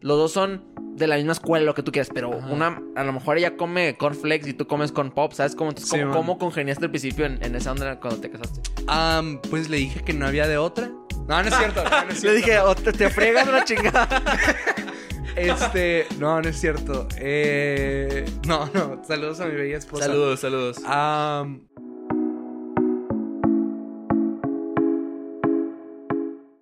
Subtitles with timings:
[0.00, 0.64] los dos son
[0.96, 2.46] de la misma escuela, lo que tú quieras, pero Ajá.
[2.52, 5.54] una, a lo mejor ella come cornflakes y tú comes con pop, ¿sabes?
[5.54, 8.60] Cómo, entonces, Sí, ¿cómo, congeniaste al principio en, en esa onda cuando te casaste?
[8.88, 10.90] Am, pues le dije que no había de otra.
[11.28, 11.84] No, no es cierto.
[11.84, 14.08] no, no es Le dije, o te, te fregas la chingada.
[15.36, 17.06] Este, no, no es cierto.
[17.16, 19.00] Eh, no, no.
[19.04, 20.06] Saludos a mi bella esposa.
[20.36, 20.82] saludos.
[20.84, 21.60] Am,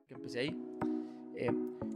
[0.06, 0.65] que empecé ahí.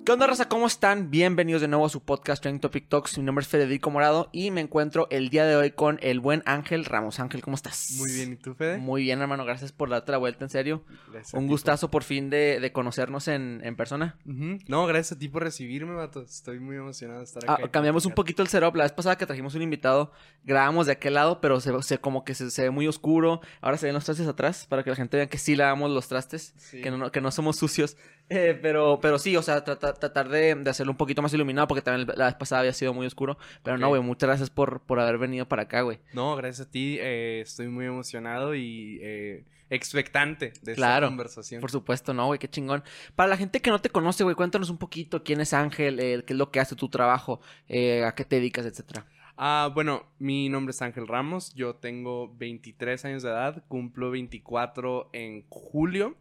[0.04, 0.48] ¿Qué onda, raza?
[0.48, 1.10] ¿Cómo están?
[1.10, 3.16] Bienvenidos de nuevo a su podcast Trending Topic Talks.
[3.18, 6.42] Mi nombre es Federico Morado y me encuentro el día de hoy con el buen
[6.46, 7.20] Ángel Ramos.
[7.20, 7.92] Ángel, ¿cómo estás?
[7.98, 8.32] muy bien.
[8.32, 8.78] ¿Y tú, Fede?
[8.78, 9.44] Muy bien, hermano.
[9.44, 10.82] Gracias por darte la vuelta, en serio.
[11.12, 14.16] Gracias Un gustazo por fin de, de conocernos en, en persona.
[14.24, 16.22] No, gracias a ti por recibirme, vato.
[16.22, 17.66] Estoy muy emocionado de estar Ah, acá.
[17.66, 18.74] y cambiamos un poquito el setup.
[18.74, 20.10] La vez pasada que trajimos un invitado,
[20.44, 23.42] grabamos de aquel lado, pero se, se- como que se, se ve muy oscuro.
[23.60, 26.08] Ahora se ven los trastes atrás para que la gente vea que sí lavamos los
[26.08, 26.80] trastes, Sí.
[26.80, 27.96] que, no, que no somos sucios.
[28.32, 31.66] Eh, pero, pero sí, o sea, trata- tratar de, de hacerlo un poquito más iluminado
[31.66, 33.36] porque también la vez pasada había sido muy oscuro.
[33.64, 35.98] Pero no, güey, muchas gracias por, por haber venido para acá, güey.
[36.12, 36.96] No, gracias a ti.
[37.00, 41.60] eh, estoy muy emocionado y eh, expectante de Claro, esta conversación.
[41.60, 42.84] Por supuesto, no, güey, qué chingón.
[43.16, 46.22] Para la gente que no te conoce, güey, cuéntanos un poquito quién es Ángel, eh,
[46.24, 49.06] qué es lo que hace tu trabajo, eh, a qué te dedicas, etcétera.
[49.36, 55.08] Ah, bueno, mi nombre es Ángel Ramos, yo tengo 23 años de edad, cumplo 24
[55.14, 56.14] en julio.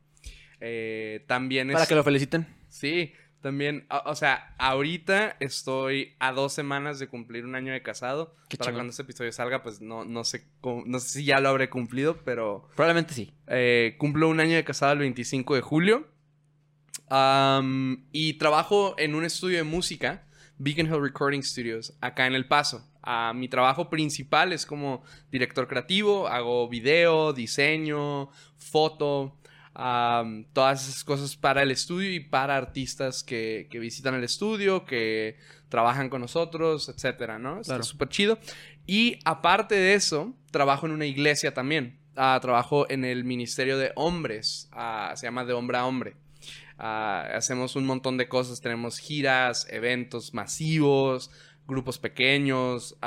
[0.62, 1.90] Eh, también Para es...
[1.90, 2.48] que lo feliciten.
[2.68, 7.82] Sí, también, o, o sea, ahorita estoy a dos semanas de cumplir un año de
[7.82, 8.36] casado.
[8.50, 8.80] Qué Para chingón.
[8.80, 10.46] cuando este episodio salga, pues no, no sé
[10.86, 13.32] no sé si ya lo habré cumplido, pero Probablemente sí.
[13.48, 16.08] eh, cumplo un año de casado el 25 de julio.
[17.10, 22.46] Am, y trabajo en un estudio de música, Beacon Hill Recording Studios, acá en El
[22.48, 22.86] Paso.
[23.02, 29.39] Ah, mi trabajo principal es como director creativo, hago video, diseño, foto,
[29.82, 34.84] am, todas esas cosas para el estudio y para artistas que, que visitan el estudio,
[34.86, 35.38] que
[35.70, 37.62] trabajan con nosotros, etcétera, ¿no?
[37.62, 37.84] Está Claro.
[37.84, 38.40] súper chido.
[38.86, 41.98] Y aparte de eso, trabajo en una iglesia también.
[42.18, 44.68] Ah, trabajo en el Ministerio de Hombres.
[44.74, 46.16] Ah, se llama De Hombre a Hombre.
[46.78, 48.60] Ah, hacemos un montón de cosas.
[48.60, 51.32] Tenemos giras, eventos masivos,
[51.68, 52.98] grupos pequeños.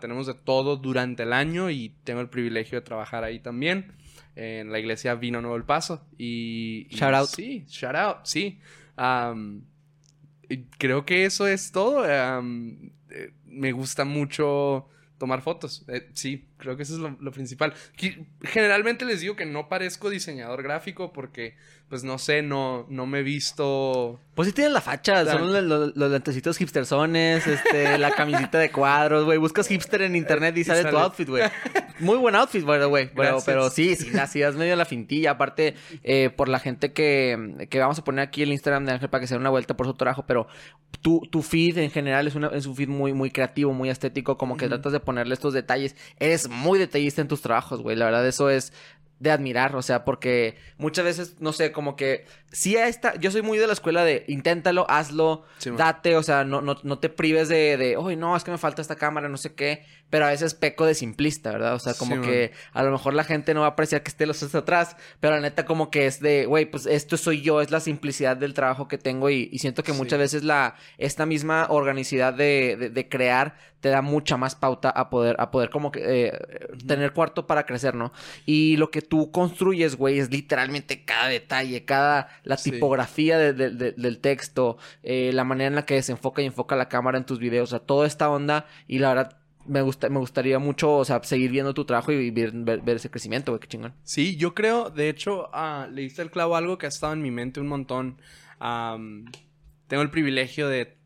[0.00, 3.92] tenemos de todo durante el año y tengo el privilegio de trabajar ahí también.
[4.36, 6.06] En la iglesia Vino Nuevo El Paso.
[6.18, 7.28] Y, y Shout out.
[7.28, 8.58] Sí, shout out, sí.
[10.78, 12.04] Creo que eso es todo.
[12.06, 15.84] eh, me gusta mucho tomar fotos.
[15.88, 17.74] Eh, sí, creo que eso es lo, lo principal.
[18.42, 21.54] Generalmente les digo que no parezco diseñador gráfico porque,
[21.88, 24.18] pues no sé, no, no me he visto...
[24.34, 28.70] Pues sí tienes la facha, son los, los- los lentecitos hipstersones, este, la camisita de
[28.70, 29.38] cuadros, güey.
[29.38, 31.44] Buscas hipster en internet y Y sale tu outfit, güey.
[32.00, 33.10] Muy buen outfit, by the way.
[33.14, 35.32] Pero, pero sí, sí, así es medio la fintilla.
[35.32, 39.08] Aparte, eh, por la gente que, que vamos a poner aquí el Instagram de Ángel
[39.08, 40.48] para que se dé una vuelta por su trabajo, pero
[41.00, 44.36] tu, tu feed en general es, una, es un feed muy, muy creativo, muy estético,
[44.36, 45.94] como que tratas de ponerle estos detalles.
[46.18, 47.96] Eres muy detallista en tus trabajos, güey.
[47.96, 48.72] La verdad, eso es
[49.20, 53.30] de admirar, o sea, porque muchas veces, no sé, como que sí a esta, yo
[53.30, 56.98] soy muy de la escuela de inténtalo, hazlo, Sí, date, o sea, no, no, no
[56.98, 59.84] te prives de, de, uy, no, es que me falta esta cámara, no sé qué,
[60.10, 61.74] pero a veces peco de simplista, ¿verdad?
[61.74, 62.28] O sea, como Sí, man.
[62.30, 64.96] que a lo mejor la gente no va a apreciar que esté los tres atrás,
[65.20, 68.36] pero la neta como que es de, güey, pues esto soy yo, es la simplicidad
[68.36, 69.98] del trabajo que tengo y, y siento que Sí.
[69.98, 74.88] muchas veces la, esta misma organicidad de, de, de crear te da mucha más pauta
[74.88, 76.32] a poder, a poder como que eh,
[76.86, 78.12] tener cuarto para crecer, ¿no?
[78.46, 83.70] Y lo que tú construyes, güey, es literalmente cada detalle, cada, la tipografía de- de-
[83.70, 87.24] de- del texto, eh, la manera en la que desenfoca y enfoca la cámara en
[87.26, 90.92] tus videos, o sea, toda esta onda y la verdad me gusta, me gustaría mucho,
[90.94, 93.94] o sea, seguir viendo tu trabajo y ver, ver- ver ese crecimiento, güey, qué chingón.
[94.02, 97.14] Sí, yo creo, de hecho, ah, le diste el clavo a algo que ha estado
[97.14, 98.18] en mi mente un montón.
[99.88, 100.96] Tengo el privilegio de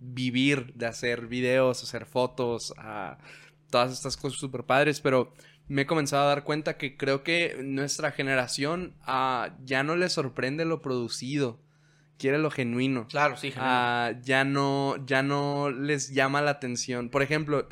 [0.00, 3.18] vivir, de hacer videos, hacer fotos, ah,
[3.70, 5.32] todas estas cosas súper padres, pero
[5.68, 10.08] me he comenzado a dar cuenta que creo que nuestra generación ah, ya no le
[10.08, 11.60] sorprende lo producido,
[12.18, 13.06] quiere lo genuino.
[13.06, 17.10] Claro, sí, Ah, ya no, ya no les llama la atención.
[17.10, 17.68] Por ejemplo,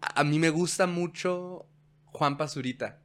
[0.00, 1.66] a, a mí me gusta mucho
[2.06, 3.00] Juan Pazurita,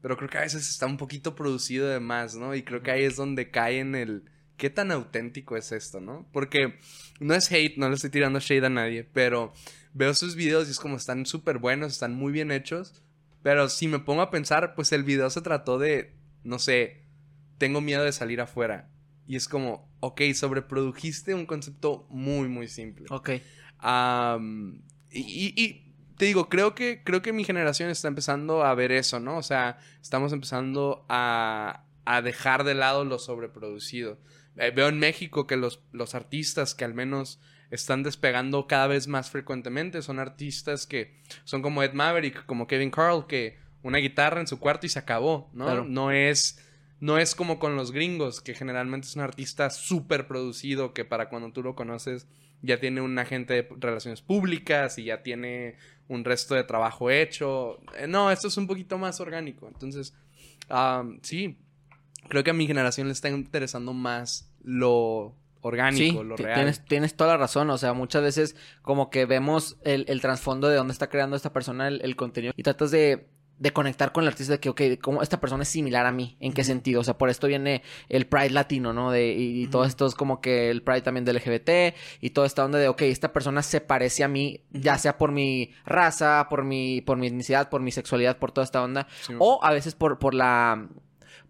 [0.00, 2.54] pero creo que a veces está un poquito producido de más, ¿no?
[2.54, 4.24] Y creo que ahí es donde cae en el
[4.56, 6.28] qué tan auténtico es esto, ¿no?
[6.32, 6.78] Porque
[7.20, 9.52] no es hate, no le estoy tirando shade a nadie, pero
[9.92, 13.02] veo sus videos y es como están súper buenos, están muy bien hechos,
[13.44, 17.04] pero si me pongo a pensar, pues el video se trató de, no sé,
[17.58, 18.90] tengo miedo de salir afuera.
[19.26, 23.06] Y es como, ok, sobreprodujiste un concepto muy, muy simple.
[23.10, 23.30] Ok.
[23.78, 28.74] Am, y, y- y te digo, creo que, creo que mi generación está empezando a
[28.74, 29.36] ver eso, ¿no?
[29.36, 34.18] O sea, estamos empezando a, a dejar de lado lo sobreproducido.
[34.56, 39.08] Eh, veo en México que los, los artistas que al menos están despegando cada vez
[39.08, 40.02] más frecuentemente.
[40.02, 44.58] Son artistas que son como Ed Maverick, como Kevin Carl, que una guitarra en su
[44.58, 45.66] cuarto y se acabó, ¿no?
[45.66, 45.84] Claro.
[45.84, 46.58] No es
[47.00, 51.28] no es como con los gringos, que generalmente es un artista súper producido, que para
[51.28, 52.26] cuando tú lo conoces
[52.62, 55.76] ya tiene un agente de relaciones públicas y ya tiene
[56.08, 57.78] un resto de trabajo hecho.
[57.98, 59.68] Eh, no, esto es un poquito más orgánico.
[59.68, 60.14] Entonces,
[60.70, 61.58] um, sí,
[62.28, 66.54] creo que a mi generación le está interesando más lo orgánico, sí, lo real.
[66.54, 67.70] Tienes, tienes toda la razón.
[67.70, 71.52] O sea, muchas veces como que vemos el, el trasfondo de dónde está creando esta
[71.52, 73.28] persona el, el contenido y tratas de,
[73.58, 76.36] de conectar con el artista de que, ok, ¿cómo esta persona es similar a mí?
[76.40, 77.00] ¿En qué sentido?
[77.00, 79.10] O sea, por esto viene el Pride latino, ¿no?
[79.10, 82.46] De, y, y todo esto es como que el Pride también del LGBT y toda
[82.46, 86.46] esta onda de, ok, esta persona se parece a mí, ya sea por mi raza,
[86.50, 89.06] por mi, por mi etnicidad, por mi sexualidad, por toda esta onda.
[89.22, 90.88] Sí, O a veces por, por la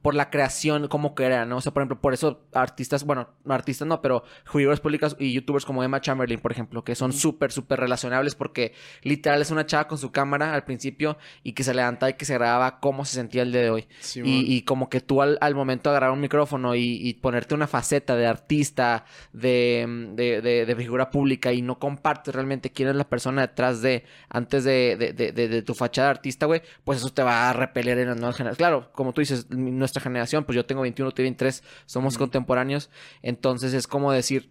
[0.04, 1.56] por la creación como que era, ¿no?
[1.56, 5.32] O sea, por ejemplo, por eso artistas, bueno, no artistas no, pero figuras públicas y
[5.32, 9.64] youtubers como Emma Chamberlain, por ejemplo, que son súper, súper relacionables porque literal es una
[9.64, 13.06] chava con su cámara al principio y que se levantaba y que se grababa cómo
[13.06, 13.88] se sentía el día de hoy.
[14.28, 17.54] Y, y como que tú al, al momento de agarrar un micrófono y, y ponerte
[17.54, 22.90] una faceta de artista, de, de, de- de figura pública y no compartes realmente quién
[22.90, 26.44] es la persona detrás de, antes de, de, de- de- de tu fachada de artista,
[26.44, 28.58] güey, pues eso te va a repeler en las nuevas generaciones.
[28.58, 32.90] Claro, como tú dices, mi- nuestra generación, pues yo tengo 21, tú 23, somos contemporáneos,
[33.22, 34.50] entonces es como decir,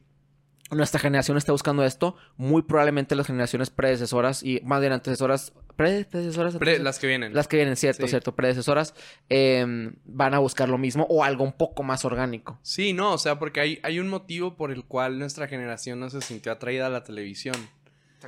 [0.72, 6.06] nuestra generación está buscando esto, muy probablemente las generaciones predecesoras y más bien antecesoras, pre-
[6.06, 7.34] predecesoras, Pre- las que vienen.
[7.34, 8.10] Las que vienen, cierto, Sí.
[8.12, 8.96] cierto, predecesoras,
[9.30, 12.58] eh, van a buscar lo mismo o algo un poco más orgánico.
[12.64, 16.10] Sí, no, o sea, porque hay, hay un motivo por el cual nuestra generación no
[16.10, 17.56] se sintió atraída a la televisión.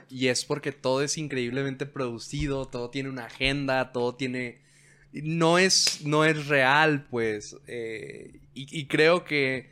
[0.10, 4.65] Y es porque todo es increíblemente producido, todo tiene una agenda, todo tiene...
[5.24, 7.56] No es, no es real, pues.
[7.68, 9.70] eh, y, y creo que...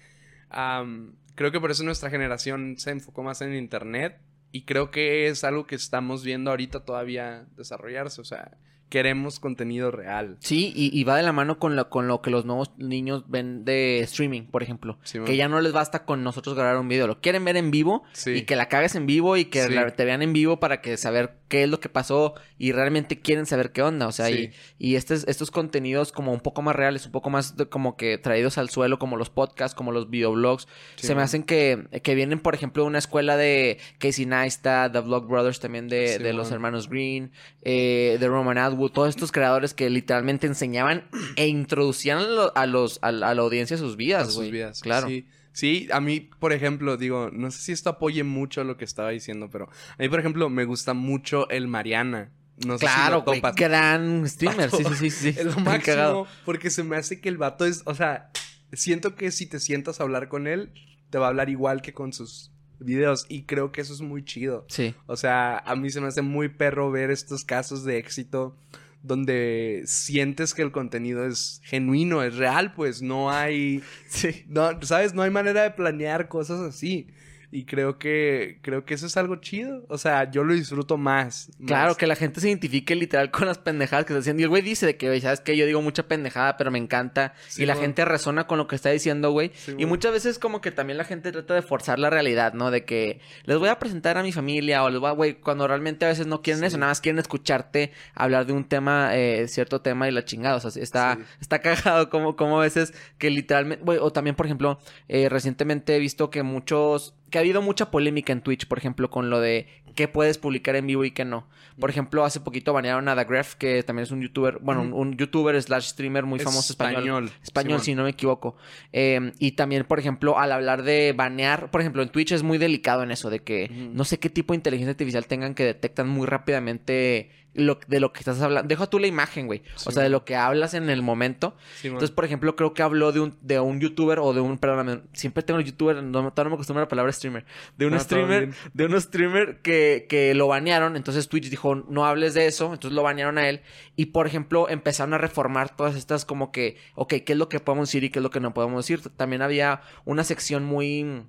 [1.35, 4.17] creo que por eso nuestra generación se enfocó más en Internet.
[4.51, 8.21] Y creo que es algo que estamos viendo ahorita todavía desarrollarse.
[8.21, 8.51] O sea,
[8.89, 10.37] queremos contenido real.
[10.41, 13.23] Sí, y, y va de la mano con lo, con lo que los nuevos niños
[13.27, 14.99] ven de streaming, por ejemplo.
[15.25, 18.03] Que ya no les basta con nosotros grabar un video, lo quieren ver en vivo
[18.11, 18.29] Sí.
[18.33, 19.73] y que la cagues en vivo y que Sí.
[19.73, 23.19] la- te vean en vivo para que saber qué es lo que pasó y realmente
[23.21, 24.07] quieren saber qué onda.
[24.07, 24.49] O sea, Sí.
[24.79, 27.95] y, y estos, estos contenidos como un poco más reales, un poco más de- como
[27.95, 31.87] que traídos al suelo, como los podcasts, como los videoblogs, Sí, se me hacen que,
[32.01, 36.17] que vienen, por ejemplo, de una escuela de Casey Neistat, The Vlog Brothers también de,
[36.17, 36.53] Sí, de los man.
[36.55, 42.23] hermanos Green, eh, de Roman Atwood, todos estos creadores que literalmente enseñaban e introducían a,
[42.27, 44.81] lo- a los, a, la a la audiencia sus a vidas, sus vidas.
[44.81, 45.07] Claro.
[45.07, 45.27] Sí.
[45.53, 49.11] Sí, a mí, por ejemplo, digo, no sé si esto apoye mucho lo que estaba
[49.11, 52.31] diciendo, pero a mí, por ejemplo, me gusta mucho el Mariana.
[52.65, 53.55] No sé si Claro, lo topas.
[53.55, 55.29] gran streamer, sí, sí, sí, sí.
[55.29, 56.27] Es lo máximo cagado.
[56.45, 58.29] porque se me hace que el vato es, o sea,
[58.73, 60.71] siento que si te sientas a hablar con él,
[61.09, 64.25] te va a hablar igual que con sus videos y creo que eso es muy
[64.25, 64.65] chido.
[64.69, 64.93] Sí.
[65.05, 68.57] O sea, a mí se me hace muy perro ver estos casos de éxito
[69.03, 74.43] donde sientes que el contenido es genuino, es real, pues no hay, Sí.
[74.47, 75.13] no, ¿sabes?
[75.13, 77.07] No hay manera de planear cosas así.
[77.55, 79.85] Y creo que, creo que eso es algo chido.
[79.87, 81.51] O sea, yo lo disfruto más.
[81.67, 84.39] Claro, que la gente se identifique literal con las pendejadas que se hacen.
[84.39, 85.55] Y el güey dice de que, güey, ¿sabes qué?
[85.55, 87.35] Yo digo mucha pendejada, pero me encanta.
[87.47, 89.51] Sí, y la gente resona con lo que está diciendo, güey.
[89.53, 92.71] Sí, y muchas veces como que también la gente trata de forzar la realidad, ¿no?
[92.71, 95.67] De que les voy a presentar a mi familia o les voy a, güey, cuando
[95.67, 96.65] realmente a veces no quieren Sí.
[96.65, 100.55] eso, nada más quieren escucharte hablar de un tema, eh, cierto tema y la chingada.
[100.55, 101.23] O sea, está, Sí.
[101.41, 105.95] está cagado como, como a veces que literalmente, güey, o también, por ejemplo, eh, recientemente
[105.95, 109.39] he visto que muchos, que ha habido mucha polémica en Twitch, por ejemplo, con lo
[109.39, 111.47] de qué puedes publicar en vivo y qué no.
[111.79, 114.93] Por ejemplo, hace poquito banearon a The Gref, que también es un youtuber, bueno, un,
[114.93, 115.01] Ujú.
[115.01, 117.31] un youtuber slash streamer muy Es famoso español.
[117.41, 118.55] español, si no me equivoco.
[118.91, 122.59] Eh, y también, por ejemplo, al hablar de banear, por ejemplo, en Twitch es muy
[122.59, 126.07] delicado en eso, de que no sé qué tipo de inteligencia artificial tengan que detectan
[126.07, 128.67] muy rápidamente lo, de lo que estás hablando.
[128.67, 129.63] Deja tú la imagen, güey.
[129.85, 131.55] o sea, de lo que hablas en el momento.
[131.83, 135.01] Entonces, por ejemplo, creo que habló de un, de un youtuber o de un, perdóname,
[135.13, 137.45] siempre tengo el youtuber, no, todavía no me acostumbro a la palabra streamer,
[137.77, 142.05] de un No, streamer, de un streamer que, que lo banearon, entonces Twitch dijo, no
[142.05, 143.61] hables de eso, entonces lo banearon a él,
[143.95, 147.59] y por ejemplo, empezaron a reformar todas estas como que, ok, ¿qué es lo que
[147.59, 149.01] podemos decir y qué es lo que no podemos decir?
[149.15, 151.23] También había una sección muy...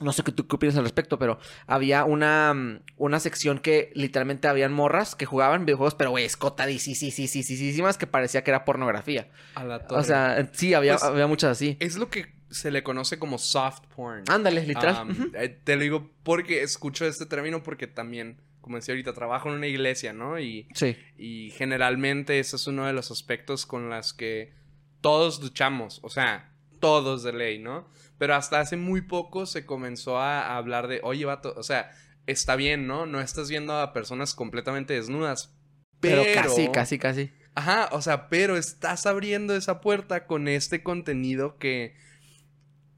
[0.00, 3.90] No sé qué tú qué opinas al respecto, pero había una, mm, una sección que
[3.94, 9.28] literalmente habían morras que jugaban videojuegos, pero güey, escotadísimas que parecía que era pornografía.
[9.54, 10.04] A la O torre.
[10.04, 11.76] sea, sí, había, Pues, había muchas así.
[11.80, 14.24] es lo que se le conoce como soft porn.
[14.30, 15.02] Ándale, literal.
[15.06, 15.30] Um, Ujú.
[15.34, 19.56] eh, te lo digo porque escucho este término porque también, como decía ahorita, trabajo en
[19.56, 20.38] una iglesia, ¿no?
[20.38, 24.52] Y, Sí, y generalmente ese es uno de los aspectos con los que
[25.00, 26.00] todos luchamos.
[26.02, 27.88] O sea, todos de ley, ¿no?
[28.18, 31.92] Pero hasta hace muy poco se comenzó a, hablar de, oye, vato, o sea,
[32.26, 33.06] está bien, ¿no?
[33.06, 35.54] No estás viendo a personas completamente desnudas.
[36.00, 37.30] Pero, Pero, casi, casi, casi.
[37.54, 41.96] Ajá, o sea, pero estás abriendo esa puerta con este contenido que,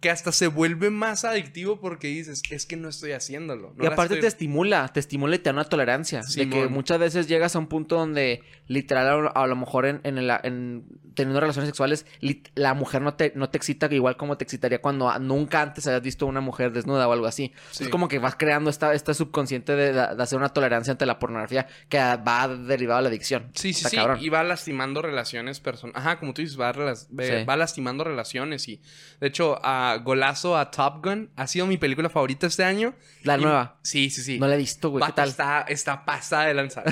[0.01, 3.73] que hasta se vuelve más adictivo porque dices, es que no estoy haciéndolo.
[3.77, 6.23] no y aparte te estimula, te estimula y te da una tolerancia.
[6.35, 9.87] De que muchas veces llegas a un punto donde literal a lo, a lo mejor
[9.87, 10.85] en, en, el- en
[11.15, 12.07] teniendo relaciones sexuales
[12.55, 15.87] la mujer no te, no te excita igual como te excitaría cuando a- nunca antes
[15.87, 17.53] hayas visto una mujer desnuda o algo así.
[17.71, 17.85] Sí.
[17.85, 21.19] Es como que vas creando esta, esta subconsciente de, de hacer una tolerancia ante la
[21.19, 23.51] pornografía que va derivado de la adicción.
[23.55, 23.97] Sí, sí, Está sí.
[23.97, 24.19] cabrón.
[24.21, 26.01] Y va lastimando relaciones personales.
[26.01, 27.45] Ajá, como tú dices, va, Sí.
[27.49, 28.69] va lastimando relaciones.
[28.69, 28.81] Y
[29.21, 32.95] de hecho, a Golazo a Top Gun ha sido mi película favorita este año.
[33.23, 33.79] La Y- nueva.
[33.83, 34.39] Sí, sí, sí.
[34.39, 35.05] No la he visto, güey.
[35.05, 35.29] ¿Qué tal?
[35.29, 36.83] Está, está pasada de lanza.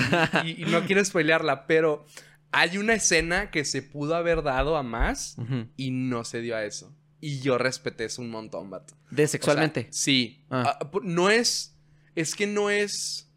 [0.43, 2.05] Y, y no quiero spoilearla, pero
[2.51, 5.35] hay una escena que se pudo haber dado a más
[5.77, 6.95] y no se dio a eso.
[7.21, 8.93] Y yo respeté eso un montón, vato.
[9.11, 9.87] De O sea, sexualmente.
[9.91, 10.45] sí.
[10.49, 10.77] Ah.
[10.81, 11.75] Ah, no es.
[12.15, 13.29] Es que no es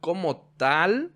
[0.00, 1.12] como tal.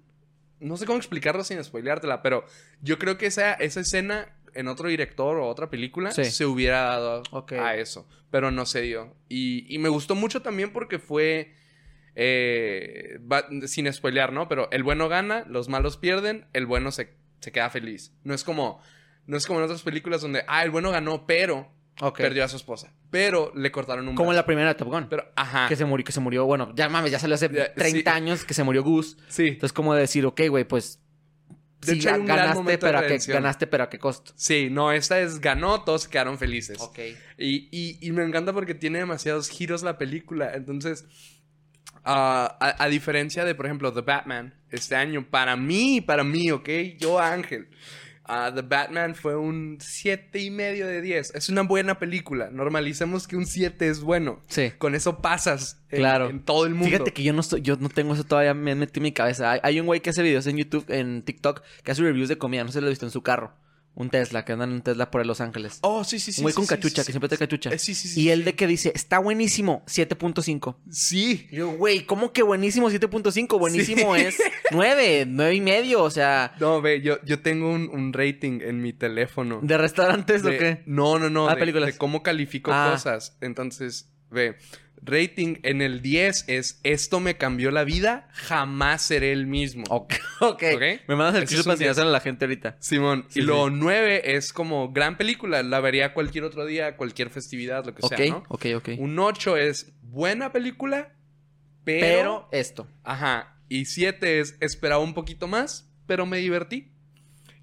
[0.61, 2.45] No sé cómo explicarlo sin spoileártela, pero
[2.81, 6.25] yo creo que esa, esa escena en otro director o otra película Sí.
[6.27, 7.23] se hubiera dado
[7.61, 8.09] a eso.
[8.31, 9.17] Pero no se dio.
[9.29, 11.53] Y, y me gustó mucho también porque fue.
[12.15, 14.49] eh, va- sin spoilear, ¿no?
[14.49, 17.13] Pero el bueno gana, los malos pierden, el bueno se,
[17.45, 18.13] se queda feliz.
[18.25, 18.81] No es como.
[19.27, 21.73] No es como en otras películas donde, ah, el bueno ganó, pero
[22.17, 22.93] perdió a su esposa.
[23.11, 25.07] Pero le cortaron un Como en la primera de Top Gun.
[25.09, 25.67] Pero, ajá.
[25.69, 28.17] que se murió, que se murió, bueno, ya mames, ya salió hace Ya, 30 sí.
[28.17, 29.17] años que se murió Gus.
[29.29, 29.49] Sí.
[29.49, 31.01] Entonces, como decir, ok, güey, pues.
[31.81, 33.99] De sí, hecho, hay un gran ganaste, de pero a qué, ganaste, pero a qué
[33.99, 34.33] costo.
[34.37, 36.79] Sí, no, esta es ganó, todos quedaron felices.
[36.81, 36.99] Ok.
[37.39, 40.53] Y, y- y me encanta porque tiene demasiados giros la película.
[40.55, 41.05] Entonces,
[42.05, 46.69] a, a diferencia de, por ejemplo, The Batman, este año, para mí, para mí, ¿ok?
[46.99, 47.69] Yo, Ángel.
[48.27, 51.35] ah, The Batman fue un siete y medio de 10.
[51.35, 52.49] Es una buena película.
[52.51, 54.41] Normalicemos que un 7 es bueno.
[54.49, 54.73] Sí.
[54.79, 56.31] Con eso pasas en, Claro.
[56.31, 56.87] en todo el mundo.
[56.91, 59.53] Fíjate que yo no estoy, yo no tengo eso todavía me metí en mi cabeza.
[59.53, 62.39] Hay, hay un güey que hace videos en YouTube, en TikTok, que hace reviews de
[62.39, 63.53] comida, no si lo he visto en su carro.
[63.97, 65.79] Un Tesla, que andan en un Tesla por Los Ángeles.
[65.83, 66.43] Oh, sí, sí, sí.
[66.45, 67.71] sí, con sí, cachucha, sí, que siempre trae cachucha.
[67.71, 68.43] Eh, sí, sí, sí, y sí.
[68.43, 70.77] de que dice, está buenísimo, 7.5.
[70.91, 71.47] Sí.
[71.53, 73.57] Y yo, güey, ¿cómo que buenísimo 7.5?
[73.59, 74.37] Buenísimo es
[74.73, 78.83] 9, 9 y medio, o sea, No, ve, yo, yo tengo un, un rating en
[78.83, 79.61] mi teléfono.
[79.63, 80.83] ¿de restaurantes De- o qué?
[80.87, 81.49] No, no, no.
[81.49, 81.93] Ah, de, películas.
[81.93, 82.91] de cómo califico Ah.
[82.93, 83.37] cosas.
[83.41, 84.57] Entonces, ve,
[85.05, 89.85] rating en el 10 es esto me cambió la vida, jamás seré el mismo.
[89.91, 90.63] Ok, ok.
[90.75, 90.83] Ok.
[91.07, 92.77] Me mandas el clip para enseñárselo a la gente ahorita.
[92.81, 97.31] Simón, Sí, y lo 9 es como gran película, la vería cualquier otro día, cualquier
[97.31, 98.43] festividad, lo que sea, ¿no?
[98.49, 98.89] ok, ok.
[98.99, 101.15] Un 8 es buena película,
[101.85, 102.07] pero...
[102.07, 102.89] Pero esto.
[103.03, 103.59] Ajá.
[103.69, 106.94] Y 7 es esperaba un poquito más, pero me divertí.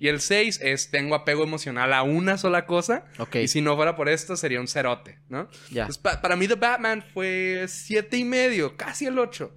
[0.04, 3.06] Y el 6 es tengo apego emocional a una sola cosa.
[3.20, 5.48] Ok, Y si no fuera por esto, sería un cerote, ¿no?
[5.70, 5.84] ya.
[5.84, 9.56] Entonces, pa- para mí The Batman fue siete y medio, casi el 8.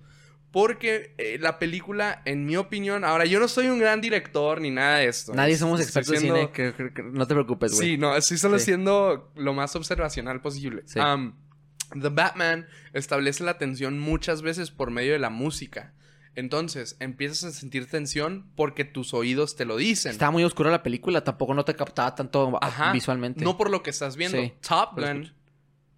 [0.51, 4.71] Porque eh, la película, en mi opinión, ahora yo no soy un gran director ni
[4.71, 5.33] nada de esto.
[5.35, 7.89] Nadie somos expertos siendo- en cine, que, que- que- no te preocupes, güey.
[7.93, 8.67] Sí, no, estoy solo Sí.
[8.67, 10.83] siendo lo más observacional posible.
[10.87, 11.01] Sí.
[11.01, 11.35] Um,
[12.01, 15.93] The Batman establece la tensión muchas veces por medio de la música.
[16.37, 20.12] Entonces, empiezas a sentir tensión porque tus oídos te lo dicen.
[20.12, 22.93] Estaba muy oscura la película, tampoco no te captaba tanto Ajá.
[22.93, 23.45] visualmente.
[23.45, 24.38] No por lo que estás viendo.
[24.41, 25.33] Sí, Top Gun.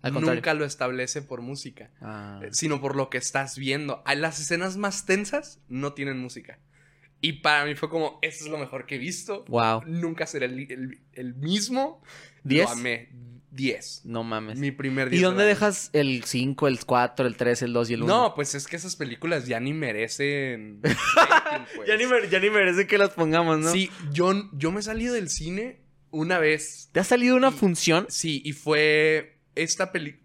[0.03, 1.91] Al nunca lo establece por música.
[2.01, 2.41] Ah.
[2.45, 4.05] eh, sino por lo que estás viendo.
[4.17, 6.59] Las escenas más tensas no tienen música.
[7.23, 9.45] Y para mí fue como, esto es lo mejor que he visto.
[9.49, 9.83] Wow.
[9.87, 12.03] Nunca será el, el- el mismo.
[12.45, 12.67] ¿Diez?
[12.67, 13.09] Lo amé.
[13.53, 14.03] 10.
[14.05, 14.59] No mames.
[14.59, 15.55] Mi primer ¿Y 10 dónde del año.
[15.61, 18.15] dejas el 5, el 4, el 3, el 2 y el 1?
[18.15, 20.81] No, pues es que esas películas ya ni merecen.
[20.83, 21.89] rating, pues.
[21.89, 23.71] ya, ni mere- ya ni merece que las pongamos, ¿no?
[23.73, 26.91] Sí, yo, yo me salí del cine una vez.
[26.93, 28.07] ¿Te ha salido una Y- función?
[28.09, 30.25] Sí, y fue esta película.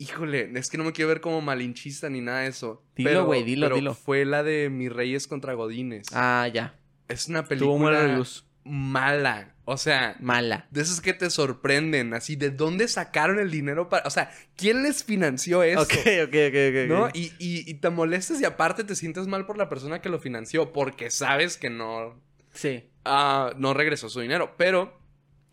[0.00, 2.84] Híjole, es que no me quiero ver como malinchista ni nada de eso.
[2.94, 3.94] Dilo, güey, dilo, pero dilo.
[3.94, 6.06] Fue la de Mis Reyes contra Godines.
[6.12, 6.78] Ah, ya.
[7.08, 8.46] Es una Tuvo buena película luz.
[8.64, 9.56] mala.
[9.70, 10.66] O sea, Mala.
[10.70, 12.14] de esas que te sorprenden.
[12.14, 14.06] Así, ¿de dónde sacaron el dinero para.?
[14.06, 15.82] O sea, ¿quién les financió eso?
[15.82, 16.88] Ok, ok, ok, ok.
[16.88, 17.08] ¿No?
[17.12, 20.18] Y, y- y te molestas y aparte te sientes mal por la persona que lo
[20.20, 22.18] financió porque sabes que no,
[22.52, 22.84] Sí.
[23.04, 24.54] ah, no regresó su dinero.
[24.56, 24.98] Pero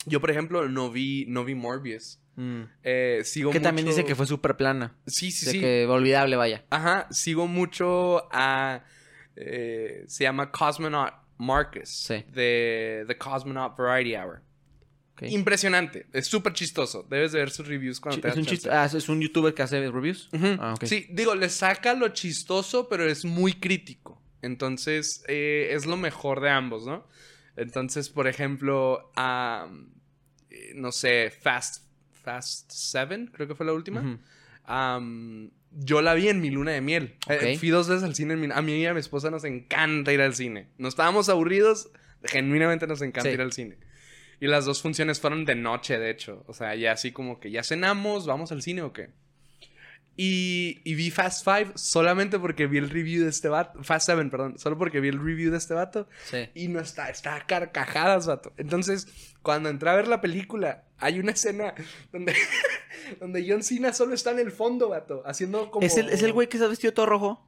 [0.05, 2.21] yo, por ejemplo, no vi, no vi Morbius.
[2.37, 2.61] Mm.
[2.83, 4.95] Eh, sigo Que también dice que fue súper plana.
[5.07, 5.59] Sí, sí, de sí.
[5.59, 6.63] que olvidable, vaya.
[6.69, 8.83] Ajá, sigo mucho a...
[9.35, 11.89] eh, se llama Cosmonaut Marcus.
[11.89, 12.23] Sí.
[12.33, 14.41] De The Cosmonaut Variety Hour.
[15.13, 15.23] Ok.
[15.29, 16.07] Impresionante.
[16.11, 17.05] Es súper chistoso.
[17.09, 18.67] Debes de ver sus reviews cuando Chi- te es, un chance.
[18.67, 20.29] chist- ah, es un youtuber que hace reviews.
[20.33, 20.57] Ujú.
[20.59, 20.85] Ah, ok.
[20.85, 24.21] Sí, digo, le saca lo chistoso, pero es muy crítico.
[24.41, 27.07] Entonces, eh, es lo mejor de ambos, ¿no?
[27.55, 34.19] Entonces, por ejemplo, eh, no sé, Fast, Fast 7, creo que fue la última.
[34.65, 37.15] Am, yo la vi en mi luna de miel.
[37.29, 38.33] Eh, fui dos veces al cine.
[38.33, 40.67] en mi- a mí y a mi esposa nos encanta ir al cine.
[40.77, 41.89] No estábamos aburridos.
[42.23, 43.35] Genuinamente nos encanta Sí.
[43.35, 43.77] ir al cine.
[44.39, 46.43] Y las dos funciones fueron de noche, de hecho.
[46.47, 49.09] O sea, ya así como que ya cenamos, ¿vamos al cine o qué?
[50.17, 53.83] Y, y vi Fast Five solamente porque vi el review de este vato.
[53.83, 54.57] Fast Seven, perdón.
[54.57, 56.07] Solo porque vi el review de este vato.
[56.23, 56.47] Sí.
[56.55, 58.53] Y no está, está carcajadas, vato.
[58.57, 59.07] Entonces,
[59.41, 61.73] cuando entré a ver la película, hay una escena
[62.11, 62.33] donde,
[63.19, 65.23] donde John Cena solo está en el fondo, vato.
[65.25, 65.85] Haciendo como.
[65.85, 67.47] ¿Es el, ¿Es el güey que está vestido todo rojo?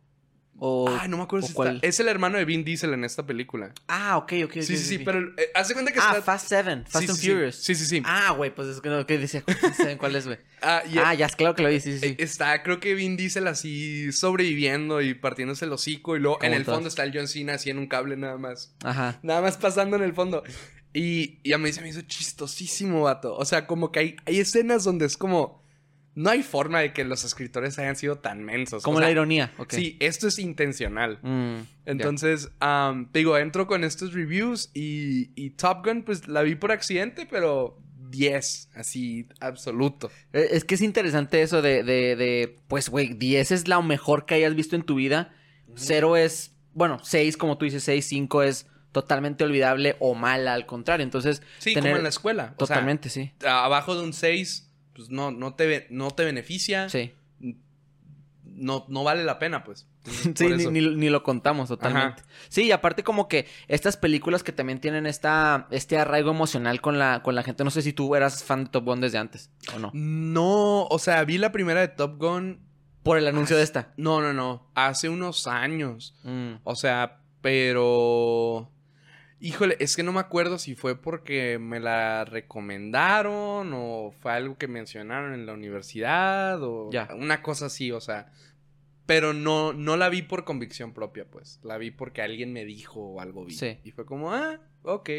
[0.59, 0.89] O...
[0.89, 1.75] Ah, no me acuerdo si cuál?
[1.75, 1.87] está.
[1.87, 3.73] Es el hermano de Vin Diesel en esta película.
[3.87, 4.53] Ah, ok, ok.
[4.53, 4.97] sí, sí, sí.
[4.97, 6.23] Pero eh, hace cuenta que Ah, está.
[6.23, 6.83] Fast Seven.
[6.87, 7.55] Fast sí, and sí, Furious.
[7.57, 8.01] Sí, sí, sí.
[8.03, 9.43] Ah, güey, pues es que no, ¿qué decía?
[9.77, 10.39] ¿Saben cuál es, güey?
[10.63, 12.23] Ah, Ah, ya, claro que lo vi, sí, sí, eh, sí.
[12.23, 16.15] Está, creo que Vin Diesel así sobreviviendo y partiéndose el hocico.
[16.15, 18.73] Y luego en el fondo está el John Cena así en un cable nada más.
[18.83, 19.19] Ajá.
[19.21, 20.41] Nada más pasando en el fondo.
[20.97, 23.35] Y, y a mí se me hizo chistosísimo, vato.
[23.35, 25.63] O sea, como que hay, hay escenas donde es como.
[26.15, 28.81] No hay forma de que los escritores hayan sido tan mensos.
[28.81, 29.53] Como O la ironía.
[29.69, 31.19] Sí, esto es intencional.
[31.21, 31.57] Mm.
[31.85, 36.55] Entonces, am, te digo, entro con estos reviews y, y Top Gun, pues la vi
[36.55, 40.09] por accidente, pero 10, así, absoluto.
[40.33, 44.25] Eh, Es que es interesante eso de, de, de pues, güey, 10 es lo mejor
[44.25, 45.35] que hayas visto en tu vida.
[45.75, 48.65] Cero es, bueno, 6, como tú dices, 6, 5 es
[49.01, 51.03] totalmente olvidable o mala, al contrario.
[51.03, 52.43] Entonces, Sí, tener- como en la escuela.
[52.43, 53.31] O sea, Totalmente, sí.
[53.47, 56.89] abajo de un 6, pues no, no, te, no te beneficia.
[56.89, 57.13] Sí.
[58.43, 59.87] No, no vale la pena, pues.
[60.35, 62.23] Sí, ni- ni lo contamos totalmente.
[62.49, 66.97] Sí, y aparte como que estas películas que también tienen esta, este arraigo emocional con
[66.97, 67.63] la, con la gente.
[67.63, 69.91] No sé si tú eras fan de Top Gun desde antes o no.
[69.93, 72.65] No, o sea, vi la primera de Top Gun.
[73.03, 73.93] Por el anuncio de esta.
[73.95, 74.69] No, no, no.
[74.75, 76.13] Hace unos años.
[76.23, 76.55] Mm.
[76.65, 78.69] O sea, pero.
[79.39, 84.57] Híjole, es que no me acuerdo si fue porque me la recomendaron o fue algo
[84.57, 87.07] que mencionaron en la universidad o Ya.
[87.15, 88.31] una cosa así, o sea.
[89.05, 91.59] Pero no, no la vi por convicción propia, pues.
[91.63, 93.53] La vi porque alguien me dijo o algo vi.
[93.53, 93.77] Sí.
[93.83, 95.09] Y fue como, ah, ok.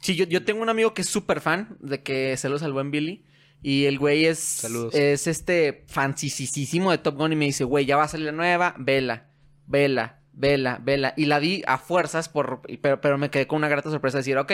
[0.00, 2.80] Sí, yo, yo tengo un amigo que es súper fan de que se lo salvó
[2.80, 3.24] en Billy.
[3.62, 4.94] Y el güey es, Saludos.
[4.94, 8.32] es este fansisísimo de Top Gun y me dice, güey, ya va a salir la
[8.32, 9.28] nueva, vela,
[9.66, 11.14] vela, vela, vela.
[11.16, 14.20] Y la di a fuerzas, por, pero, pero me quedé con una grata sorpresa de
[14.20, 14.52] decir, ok,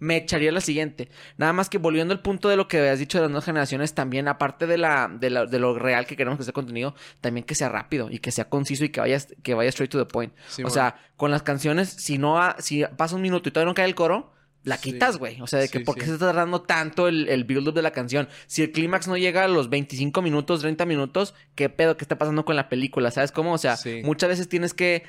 [0.00, 1.08] me echaría la siguiente.
[1.36, 3.94] Nada más que volviendo al punto de lo que habías dicho de las nuevas generaciones,
[3.94, 7.44] también aparte de, la, de, la- de lo real que queremos que sea contenido, también
[7.44, 10.06] que sea rápido y que sea conciso y que vaya, que vaya straight to the
[10.10, 10.32] point.
[10.48, 13.70] Sí, o sea, con las canciones, si no ha- si pasa un minuto y todavía
[13.70, 14.32] no cae el coro,
[14.64, 14.92] la Sí.
[14.92, 15.40] quitas, güey.
[15.40, 16.08] O sea, de que Sí, por qué sí.
[16.08, 18.28] se está tardando tanto el, el build-up de la canción.
[18.46, 21.96] Si el clímax no llega a los 25 minutos, 30 minutos, ¿qué pedo?
[21.96, 23.10] ¿Qué está pasando con la película?
[23.10, 23.52] ¿Sabes cómo?
[23.54, 24.02] O sea, Sí.
[24.04, 25.04] muchas veces tienes que,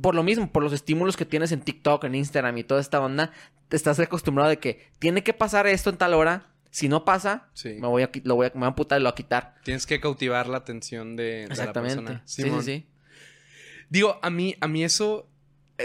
[0.00, 3.00] por lo mismo, por los estímulos que tienes en TikTok, en Instagram y toda esta
[3.00, 3.30] onda,
[3.68, 6.48] te estás acostumbrado de que tiene que pasar esto en tal hora.
[6.70, 7.70] Si no pasa, Sí.
[7.80, 9.54] me voy a, lo voy a, me voy a amputar y lo voy a quitar.
[9.64, 11.96] Tienes que cautivar la atención de, de la Exactamente.
[11.96, 12.22] persona.
[12.24, 12.62] Sí, sí, Simón.
[12.62, 12.86] sí.
[13.90, 15.28] Digo, a mí, a mí eso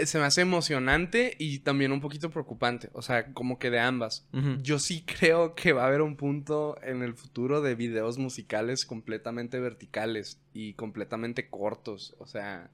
[0.04, 2.90] se me hace emocionante y también un poquito preocupante.
[2.92, 4.26] O sea, como que de ambas.
[4.62, 8.84] Yo sí creo que va a haber un punto en el futuro de videos musicales
[8.84, 12.14] completamente verticales y completamente cortos.
[12.18, 12.70] O sea,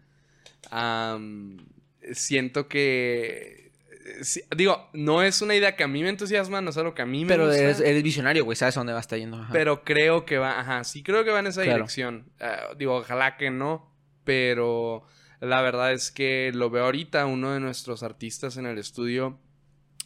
[2.13, 3.71] siento que...
[4.07, 6.95] eh, sí, digo, no es una idea que a mí me entusiasma, no es algo
[6.95, 7.63] que a mí me Pero gusta.
[7.63, 8.57] eres, eres visionario, güey.
[8.57, 9.39] ¿Sabes a dónde va a estar yendo?
[9.39, 9.53] Ajá.
[9.53, 11.79] Pero creo que va, ajá, sí creo que va en esa Claro.
[11.79, 12.27] dirección.
[12.41, 13.91] Ah, digo, ojalá que no,
[14.25, 15.05] pero
[15.45, 19.39] la verdad es que lo veo ahorita uno de nuestros artistas en el estudio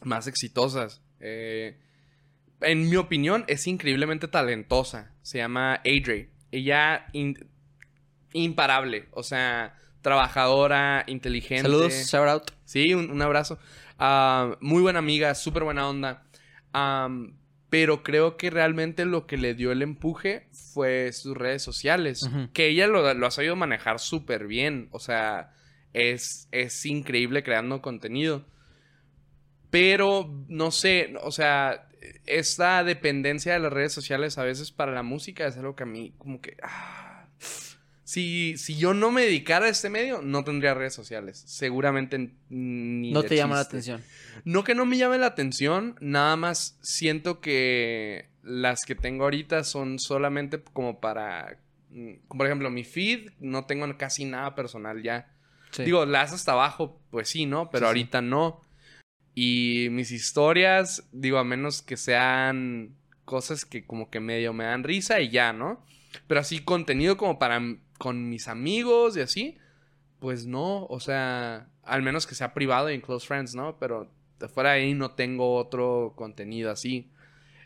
[0.05, 1.01] más exitosas.
[1.21, 1.79] Eh,
[2.61, 5.13] en mi opinión, es increíblemente talentosa.
[5.23, 6.31] Se llama Adre.
[6.51, 7.49] Ella in-
[8.33, 11.63] imparable, o sea, trabajadora, inteligente.
[11.63, 12.51] Saludos, shout out.
[12.65, 13.59] Sí, un, un abrazo.
[13.99, 16.25] Ah, muy buena amiga, súper buena onda.
[17.71, 22.29] Pero creo que realmente lo que le dio el empuje fue sus redes sociales.
[22.53, 24.89] Que ella lo, lo ha sabido manejar súper bien.
[24.91, 25.53] O sea,
[25.93, 28.47] es, es increíble creando contenido.
[29.71, 31.89] Pero, no sé, o sea,
[32.25, 35.87] esta dependencia de las redes sociales a veces para la música es algo que a
[35.87, 36.57] mí como que...
[36.63, 37.29] ah,
[38.05, 41.43] si, si yo no me dedicara a este medio, no tendría redes sociales.
[41.47, 44.03] Seguramente ni No te llama la atención.
[44.49, 49.63] No que no me llame la atención, nada más siento que las que tengo ahorita
[49.63, 51.59] son solamente como para...
[51.91, 55.31] mm, Por ejemplo, mi feed, no tengo casi nada personal ya.
[55.73, 55.85] Sí.
[55.85, 57.69] Digo, las hasta abajo, pues sí, ¿no?
[57.71, 57.87] Pero Sí, sí.
[57.89, 58.63] ahorita no.
[59.35, 64.83] Y mis historias, digo, a menos que sean cosas que como que medio me dan
[64.83, 65.85] risa y ya, ¿no?
[66.27, 67.61] Pero así contenido como para
[67.99, 69.59] con mis amigos y así,
[70.21, 73.77] pues no, o sea, al menos que sea privado y en close friends, ¿no?
[73.79, 74.11] Pero
[74.47, 77.11] fuera de ahí no tengo otro contenido así.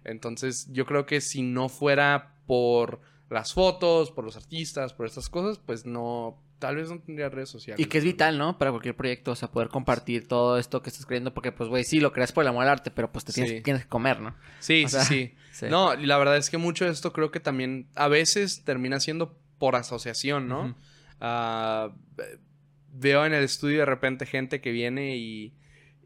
[0.04, 5.28] Entonces, yo creo que si no fuera por las fotos, por los artistas, por estas
[5.28, 7.84] cosas, pues no, tal vez no tendría redes sociales.
[7.84, 8.58] Y que es vital, ¿no?
[8.58, 11.84] Para cualquier proyecto, o sea, poder compartir todo esto que estás creyendo, porque pues, güey,
[11.84, 13.60] sí, lo creas por el amor al arte, pero pues te tienes, Sí.
[13.62, 14.34] tienes que comer, ¿no?
[14.60, 15.66] Sí, O sea, sí, sí.
[15.70, 19.00] No, y la verdad es que mucho de esto creo que también a veces termina
[19.00, 20.74] siendo por asociación, ¿no?
[22.16, 22.38] Ve-
[22.94, 25.54] veo en el estudio de repente gente que viene y,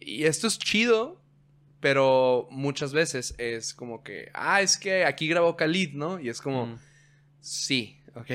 [0.00, 1.20] y esto es chido,
[1.80, 6.18] pero muchas veces es como que, ah, es que aquí grabó Khalid, ¿no?
[6.20, 6.78] Y es como, Mm.
[7.40, 8.30] sí, ok,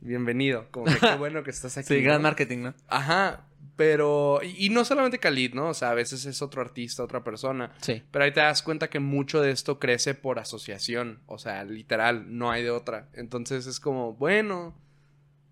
[0.00, 1.88] bienvenido, como que qué bueno que estás aquí.
[1.88, 2.74] Sí, gran marketing, ¿no?
[2.88, 3.46] Ajá,
[3.76, 5.68] pero, y, y no solamente Khalid, ¿no?
[5.70, 7.72] O sea, a veces es otro artista, otra persona.
[7.80, 8.02] Sí.
[8.12, 11.20] Pero ahí te das cuenta que mucho de esto crece por asociación.
[11.26, 13.08] O sea, literal, no hay de otra.
[13.14, 14.78] Entonces es como, bueno,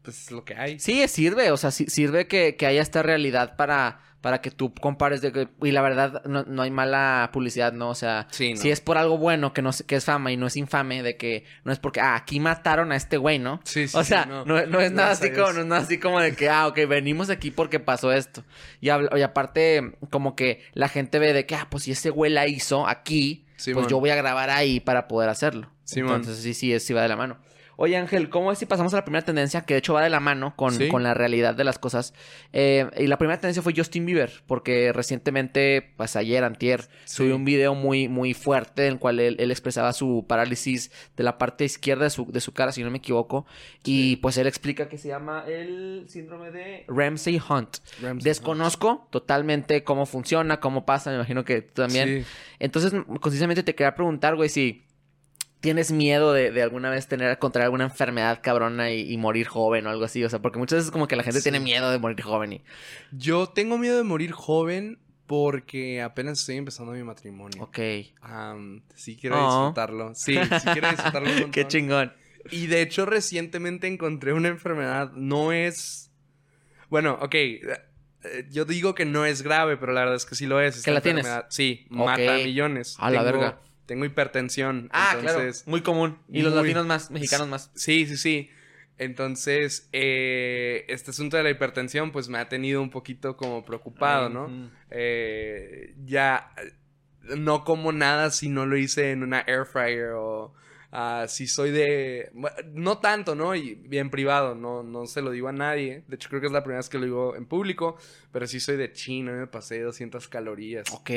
[0.03, 0.79] pues es lo que hay.
[0.79, 4.73] Sí, sirve, o sea, sí- sirve que, que haya esta realidad para, para que tú
[4.73, 7.91] compares de que, y la verdad, no, no hay mala publicidad, ¿no?
[7.91, 8.61] O sea, Sí, ¿no?
[8.61, 11.03] si es por algo bueno que no es- que es fama y no es infame,
[11.03, 13.61] de que no es porque, ah, aquí mataron a este güey, ¿no?
[13.65, 15.99] Sí, sí, o sí, sea, no, no es nada así como, no es nada así
[15.99, 18.45] como de que, ah, ok, venimos aquí porque pasó esto.
[18.81, 22.31] Y, y aparte, como que la gente ve de que, ah, pues si ese güey
[22.33, 25.69] la hizo aquí, pues yo voy a grabar ahí para poder hacerlo.
[25.85, 26.17] Simón.
[26.21, 27.39] Entonces sí, sí, es- sí va de la mano.
[27.85, 29.63] Oye Ángel, ¿cómo es si pasamos a la primera tendencia?
[29.63, 30.87] Que de hecho va de la mano con, Sí.
[30.87, 32.15] con la realidad de las cosas.
[32.53, 37.17] Eh, y la primera tendencia fue Justin Bieber, porque recientemente, pues ayer, antier, Sí.
[37.17, 41.25] subió un video muy, muy fuerte en el cual él, él expresaba su parálisis de
[41.25, 43.47] la parte izquierda de su, de su cara, si no me equivoco.
[43.83, 47.79] Y pues él explica que se llama el síndrome de Ramsey Hunt.
[48.01, 52.25] Ramsey Desconozco totalmente cómo funciona, cómo pasa, me imagino que tú también.
[52.61, 54.85] Entonces, concisamente te quería preguntar, güey, si
[55.63, 59.87] tienes miedo de, de alguna vez tener, contraer alguna enfermedad cabrona y, y morir joven
[59.87, 60.23] o algo así.
[60.23, 61.45] O sea, porque muchas veces como que la gente Sí.
[61.45, 62.63] tiene miedo de morir joven y...
[63.13, 67.63] Yo tengo miedo de morir joven porque apenas estoy empezando mi matrimonio.
[67.63, 67.79] Ok.
[68.21, 69.59] Am, sí quiero Oh.
[69.69, 70.15] disfrutarlo.
[70.15, 72.13] Sí, sí quiero disfrutarlo un Qué chingón.
[72.51, 75.13] Y de hecho, recientemente encontré una enfermedad.
[75.15, 76.11] No es.
[76.91, 77.35] Bueno, ok.
[77.35, 77.63] eh,
[78.51, 80.83] Yo digo que no es grave, pero la verdad es que sí lo es.
[80.83, 81.25] ¿Que la tienes?
[81.25, 81.97] enfermedad- Sí, Ok.
[81.97, 82.97] mata a millones.
[82.99, 83.61] A la Tengo- verga.
[83.87, 84.89] Tengo hipertensión.
[84.93, 85.71] Ah, entonces, claro.
[85.71, 86.19] Muy común.
[86.29, 87.71] Y los latinos más, mexicanos más.
[87.75, 88.51] Sí, sí, sí.
[88.99, 94.29] Entonces, eh, este asunto de la hipertensión, pues me ha tenido un poquito como preocupado,
[94.29, 94.71] ¿no?
[94.91, 96.53] Eh, ya
[97.37, 100.55] no como nada si no lo hice en una air fryer o
[100.93, 103.55] ah, si soy de bueno, no tanto, ¿no?
[103.55, 106.05] Y bien privado, no no se lo digo a nadie.
[106.07, 107.97] De hecho creo que es la primera vez que lo digo en público,
[108.31, 110.91] pero sí soy de chino, me pasé 200 calorías.
[110.93, 111.11] Ok.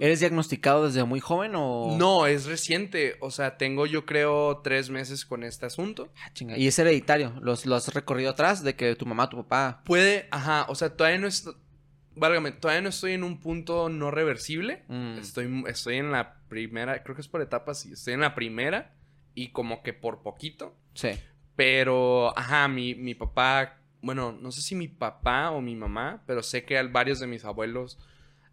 [0.00, 1.96] ¿Eres diagnosticado desde muy joven o...?
[1.98, 6.08] no, es reciente, o sea, tengo yo creo tres meses con este asunto.
[6.24, 6.56] Ah, chinga.
[6.56, 7.34] Y es hereditario.
[7.40, 9.82] ¿Los, ¿Lo has recorrido atrás de que tu mamá, tu papá...
[9.84, 11.54] Puede, ajá, o sea, todavía no estoy,
[12.18, 14.84] válgame, todavía no estoy en un punto no reversible.
[14.88, 15.18] Mm.
[15.18, 17.92] Estoy, estoy en la primera, creo que es por etapas, sí.
[17.92, 18.94] Estoy en la primera
[19.34, 20.76] y como que por poquito.
[20.94, 21.10] Sí.
[21.56, 26.42] Pero, ajá, mi, mi papá, bueno, no sé si mi papá o mi mamá, pero
[26.42, 27.98] sé que varios de mis abuelos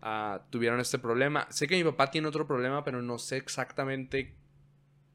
[0.01, 1.47] ah, tuvieron este problema.
[1.51, 4.35] Sé que mi papá tiene otro problema, pero no sé exactamente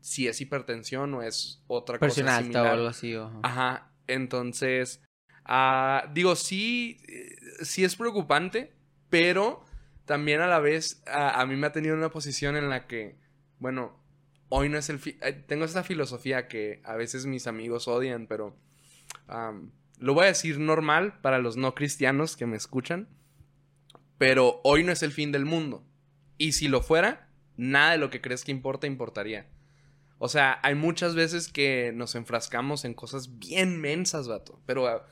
[0.00, 2.66] si es hipertensión o es otra cosa similar.
[2.66, 3.14] o algo así.
[3.16, 5.02] o- Ajá, entonces,
[5.44, 8.72] ah, digo, sí, eh, sí es preocupante,
[9.10, 9.64] pero
[10.10, 13.14] también a la vez a mí me ha tenido una posición en la que,
[13.60, 13.96] bueno,
[14.48, 14.98] hoy no es el...
[14.98, 18.56] fi- eh, tengo esta filosofía que a veces mis amigos odian, pero
[20.00, 23.08] lo voy a decir normal para los no cristianos que me escuchan,
[24.18, 25.86] pero hoy no es el fin del mundo.
[26.38, 29.46] Y si lo fuera, nada de lo que crees que importa importaría.
[30.18, 34.60] O sea, hay muchas veces que nos enfrascamos en cosas bien mensas, vato.
[34.66, 35.04] Pero,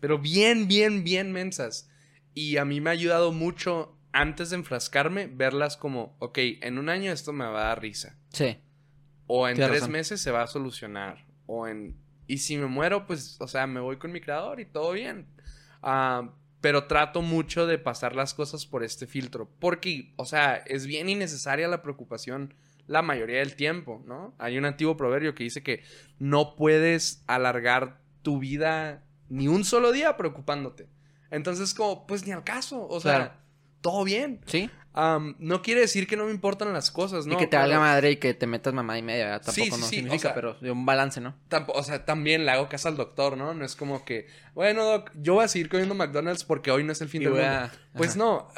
[0.00, 1.90] pero bien, bien, bien mensas.
[2.32, 6.88] Y a mí me ha ayudado mucho, antes de enfrascarme, verlas como, ok, en un
[6.88, 8.18] año esto me va a dar risa.
[8.32, 8.56] Sí.
[9.26, 9.92] O en Tienes tres razón.
[9.92, 11.26] meses se va a solucionar.
[11.46, 11.96] O en...
[12.26, 15.26] Y si me muero, pues, o sea, me voy con mi creador y todo bien.
[15.82, 19.50] Ah, pero trato mucho de pasar las cosas por este filtro.
[19.60, 22.54] Porque, o sea, es bien innecesaria la preocupación
[22.86, 24.34] la mayoría del tiempo, ¿no?
[24.38, 25.82] Hay un antiguo proverbio que dice que
[26.18, 30.88] no puedes alargar tu vida ni un solo día preocupándote.
[31.30, 32.86] Entonces, como, pues ni al caso.
[32.88, 33.45] O sea, Claro.
[33.80, 34.40] Todo bien.
[34.46, 34.70] Sí.
[35.38, 37.34] No quiere decir que no me importan las cosas, ¿no?
[37.34, 39.26] y que te valga madre y que te metas mamá y media.
[39.26, 39.42] ¿verdad?
[39.52, 41.34] Sí, Tampoco sí, no sí, significa, o sea- pero de un balance, ¿no?
[41.74, 43.52] O sea, también le hago caso al doctor, ¿no?
[43.52, 46.92] No es como que, bueno, doc, yo voy a seguir comiendo McDonald's porque hoy no
[46.92, 47.46] es el fin Y del mundo.
[47.48, 48.48] a- Pues no,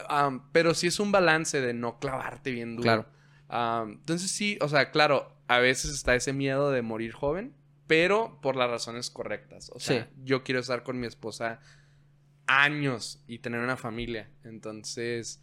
[0.52, 2.85] pero sí es un balance de no clavarte bien duro.
[2.85, 3.88] Claro.
[3.90, 7.52] Entonces sí, o sea, claro, a veces está ese miedo de morir joven,
[7.87, 9.70] pero por las razones correctas.
[9.74, 10.20] O sea, Sí.
[10.24, 11.59] yo quiero estar con mi esposa
[12.48, 14.28] años y tener una familia.
[14.44, 15.40] Entonces,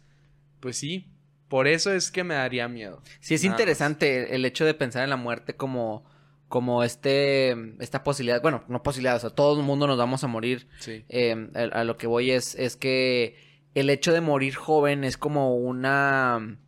[0.60, 1.06] pues sí,
[1.48, 3.02] Por eso es que me daría miedo.
[3.20, 3.60] Sí, es Nada más.
[3.60, 6.04] interesante el hecho de pensar en la muerte como,
[6.48, 10.26] como este, esta posibilidad, bueno, no posibilidad, o sea, todo el mundo nos vamos a
[10.26, 10.66] morir.
[10.80, 11.04] Sí.
[11.08, 13.36] Eh, a, a lo que voy es, es que
[13.74, 16.58] el hecho de morir joven es como una...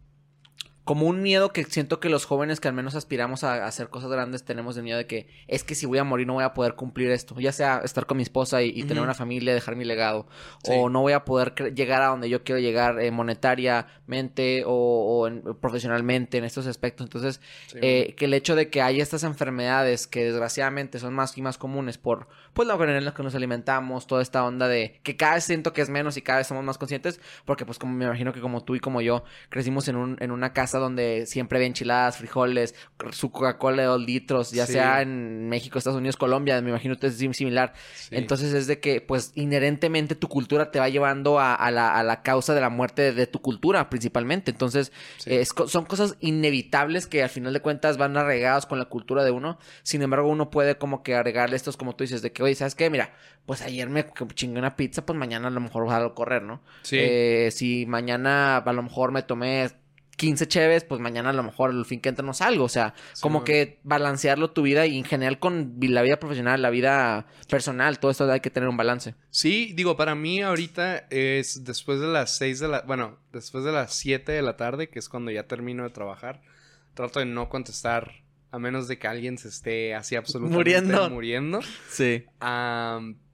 [0.89, 3.91] Como un miedo que siento que los jóvenes que al menos aspiramos a, a hacer
[3.91, 6.45] cosas grandes tenemos de miedo de que es que si voy a morir no voy
[6.45, 7.39] a poder cumplir esto.
[7.39, 10.27] Ya sea estar con mi esposa y, y tener una familia, dejar mi legado.
[10.65, 10.73] Sí.
[10.75, 15.27] O no voy a poder llegar a donde yo quiero llegar eh, monetariamente o, o
[15.29, 17.05] en- profesionalmente en estos aspectos.
[17.07, 21.37] Entonces, Sí, eh, que el hecho de que hay estas enfermedades que desgraciadamente son más
[21.37, 24.69] y más comunes por pues la manera en la que nos alimentamos, toda esta onda
[24.69, 27.65] de que cada vez siento que es menos y cada vez somos más conscientes, porque
[27.67, 30.53] pues como me imagino que como tú y como yo crecimos en, un, en una
[30.53, 32.75] casa donde siempre había enchiladas, frijoles,
[33.13, 34.73] su Coca-Cola de dos litros, ya Sí.
[34.75, 37.73] sea en México, Estados Unidos, Colombia, me imagino que es sim- similar.
[37.95, 38.17] sí.
[38.17, 42.03] Entonces es de que, pues, inherentemente tu cultura te va llevando a, a la, a
[42.03, 44.51] la causa de la muerte de, de tu cultura, principalmente.
[44.51, 45.31] Entonces, Sí.
[45.33, 48.87] eh, es co- son cosas inevitables que al final de cuentas van arraigadas con la
[48.87, 49.59] cultura de uno.
[49.83, 52.75] Sin embargo, uno puede como que agregarle estos, como tú dices, de que, oye, ¿sabes
[52.75, 52.91] qué?
[52.91, 53.15] Mira,
[53.47, 56.61] pues ayer me chingué una pizza, pues mañana a lo mejor vas a correr, ¿no?
[56.83, 56.97] Sí.
[57.01, 59.71] Eh, si mañana a lo mejor me tomé
[60.19, 62.65] 15 cheves, pues mañana a lo mejor el fin que entra no salgo.
[62.65, 66.61] O sea, Sí, como que balancearlo tu vida y en general con la vida profesional,
[66.61, 69.15] la vida personal, todo esto hay que tener un balance.
[69.31, 72.81] Sí, digo, para mí ahorita es después de las 6 de la...
[72.83, 76.43] Bueno, después de las 7 de la tarde, que es cuando ya termino de trabajar.
[76.95, 81.11] Trato de no contestar a menos de que alguien se esté así absolutamente Muriendo.
[81.11, 81.61] muriendo.
[81.91, 82.25] Sí.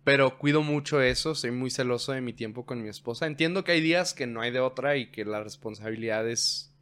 [0.05, 3.27] Pero cuido mucho eso, soy muy celoso de mi tiempo con mi esposa.
[3.27, 6.74] Entiendo que hay días que no hay de otra y que la responsabilidad es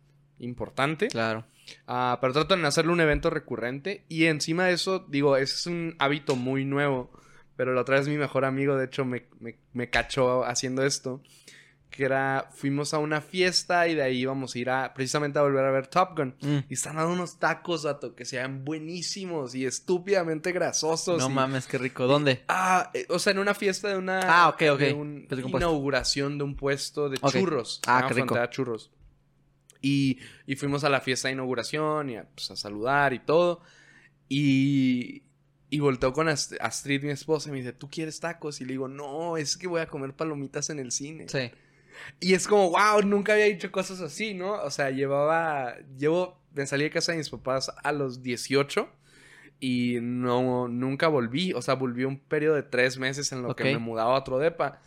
[0.43, 1.09] importante.
[1.09, 1.45] Claro.
[1.87, 4.05] Ah, pero trato de hacerlo un evento recurrente.
[4.09, 7.11] Y encima de eso, digo, es un hábito muy nuevo.
[7.57, 11.23] Pero la otra vez mi mejor amigo, de hecho, me, me, me cachó haciendo esto.
[11.91, 15.43] Que era, fuimos a una fiesta y de ahí íbamos a ir a, precisamente a
[15.43, 16.35] volver a ver Top Gun.
[16.41, 16.59] Mm.
[16.71, 21.19] Y están dando unos tacos, dato, que sean buenísimos y estúpidamente grasosos.
[21.19, 22.07] No y- mames, qué rico.
[22.07, 22.45] ¿Dónde?
[22.49, 24.21] Ah, eh, o sea, en una fiesta de una...
[24.25, 24.79] Ah, ok, ok.
[24.79, 27.83] de un- inauguración de un puesto de churros.
[27.87, 28.39] Ah, qué rico.
[28.49, 28.91] Churros.
[29.83, 33.61] Y, y fuimos a la fiesta de inauguración y a, pues, a saludar y todo.
[34.29, 35.25] Y,
[35.71, 38.61] y volteó con Ast- Astrid, mi esposa, y me dice, ¿tú quieres tacos?
[38.61, 41.29] Y le digo, no, es que voy a comer palomitas en el cine.
[41.29, 41.51] Sí.
[42.21, 44.55] Y es como, wow, nunca había dicho cosas así, ¿no?
[44.63, 48.89] O sea, llevaba, llevo, me salí de casa de mis papás a los 18
[49.61, 51.53] y no, nunca volví.
[51.53, 54.39] O sea, volví un periodo de tres meses en lo que me mudaba a otro
[54.39, 54.81] depa.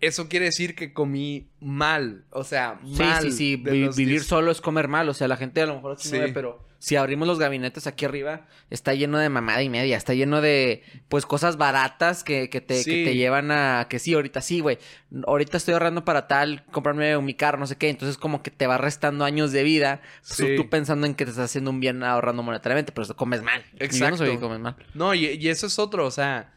[0.00, 3.22] Eso quiere decir que comí mal, o sea, Sí, mal.
[3.22, 3.56] sí, sí.
[3.56, 5.08] vi- los vivir 10 solo es comer mal.
[5.08, 6.18] O sea, la gente a lo mejor no Sí.
[6.18, 9.96] ve, pero si abrimos los gabinetes aquí arriba, está lleno de mamada y media.
[9.96, 13.04] Está lleno de, pues, cosas baratas que, que, te, que Sí.
[13.04, 14.78] te llevan a que sí, ahorita sí, güey.
[15.26, 17.88] Ahorita estoy ahorrando para tal, comprarme mi carro, no sé qué.
[17.88, 20.00] Entonces, como que te va restando años de vida.
[20.20, 20.56] pues, Sí.
[20.56, 23.60] Tú pensando en que te estás haciendo un bien ahorrando monetariamente, pero comes mal.
[23.60, 24.16] Y Yo no Exacto.
[24.18, 24.76] soy mal.
[24.94, 26.52] No, y, y eso es otro, o sea,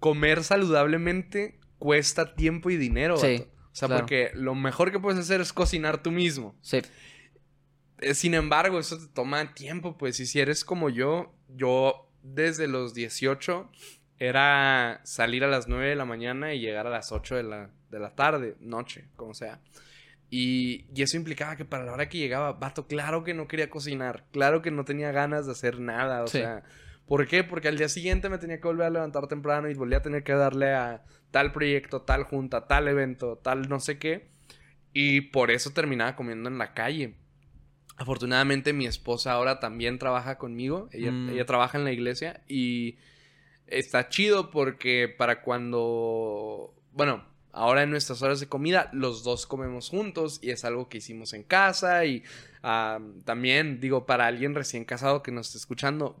[0.00, 3.18] comer saludablemente cuesta tiempo y dinero.
[3.18, 3.50] Sí, vato.
[3.72, 4.00] O sea, claro.
[4.02, 6.56] porque lo mejor que puedes hacer es cocinar tú mismo.
[6.62, 6.80] Sí.
[8.00, 10.18] Eh, Sin embargo, eso te toma tiempo, pues.
[10.18, 13.70] Y si eres como yo, yo desde los 18
[14.18, 17.70] era salir a las 9 de la mañana y llegar a las 8 de la,
[17.90, 19.60] de la tarde, noche, como sea.
[20.30, 23.68] Y, y eso implicaba que para la hora que llegaba, vato, claro que no quería
[23.68, 26.38] cocinar, claro que no tenía ganas de hacer nada, o Sí.
[26.38, 26.62] sea,
[27.06, 27.44] ¿por qué?
[27.44, 30.22] Porque al día siguiente me tenía que volver a levantar temprano y volvía a tener
[30.24, 34.28] que darle a tal proyecto, tal junta, tal evento, tal no sé qué,
[34.92, 37.14] y por eso terminaba comiendo en la calle.
[37.96, 41.30] Afortunadamente mi esposa ahora también trabaja conmigo, ella, Mm.
[41.30, 42.96] ella trabaja en la iglesia y
[43.66, 49.90] está chido porque para cuando, bueno, ahora en nuestras horas de comida los dos comemos
[49.90, 52.24] juntos y es algo que hicimos en casa y
[52.62, 56.16] ah, también digo para alguien recién casado que nos esté escuchando,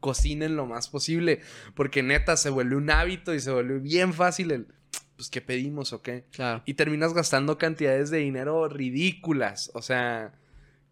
[0.00, 1.40] cocinen lo más posible
[1.74, 4.66] porque neta se vuelve un hábito y se vuelve bien fácil el,
[5.16, 6.24] pues, ¿qué pedimos o qué?
[6.32, 6.62] Claro.
[6.66, 9.70] Y terminas gastando cantidades de dinero ridículas.
[9.74, 10.34] O sea,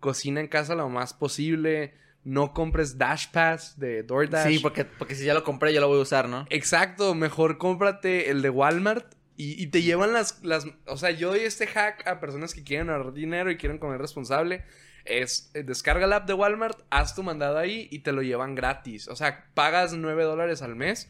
[0.00, 1.94] cocina en casa lo más posible.
[2.24, 4.48] No compres Dash Pass de DoorDash.
[4.48, 6.46] Sí, porque, porque si ya lo compré, yo lo voy a usar, ¿no?
[6.48, 10.66] Exacto, mejor cómprate el de Walmart y, y te llevan las, las...
[10.87, 14.00] O sea, yo doy este hack a personas que quieren ahorrar dinero y quieren comer
[14.00, 14.64] responsable.
[15.04, 18.54] Es, eh, descarga el app de Walmart, haz tu mandado ahí y te lo llevan
[18.54, 19.08] gratis.
[19.08, 21.08] O sea, pagas 9 dólares al mes.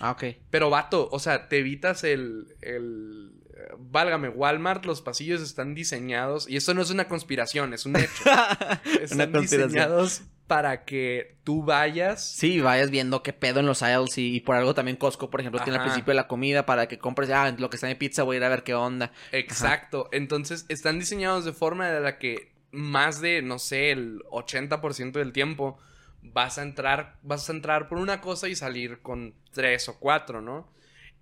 [0.00, 0.24] Ah, ok.
[0.50, 3.32] Pero vato, o sea, te evitas el, el...
[3.56, 7.96] eh, Válgame, Walmart, los pasillos están diseñados, y esto no es una conspiración, es un
[7.96, 8.24] hecho.
[9.00, 12.24] Están diseñados para que tú vayas.
[12.24, 15.40] Sí, vayas viendo qué pedo en los aisles y, y por algo también Costco, por
[15.40, 17.96] ejemplo, tiene al principio de la comida para que compres, ah, lo que está en
[17.98, 19.12] pizza voy a ir a ver qué onda.
[19.32, 20.08] Exacto.
[20.12, 25.32] Entonces, están diseñados de forma de la que más de, no sé, el 80% del
[25.32, 25.78] tiempo
[26.22, 30.40] vas a entrar, vas a entrar por una cosa y salir con tres o cuatro,
[30.40, 30.68] ¿no?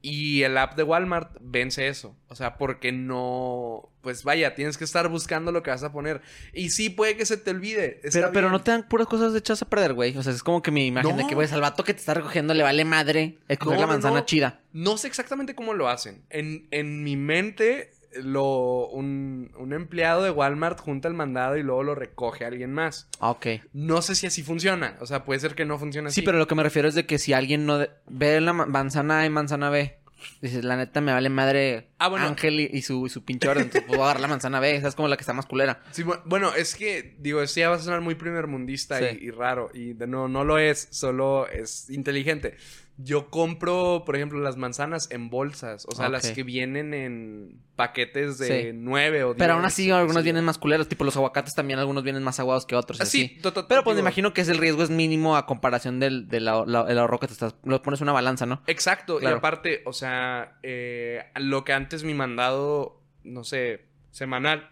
[0.06, 2.14] Y el app de Walmart vence eso.
[2.28, 3.88] O sea, porque no.
[4.02, 6.20] Pues vaya, tienes que estar buscando lo que vas a poner.
[6.52, 8.02] Y sí, puede que se te olvide.
[8.12, 10.14] Pero, pero no te dan puras cosas hechas a perder, güey.
[10.18, 12.12] O sea, es como que mi imagen de que, güey, al vato que te está
[12.12, 14.26] recogiendo le vale madre escoger No, la manzana no.
[14.26, 14.60] chida.
[14.74, 16.22] No sé exactamente cómo lo hacen.
[16.28, 21.82] En, en mi mente, lo, un, un empleado de Walmart junta el mandado y luego
[21.82, 23.08] lo recoge alguien más.
[23.20, 23.46] Ah, ok.
[23.72, 24.96] No sé si así funciona.
[25.00, 26.20] O sea, puede ser que no funcione así.
[26.20, 28.52] Sí, pero lo que me refiero es de que si alguien no de- ve la
[28.52, 29.96] ma- manzana A y manzana B,
[30.40, 32.26] dices, la neta me vale madre Ah, bueno.
[32.26, 34.88] Ángel y, y su, y su pinche orden, entonces puedo agarrar la manzana B, esa
[34.88, 35.82] es como la que está más culera.
[35.90, 39.18] Sí, bu- bueno, es que, digo, esto ya va a sonar muy primermundista Sí.
[39.20, 39.70] y, y raro.
[39.74, 42.56] Y de no, no lo es, solo es inteligente.
[42.96, 45.84] Yo compro, por ejemplo, las manzanas en bolsas.
[45.90, 48.70] O sea, las que vienen en paquetes de Sí.
[48.72, 49.38] nueve o diez.
[49.38, 50.22] Pero aún así, algunos sí.
[50.24, 53.00] vienen más culeros, tipo los aguacates también, algunos vienen más aguados que otros.
[53.00, 53.50] Ah, sí, así.
[53.68, 56.66] Pero pues me imagino que es el riesgo es mínimo a comparación del, del ahor-
[56.68, 57.56] la- el ahorro que te estás...
[57.64, 58.62] Lo pones una balanza, ¿no?
[58.68, 59.34] Exacto, Claro.
[59.34, 64.70] y aparte, o sea, eh, lo que antes mi mandado, no sé, semanal,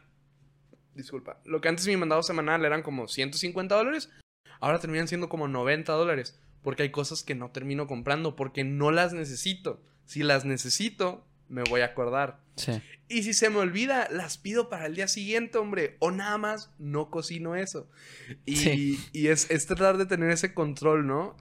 [0.95, 4.11] disculpa, lo que antes mi mandado semanal eran como 150 dólares,
[4.61, 8.91] ahora terminan siendo como 90 dólares, porque hay cosas que no termino comprando, porque no
[8.91, 9.83] las necesito.
[10.05, 12.41] Si las necesito, me voy a acordar.
[12.57, 12.81] Sí.
[13.09, 15.97] Y si se me olvida, las pido para el día siguiente, hombre.
[16.01, 17.89] O nada más, no cocino eso.
[18.47, 19.01] Y, Sí.
[19.13, 21.37] y es, es tratar de tener ese control, ¿no?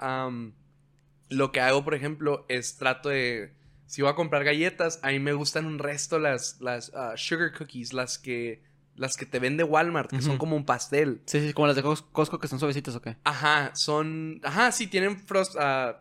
[1.29, 3.53] Lo que hago, por ejemplo, es trato de...
[3.85, 7.53] Si voy a comprar galletas, a mí me gustan un resto las, las ah, sugar
[7.53, 8.63] cookies, las que,
[8.95, 11.21] las que te vende Walmart, que son como un pastel.
[11.25, 13.17] Sí, sí, como las de Cos- Costco que son suavecitas o qué.
[13.23, 14.39] Ajá, son...
[14.43, 15.55] Ajá, sí, tienen frost...
[15.59, 15.95] eh,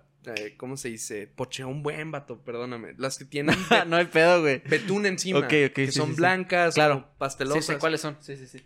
[0.59, 1.27] ¿Cómo se dice?
[1.27, 2.95] Pocheón buen, vato, perdóname.
[2.99, 4.59] Las que tienen no hay pedo, güey.
[4.69, 5.39] betún encima.
[5.39, 6.21] Ok, ok, que sí, son sí, sí.
[6.21, 7.09] blancas, Claro.
[7.17, 7.65] pastelosas.
[7.65, 8.19] Sí, sí, ¿cuáles son?
[8.21, 8.63] Sí, sí, sí.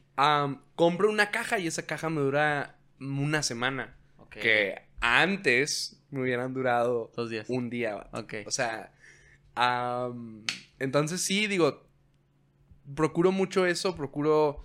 [0.74, 3.96] Compro una caja y esa caja me dura una semana.
[4.18, 4.37] Ok.
[4.38, 7.46] Que antes me hubieran durado Dos días.
[7.48, 7.94] un día.
[7.94, 8.18] vato.
[8.20, 8.34] Ok.
[8.46, 8.90] O sea,
[10.78, 11.87] entonces sí, digo,
[12.94, 14.62] procuro mucho eso, procuro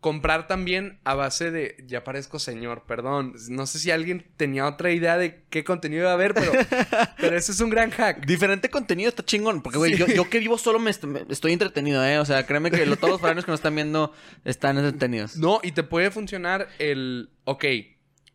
[0.00, 4.92] comprar también a base de, ya parezco señor, perdón, no sé si alguien tenía otra
[4.92, 6.52] idea de qué contenido iba a haber, pero,
[7.20, 8.24] pero ese es un gran hack.
[8.24, 9.60] Diferente contenido está chingón.
[9.60, 9.98] Porque, güey, Sí.
[9.98, 12.18] yo, yo que vivo solo me, est- me- estoy entretenido, ¿eh?
[12.18, 14.14] O sea, créeme que lo- todos los foráneos que nos están viendo
[14.46, 15.36] están entretenidos.
[15.36, 17.64] No, y te puede funcionar el, ok,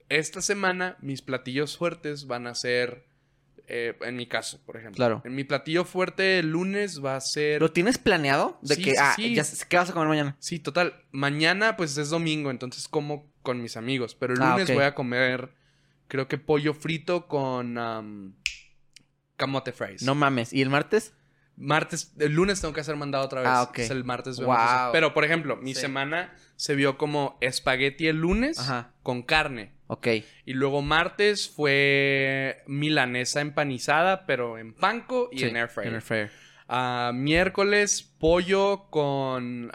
[0.10, 3.08] esta semana mis platillos fuertes van a ser,
[3.67, 4.95] eh, en mi caso, por ejemplo.
[4.97, 5.21] Claro.
[5.25, 7.62] En mi platillo fuerte el lunes va a ser...
[7.62, 8.60] ¿Lo tienes planeado?
[8.62, 9.36] De Sí, que, sí, ah, sí.
[9.36, 10.36] ya ¿qué vas a comer mañana?
[10.39, 10.93] Sí, total.
[11.12, 14.13] Mañana pues es domingo, entonces como con mis amigos.
[14.15, 15.49] Pero el Ah, lunes voy a comer,
[16.08, 18.36] creo que pollo frito con am,
[19.36, 20.04] camote fries.
[20.04, 20.54] No mames.
[20.54, 21.13] ¿Y el martes?
[21.58, 23.50] Martes, el lunes tengo que hacer mandado otra vez.
[23.52, 23.80] Ah, ok.
[23.80, 24.39] Es el martes.
[24.39, 24.65] vemos Wow.
[24.65, 24.89] eso.
[24.91, 25.82] Pero, por ejemplo, mi Sí.
[25.82, 28.91] semana se vio como espagueti el lunes Ajá.
[29.04, 29.72] con carne.
[29.88, 30.08] Ok.
[30.46, 35.88] Y luego martes fue milanesa empanizada, pero en panko y Sí, en air fryer.
[35.89, 36.32] En air fryer.
[36.68, 39.72] Ah, miércoles pollo con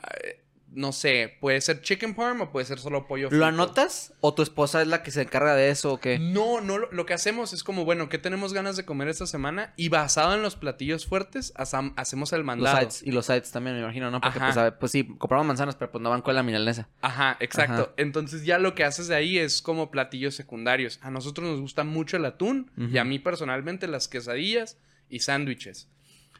[0.72, 3.44] no sé, puede ser chicken parm o puede ser solo pollo ¿Lo frito.
[3.44, 4.14] anotas?
[4.20, 6.18] ¿O tu esposa es la que se encarga de eso o qué?
[6.20, 9.26] No, no, lo, lo que hacemos es como, bueno, ¿qué tenemos ganas de comer esta
[9.26, 9.72] semana?
[9.76, 12.78] Y basado en los platillos fuertes, asam- hacemos el Los mandado.
[12.78, 13.02] sides.
[13.02, 14.20] Y los sides también, me imagino, ¿no?
[14.20, 16.88] Porque, pues, a ver, pues sí, compramos manzanas, pero pues no van con la milanesa.
[17.02, 17.82] Ajá, exacto.
[17.82, 17.92] Ajá.
[17.96, 21.00] Entonces ya lo que haces de ahí es como platillos secundarios.
[21.02, 24.78] A nosotros nos gusta mucho el atún y a mí personalmente las quesadillas
[25.08, 25.88] y sándwiches.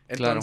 [0.08, 0.40] Claro.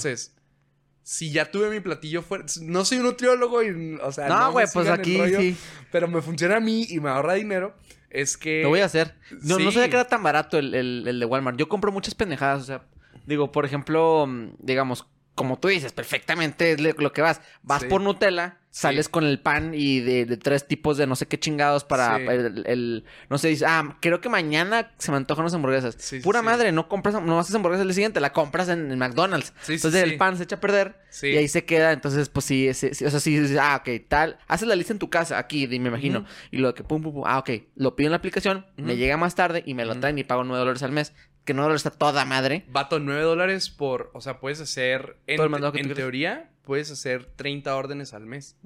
[1.10, 4.65] Si ya tuve mi platillo fuerte, no soy un nutriólogo y, o sea, No, güey,
[4.74, 5.56] pues sigan el aquí rollo, sí.
[5.89, 7.74] pero me funciona a mí y me ahorra dinero,
[8.10, 8.62] es que...
[8.62, 9.15] Lo voy a hacer.
[9.41, 11.58] No, no sabía que era tan barato el, el- el de Walmart.
[11.58, 12.62] Yo compro muchas pendejadas.
[12.63, 12.82] O sea,
[13.26, 17.39] digo, por ejemplo, mm, digamos, como tú dices, perfectamente es lo que vas.
[17.62, 17.88] Vas Sí.
[17.88, 19.12] por Nutella, sales Sí.
[19.12, 22.23] con el pan y de, de tres tipos de no sé qué chingados para Sí.
[22.28, 25.95] el, el- No sé, dices, ah, creo que mañana se me antojan unas hamburguesas.
[26.23, 29.54] Pura madre, no compras, no haces hamburguesas el siguiente, la compras en, en McDonald's.
[29.67, 31.91] Entonces el pan se echa a perder y ahí se queda.
[31.93, 34.38] Entonces, pues sí, sí, sí, o sea, sí, sí, ah, ok, tal.
[34.47, 36.26] Haces la lista en tu casa, aquí, me imagino.
[36.52, 39.18] Y lo que pum, pum, pum, ah, ok, lo pido en la aplicación, me llega
[39.18, 41.14] más tarde y me lo traen y pago 9 dólares al mes.
[41.48, 42.66] Que 9 dólares está toda madre.
[42.68, 44.12] Vato, 9 dólares por...
[44.14, 45.16] O sea, puedes hacer...
[45.28, 48.58] En, Todo el mandado que en teoría, puedes hacer 30 órdenes al mes.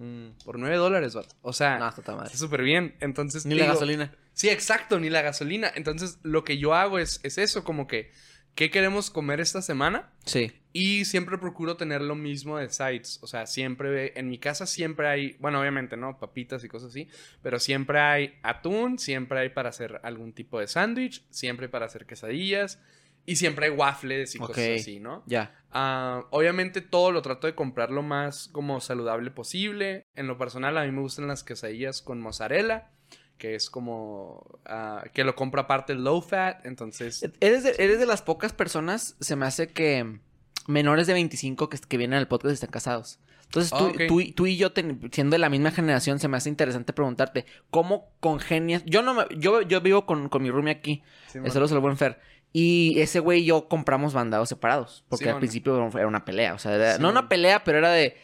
[0.43, 1.35] Por 9 dólares, vato.
[1.43, 2.27] O sea, No, está toda madre.
[2.33, 2.95] está súper bien.
[2.99, 4.15] Entonces, Ni la digo- gasolina.
[4.33, 5.71] Sí, exacto, ni la gasolina.
[5.75, 8.11] Entonces, lo que yo hago es, es eso, como que,
[8.55, 10.09] ¿qué queremos comer esta semana?
[10.25, 10.51] Sí.
[10.73, 13.19] Y siempre procuro tener lo mismo de sides.
[13.21, 16.17] O sea, siempre, en mi casa siempre hay, bueno, obviamente, ¿no?
[16.17, 17.07] Papitas y cosas así.
[17.41, 22.05] Pero siempre hay atún, siempre hay para hacer algún tipo de sándwich, siempre para hacer
[22.05, 22.79] quesadillas.
[23.25, 25.23] Y siempre hay waffles y cosas así, ¿no?
[25.27, 25.63] Ya.
[25.71, 30.07] Ah, obviamente todo lo trato de comprar lo más como saludable posible.
[30.15, 32.89] En lo personal a mí me gustan las quesadillas con mozzarella,
[33.37, 38.05] que es como ah, que lo compro aparte low fat, entonces Eres de, eres de
[38.07, 40.19] las pocas personas, se me hace que
[40.67, 43.19] menores de 25 que, que vienen al podcast están casados.
[43.45, 46.27] Entonces, tú, Ah, tú, y- tú y yo, ten- siendo de la misma generación, se
[46.29, 48.83] me hace interesante preguntarte, ¿cómo congenias?
[48.85, 51.03] Yo no me, yo, yo vivo con, con mi roomie aquí,
[51.45, 52.19] eso lo el buen Fer.
[52.53, 55.03] Y ese güey y yo compramos bandados separados.
[55.09, 56.53] Porque al principio era una pelea.
[56.53, 58.17] O sea, era- no una pelea, pero era de.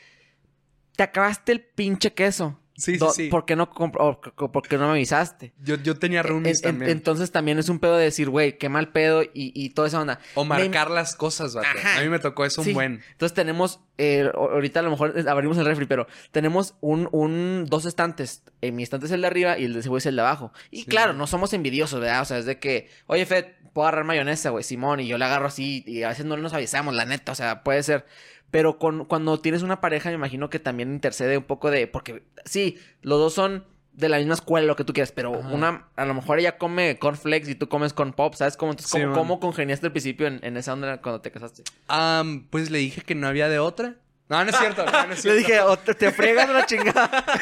[0.96, 2.60] Te acabaste el pinche queso.
[2.78, 3.28] Sí, sí, sí.
[3.30, 5.52] ¿Por qué no, por qué no me avisaste?
[5.64, 6.92] Yo, yo tenía roomies En- en- también.
[6.92, 10.00] entonces también es un pedo de decir, güey, qué mal pedo y, y toda esa
[10.00, 10.20] onda.
[10.36, 11.68] o Me- marcar las cosas, vato.
[11.76, 11.98] Ajá.
[11.98, 12.70] A mí me tocó eso Sí.
[12.70, 13.02] un buen.
[13.12, 17.86] Entonces tenemos, eh, ahorita a lo mejor abrimos el refri, pero tenemos un, un, dos
[17.86, 18.44] estantes.
[18.62, 20.22] Eh, mi estante es el de arriba y el de ese güey es el de
[20.22, 20.54] abajo.
[20.70, 20.86] Y Sí.
[20.86, 22.22] claro, no somos envidiosos, ¿verdad?
[22.22, 25.26] O sea, es de que, oye, Fed, puedo agarrar mayonesa, güey, Simón, y yo le
[25.26, 28.06] agarro así, y a veces no nos avisamos, la neta, o sea, puede ser.
[28.52, 32.24] Pero con, cuando tienes una pareja, me imagino que también intercede un poco de, porque
[32.46, 35.50] sí, los dos son de la misma escuela, lo que tú quieras, pero Ajá.
[35.50, 38.56] una, a lo mejor ella come cornflakes y tú comes corn pop, ¿sabes?
[38.56, 41.64] cómo entonces, Sí, ¿cómo, cómo congeniaste al principio en, en esa onda cuando te casaste?
[41.88, 43.96] Am, pues le dije que no había de otra.
[44.30, 44.86] No, no es cierto.
[44.86, 47.26] no, no es Le dije, o te, te fregas la chingada.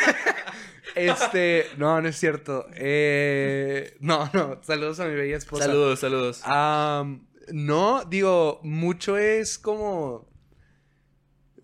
[0.95, 2.67] Este, no, no es cierto.
[2.73, 4.59] Eh, no, no.
[4.61, 5.65] Saludos a mi bella esposa.
[5.97, 6.41] saludos.
[6.45, 10.25] Am, no, digo, mucho es como.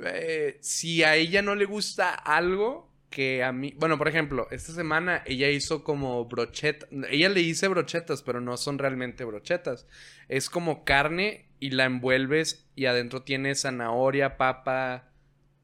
[0.05, 3.73] Eh, si a ella no le gusta algo que a mí.
[3.77, 6.87] Bueno, por ejemplo, esta semana ella hizo como brocheta.
[7.09, 9.85] Ella le hice brochetas, pero no son realmente brochetas.
[10.29, 15.11] Es como carne y la envuelves y adentro tiene zanahoria, papa,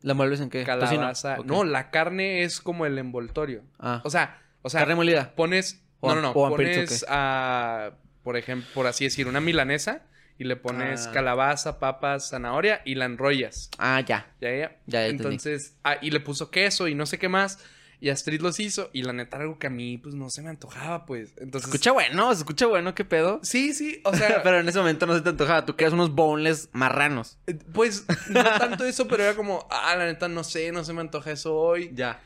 [0.01, 0.63] ¿La mueves en qué?
[0.63, 1.37] calabaza.
[1.37, 1.55] Tocino.
[1.55, 3.63] No, la carne es como el envoltorio.
[3.79, 4.01] Ah.
[4.03, 5.33] O sea, o sea, carne molida.
[5.35, 5.83] pones.
[5.99, 6.33] O No, no, no.
[6.33, 7.91] Pones a.
[8.23, 10.03] Por ejemplo, por así decir, una milanesa
[10.37, 11.11] y le pones Ah.
[11.11, 13.69] calabaza, papas, zanahoria y la enrollas.
[13.77, 14.27] Ah, ya.
[14.41, 14.77] Ya, ya.
[14.85, 15.07] Ya, ya.
[15.07, 17.59] Entonces, ah, y le puso queso y no sé qué más.
[17.99, 18.91] Y Astrid los hizo.
[18.93, 21.33] Y la neta, algo que a mí, pues no se me antojaba, pues.
[21.37, 21.67] Entonces.
[21.67, 23.39] Escucha bueno, se escucha bueno, qué pedo.
[23.41, 24.01] Sí, sí.
[24.03, 25.65] O sea, pero en ese momento no se te antojaba.
[25.65, 27.39] Tú querías unos boneless marranos.
[27.47, 30.93] eh, pues no tanto eso, pero era como, ah, la neta, no sé, no se
[30.93, 31.89] me antoja eso hoy.
[31.95, 32.21] Ya.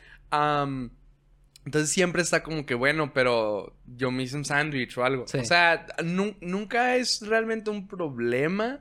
[1.66, 5.28] Entonces siempre está como que bueno, pero yo me hice un sándwich o algo.
[5.28, 5.38] Sí.
[5.40, 8.80] O sea, nu- nunca es realmente un problema.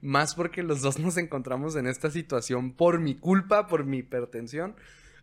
[0.00, 4.76] Más porque los dos nos encontramos en esta situación por mi culpa, por mi hipertensión.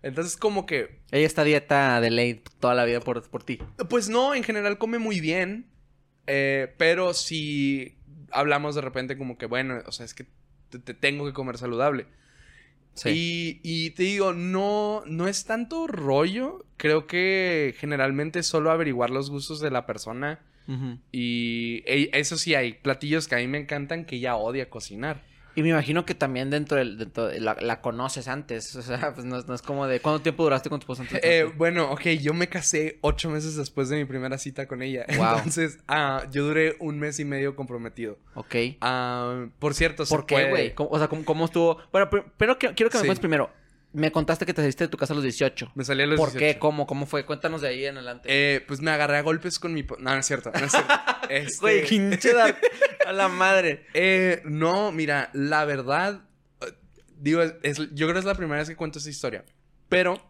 [0.04, 3.60] Entonces, como que, Ella está dieta de ley toda la vida por, por ti.
[3.90, 5.68] pues no, en general come muy bien.
[6.28, 7.98] eh, pero si
[8.32, 10.26] hablamos de repente como que, bueno, o sea, es que
[10.70, 12.08] te, te tengo que comer saludable.
[13.06, 16.66] Y, y te digo, no, no es tanto rollo.
[16.78, 20.40] Creo que generalmente es solo averiguar los gustos de la persona.
[21.12, 25.22] Y eso sí, hay platillos que a mí me encantan que ella odia cocinar.
[25.56, 26.98] Y me imagino que también dentro del...
[26.98, 28.76] Dentro de la, la conoces antes.
[28.76, 30.00] O sea, pues no, es- no es como de...
[30.02, 31.20] ¿Cuánto tiempo duraste con tu esposa antes?
[31.24, 35.06] Eh, bueno, ok, yo me casé ocho meses después de mi primera cita con ella.
[35.18, 35.38] Wow.
[35.38, 38.18] Entonces, ah, yo duré un mes y medio comprometido.
[38.36, 38.56] ok.
[38.82, 40.74] Ah, por cierto, se ¿Por qué, güey?
[40.76, 41.78] ¿Cómo- O sea, ¿cómo, cómo estuvo?
[41.92, 43.08] Bueno, pero quiero, quiero que me Sí.
[43.08, 43.50] cuentes primero.
[43.96, 45.72] Me contaste que te saliste de tu casa a los 18.
[45.74, 46.40] Me salí a los ¿Por qué?
[46.40, 46.60] 18.
[46.60, 46.86] ¿Cómo?
[46.86, 47.26] ¿Cómo fue?
[47.26, 48.28] Cuéntanos de ahí en adelante.
[48.30, 49.84] Eh, pues me agarré a golpes con mi...
[49.84, 50.94] po- No, no es cierto, no es cierto.
[51.30, 52.56] Este- Güey, pinche da-
[53.08, 53.86] a la madre.
[53.94, 56.22] Eh, no, mira, la verdad,
[56.62, 56.74] eh,
[57.18, 59.46] digo, es, es- yo creo que es la primera vez que cuento esta historia,
[59.90, 60.22] pero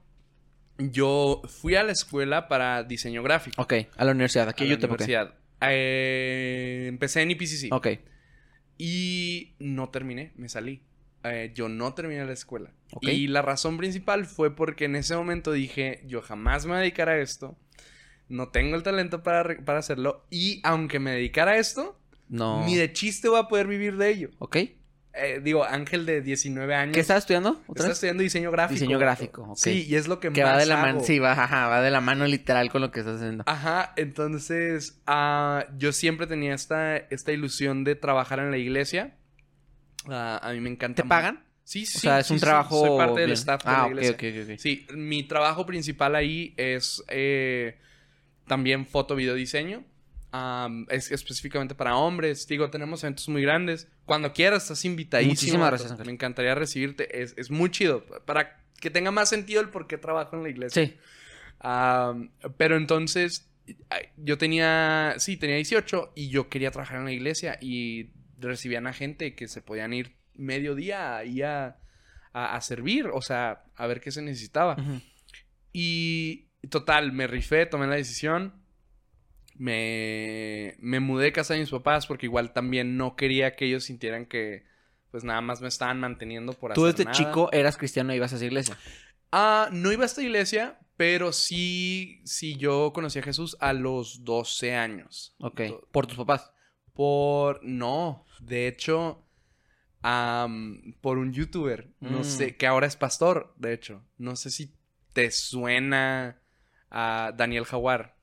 [0.78, 3.61] yo fui a la escuela para diseño gráfico.
[3.61, 4.47] Ok, a la universidad.
[4.49, 4.84] Aquí a en la ok.
[4.91, 5.34] universidad.
[5.61, 7.88] Eh, empecé en IPCC Ok.
[8.78, 10.82] y no terminé, me salí.
[11.28, 12.71] Eh, yo no terminé la escuela.
[13.01, 16.82] Y la razón principal fue porque en ese momento dije, yo jamás me voy a
[16.82, 17.57] dedicar a esto.
[18.28, 20.26] No tengo el talento para, para hacerlo.
[20.30, 21.99] Y aunque me dedicara a esto,
[22.30, 22.65] No.
[22.65, 24.30] ni de chiste voy a poder vivir de ello.
[24.39, 24.57] Ok.
[25.17, 26.93] Eh, digo, Ángel de 19 años.
[26.93, 27.61] ¿Qué estás estudiando?
[27.67, 28.73] ¿Otra Está estudiando diseño gráfico.
[28.73, 29.57] Diseño gráfico, ok.
[29.57, 30.99] Sí, y es lo que, Que más va de la mano.
[31.01, 33.45] Sí, va, ajá, va de la mano literal con lo que estás haciendo.
[33.47, 39.15] Ajá, entonces ah, yo siempre tenía esta, esta ilusión de trabajar en la iglesia.
[40.10, 41.03] Ah, a mí me encanta.
[41.03, 41.43] ¿Te pagan?
[41.64, 41.97] Sí, sí.
[41.97, 42.80] o sea, es sí, un sí, trabajo.
[42.86, 44.12] Soy parte del staff de ah, la ok, iglesia.
[44.12, 44.60] ok, ok, ok.
[44.60, 47.78] Sí, mi trabajo principal ahí es eh,
[48.47, 49.84] también foto, video, diseño.
[50.89, 52.45] Es específicamente para hombres.
[52.47, 53.88] Digo, tenemos eventos muy grandes.
[54.06, 55.32] Cuando quieras, estás invitadísimo.
[55.32, 56.08] Muchísimas gracias, Ángel.
[56.08, 57.22] Me encantaría recibirte.
[57.22, 58.03] Es, es muy chido.
[58.26, 60.86] Para que tenga más sentido el por qué trabajo en la iglesia.
[60.86, 60.97] Sí.
[62.58, 63.49] Pero entonces,
[64.18, 68.93] yo tenía, sí, tenía 18 y yo quería trabajar en la iglesia y recibían a
[68.93, 71.77] gente que se podían ir mediodía ahí a,
[72.33, 74.75] a, a servir, o sea, a ver qué se necesitaba.
[75.71, 78.53] Y total, me rifé, tomé la decisión.
[79.55, 83.86] me, me mudé de casa de mis papás porque igual también no quería que ellos
[83.86, 84.63] sintieran que
[85.11, 87.17] pues nada más me estaban manteniendo por Tú hacer desde nada.
[87.17, 88.77] chico eras cristiano y ibas a esa iglesia.
[89.31, 94.25] Ah, no iba a esta iglesia, pero sí, sí yo conocí a Jesús a los
[94.25, 95.33] 12 años.
[95.39, 95.61] Ok.
[95.91, 96.51] Por tus papás.
[96.95, 97.59] Por.
[97.63, 98.25] No.
[98.39, 99.21] De hecho.
[101.01, 101.89] por un youtuber.
[101.99, 102.23] No Mm.
[102.23, 102.55] sé.
[102.57, 104.03] Que ahora es pastor, de hecho.
[104.17, 104.71] No sé si
[105.13, 106.39] te suena
[106.91, 108.15] a Daniel Jaguar.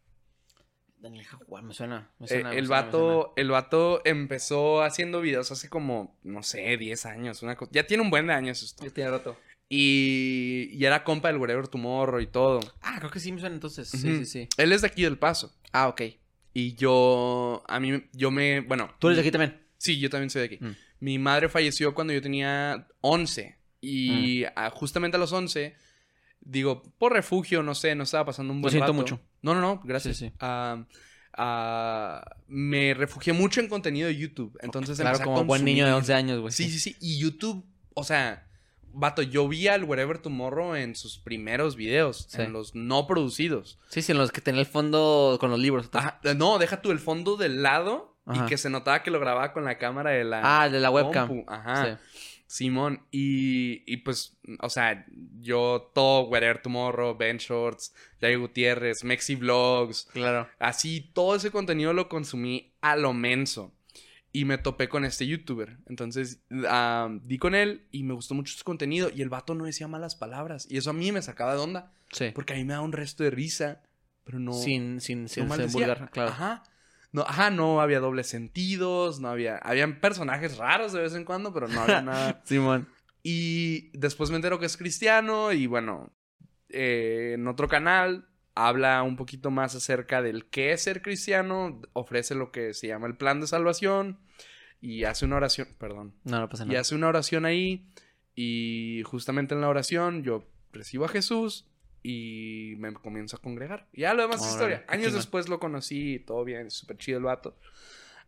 [0.98, 2.12] Daniel Jaguar, me suena.
[2.20, 6.44] Me Eh, me el, suena, me vato, el vato empezó haciendo videos hace como, no
[6.44, 7.42] sé, 10 años.
[7.42, 8.84] Una ya tiene un buen de años esto.
[8.84, 9.36] Ya tiene rato.
[9.68, 12.60] Y, y era compa del Wherever Tomorrow y todo.
[12.82, 13.88] Ah, creo que sí me suena entonces.
[13.88, 14.48] Sí, sí, sí.
[14.56, 15.52] Él es de aquí del Paso.
[15.72, 16.02] Ah, ok.
[16.54, 18.94] Y yo, a mí, yo me, bueno.
[18.98, 19.60] ¿Tú eres de aquí también?
[19.78, 20.58] Sí, yo también soy de aquí.
[20.64, 20.76] Mm.
[21.00, 23.56] Mi madre falleció cuando yo tenía 11.
[23.80, 24.70] Y Mm.
[24.72, 25.74] justamente a los 11,
[26.40, 28.94] digo, por refugio, no sé, no estaba pasando un Lo buen siento rato.
[28.94, 29.20] mucho.
[29.42, 30.18] No, no, no, gracias.
[30.18, 30.32] Sí, sí.
[30.40, 30.84] Ah,
[31.36, 34.56] ah, me refugié mucho en contenido de YouTube.
[34.62, 36.02] Entonces Claro, como buen niño de consumir.
[36.02, 36.52] 11 años, güey.
[36.52, 36.96] Sí, sí, sí.
[37.00, 38.46] Y YouTube, o sea,
[38.94, 42.42] vato, yo vi al Wherever Tomorrow en sus primeros videos, Sí.
[42.42, 43.78] en los no producidos.
[43.88, 45.88] Sí, sí, en los que tenía el fondo con los libros.
[45.92, 48.44] Ajá, no, deja tú el fondo del lado Ajá.
[48.44, 50.90] y que se notaba que lo grababa con la cámara de la Ah, de la
[50.90, 51.28] webcam.
[51.28, 51.50] compu.
[51.50, 51.98] Ajá.
[51.98, 52.18] Sí.
[52.46, 55.06] Simón, y, y pues, o sea,
[55.40, 60.46] yo todo Wherever Tomorrow, Ben Shorts, Jay Gutiérrez, Mexi Vlogs, Claro.
[60.58, 63.72] así, todo ese contenido lo consumí a lo menso.
[64.32, 65.78] Y me topé con este youtuber.
[65.86, 69.10] Entonces, ah, di con él y me gustó mucho su contenido.
[69.14, 70.66] Y el vato no decía malas palabras.
[70.70, 71.92] Y eso a mí me sacaba de onda.
[72.12, 72.30] Sí.
[72.34, 73.82] Porque a mí me da un resto de risa.
[74.24, 74.54] Pero no.
[74.54, 76.30] Sin, sin, sin no ser vulgar, claro.
[76.30, 76.62] Ajá.
[77.12, 79.58] No, ajá, no había dobles sentidos, no había...
[79.58, 82.40] Habían personajes raros de vez en cuando, pero no había nada.
[82.44, 82.88] Simón.
[83.22, 86.10] Y después me entero que es cristiano y bueno,
[86.70, 92.34] eh, en otro canal habla un poquito más acerca del qué es ser cristiano, ofrece
[92.34, 94.18] lo que se llama el plan de salvación
[94.80, 96.80] y hace una oración, perdón, No, no pasa y nada.
[96.80, 97.86] hace una oración ahí
[98.34, 101.66] y justamente en la oración yo recibo a Jesús
[102.02, 103.86] y me comienzo a congregar.
[103.92, 104.84] Y ya lo demás es historia.
[104.88, 107.56] Años después lo conocí, todo bien, súper chido el vato.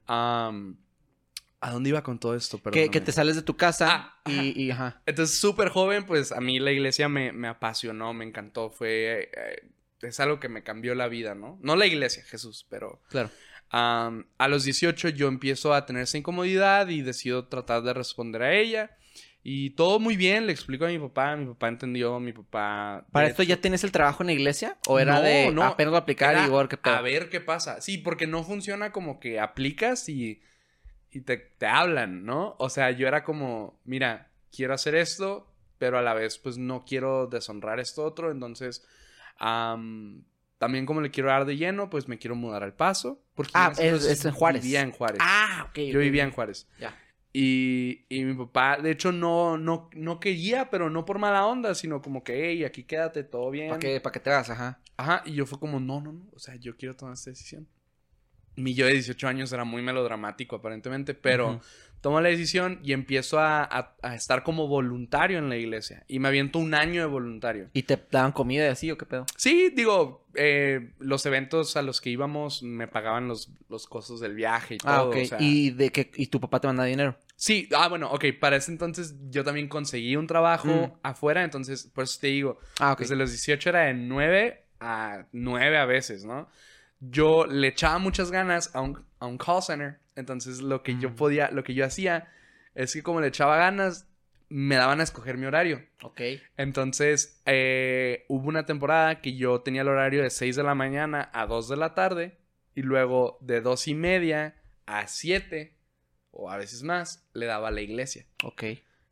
[0.07, 2.61] ¿A dónde iba con todo esto?
[2.63, 4.43] Que, te sales de tu casa Ah, ajá.
[4.45, 5.01] y, y, ajá.
[5.07, 8.71] Entonces, súper joven, pues a mí la iglesia me, me apasionó, me encantó.
[8.71, 9.31] Fue.
[9.35, 9.69] eh,
[10.03, 11.59] es algo que me cambió la vida, ¿no?
[11.63, 13.01] No la iglesia, Jesús, pero.
[13.09, 13.31] Claro.
[13.71, 18.43] am, a los 18 yo empiezo a tener esa incomodidad y decido tratar de responder
[18.43, 18.97] a ella.
[19.47, 23.05] Y todo muy bien, le explico a mi papá, mi papá entendió, mi papá...
[23.13, 24.79] ¿Para esto hecho, ya tienes el trabajo en la iglesia?
[24.87, 26.95] ¿O era No, de no, apenas lo aplicar y igual que pedo?
[26.95, 27.83] A ver qué pasa.
[27.83, 30.41] Sí, porque no funciona como que aplicas y,
[31.11, 32.57] y te, te hablan, ¿no?
[32.59, 36.87] O sea, yo era como, mira, quiero hacer esto, pero a la vez pues no
[36.87, 38.87] quiero deshonrar esto otro, entonces
[39.39, 40.25] am,
[40.59, 43.21] también como le quiero dar de lleno, pues me quiero mudar al paso.
[43.35, 44.63] Porque Ah, es- en Juárez.
[44.63, 45.19] Vivía en Juárez.
[45.23, 45.79] Ah, ok.
[45.93, 46.67] yo vivía en Juárez.
[46.79, 46.97] Ya.
[47.33, 51.75] Y, y mi papá, de hecho, no, no, no quería, pero no por mala onda,
[51.75, 53.71] sino como que, hey, aquí quédate, todo bien.
[53.71, 54.51] ¿Para qué, pa' que te hagas?
[54.51, 54.81] Ajá.
[54.97, 57.67] Ajá, y yo fue como, no, no, no, o sea, yo quiero tomar esta decisión.
[58.57, 61.61] Mi yo de 18 años era muy melodramático, aparentemente, pero Ujú.
[62.01, 66.05] tomo la decisión y empiezo a, a- a estar como voluntario en la iglesia.
[66.07, 67.71] Y me aviento un año de voluntario.
[67.73, 69.27] ¿Y te daban comida y así o qué pedo?
[69.37, 74.35] Sí, digo, eh, los eventos a los que íbamos me pagaban los, los costos del
[74.35, 74.93] viaje y todo.
[74.93, 75.17] Ah, ok.
[75.17, 77.17] o sea- ¿Y, de que, ¿Y tu papá te manda dinero?
[77.37, 80.99] Sí, ah, bueno, ok, para ese entonces yo también conseguí un trabajo Mm.
[81.03, 85.77] afuera, entonces, por eso te digo, Ah, desde los 18 era de 9 a 9
[85.79, 86.49] a veces, ¿no?
[87.11, 91.11] Yo le echaba muchas ganas a un, a un call center, entonces lo que yo
[91.11, 91.15] Mm.
[91.17, 92.33] podía, lo que yo hacía
[92.75, 94.09] es que como le echaba ganas,
[94.49, 95.83] me daban a escoger mi horario.
[96.03, 96.21] Ok.
[96.57, 101.31] Entonces, eh, hubo una temporada que yo tenía el horario de 6 de la mañana
[101.33, 102.39] a 2 de la tarde
[102.75, 104.55] y luego de 2 y media
[104.87, 105.77] a 7
[106.31, 108.27] o a veces más le daba a la iglesia.
[108.45, 108.65] Ok.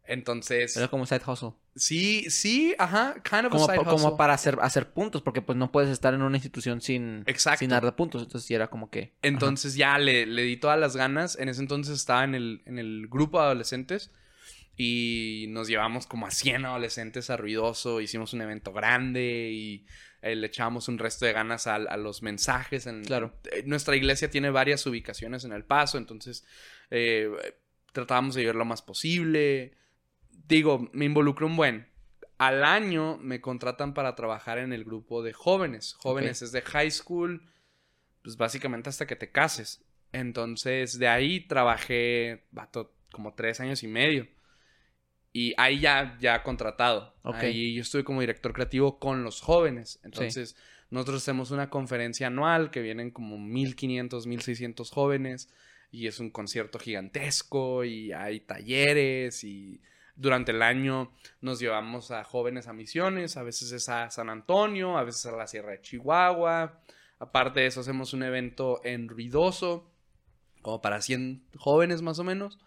[0.04, 1.52] Entonces, Era como side hustle.
[1.74, 5.42] Sí, sí, ajá, kind of a Como, side pa- como para hacer, hacer puntos, porque
[5.42, 7.60] pues no puedes estar en una institución sin, Exacto.
[7.60, 8.22] sin dar puntos.
[8.22, 9.00] Entonces sí era como que...
[9.02, 9.10] ajá.
[9.22, 11.38] Entonces ya le, le di todas las ganas.
[11.38, 14.10] En ese entonces estaba en el, en el grupo de adolescentes
[14.76, 18.00] y nos llevamos como a 100 adolescentes a Ruidoso.
[18.00, 19.86] Hicimos un evento grande y
[20.22, 22.86] eh, le echábamos un resto de ganas a, a los mensajes.
[22.86, 23.34] En, Claro.
[23.52, 26.44] eh, nuestra iglesia tiene varias ubicaciones en El Paso, entonces
[26.90, 27.30] eh,
[27.92, 29.74] tratábamos de llevar lo más posible.
[30.48, 31.88] Digo, me involucré un buen.
[32.38, 35.94] Al año me contratan para trabajar en el grupo de jóvenes.
[35.94, 37.48] Jóvenes es de high school,
[38.22, 39.84] pues básicamente hasta que te cases.
[40.12, 44.26] Entonces, de ahí trabajé, vato, como tres años y medio.
[45.32, 47.14] Y ahí ya, ya contratado.
[47.22, 47.36] Ok.
[47.36, 50.00] Ahí yo estuve como director creativo con los jóvenes.
[50.02, 50.56] Entonces,
[50.92, 55.48] Nosotros hacemos una conferencia anual que vienen como 1500, 1600 jóvenes
[55.90, 59.80] y es un concierto gigantesco y hay talleres y
[60.14, 64.98] durante el año nos llevamos a jóvenes a misiones, a veces es a San Antonio,
[64.98, 66.80] a veces a la Sierra de Chihuahua.
[67.18, 69.90] Aparte de eso hacemos un evento en Ruidoso,
[70.60, 72.58] como para 100 jóvenes más o menos,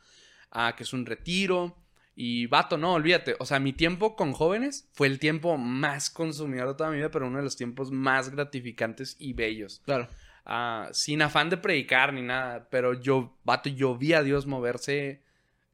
[0.52, 1.76] ah, que es un retiro.
[2.16, 3.36] Y vato, no, olvídate.
[3.40, 7.12] O sea, mi tiempo con jóvenes fue el tiempo más consumidor de toda mi vida,
[7.12, 9.82] pero uno de los tiempos más gratificantes y bellos.
[9.86, 10.08] Claro.
[10.46, 15.25] Ah, sin afán de predicar ni nada, pero yo, vato, yo vi a Dios moverse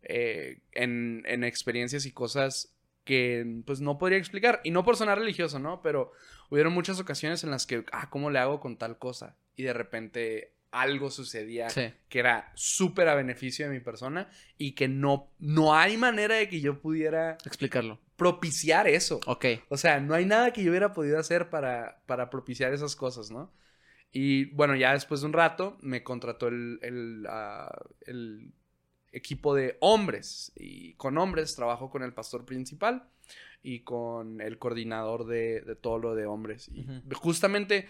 [0.04, 4.62] eh, en, en experiencias y cosas que pues no podría explicar.
[4.64, 5.82] Y no por sonar religioso, ¿no?
[5.82, 6.12] Pero
[6.50, 9.38] hubieron muchas ocasiones en las que, ah, ¿cómo le hago con tal cosa?
[9.56, 11.92] Y de repente algo sucedía Sí.
[12.08, 16.48] que era súper a beneficio de mi persona y que no, no hay manera de
[16.48, 18.00] que yo pudiera Explicarlo.
[18.16, 19.20] propiciar eso.
[19.26, 19.46] Ok.
[19.68, 23.32] O sea, no hay nada que yo hubiera podido hacer para, para propiciar esas cosas,
[23.32, 23.52] ¿no?
[24.14, 27.70] Y bueno, ya después de un rato me contrató el, el, ah,
[28.06, 28.54] el
[29.12, 30.52] equipo de hombres.
[30.56, 33.04] Y con hombres trabajo con el pastor principal
[33.64, 36.70] y con el coordinador de, de todo lo de hombres.
[36.74, 37.88] Y justamente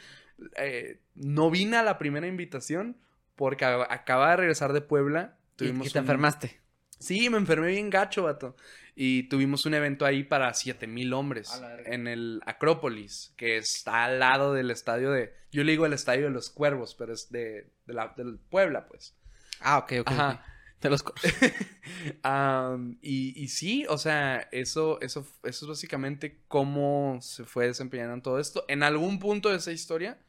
[0.58, 2.98] eh, no vine a la primera invitación
[3.36, 5.38] porque acababa de regresar de Puebla.
[5.54, 6.60] Y, Tuvimos y te un- enfermaste.
[7.00, 8.56] Sí, me enfermé bien gacho, vato.
[8.96, 11.50] Y tuvimos un evento ahí para 7000 hombres
[11.88, 15.34] en el Acrópolis, que está al lado del estadio de.
[15.52, 18.86] Yo le digo el estadio de los cuervos, pero es de, de la, del Puebla,
[18.86, 19.16] pues.
[19.62, 20.12] Ah, ok, ok.
[20.12, 20.46] Ajá.
[20.82, 21.16] De los cor-
[22.24, 28.14] Am, y, y sí, o sea, eso, eso, eso es básicamente cómo se fue desempeñando
[28.16, 28.66] en todo esto.
[28.68, 30.20] En algún punto de esa historia,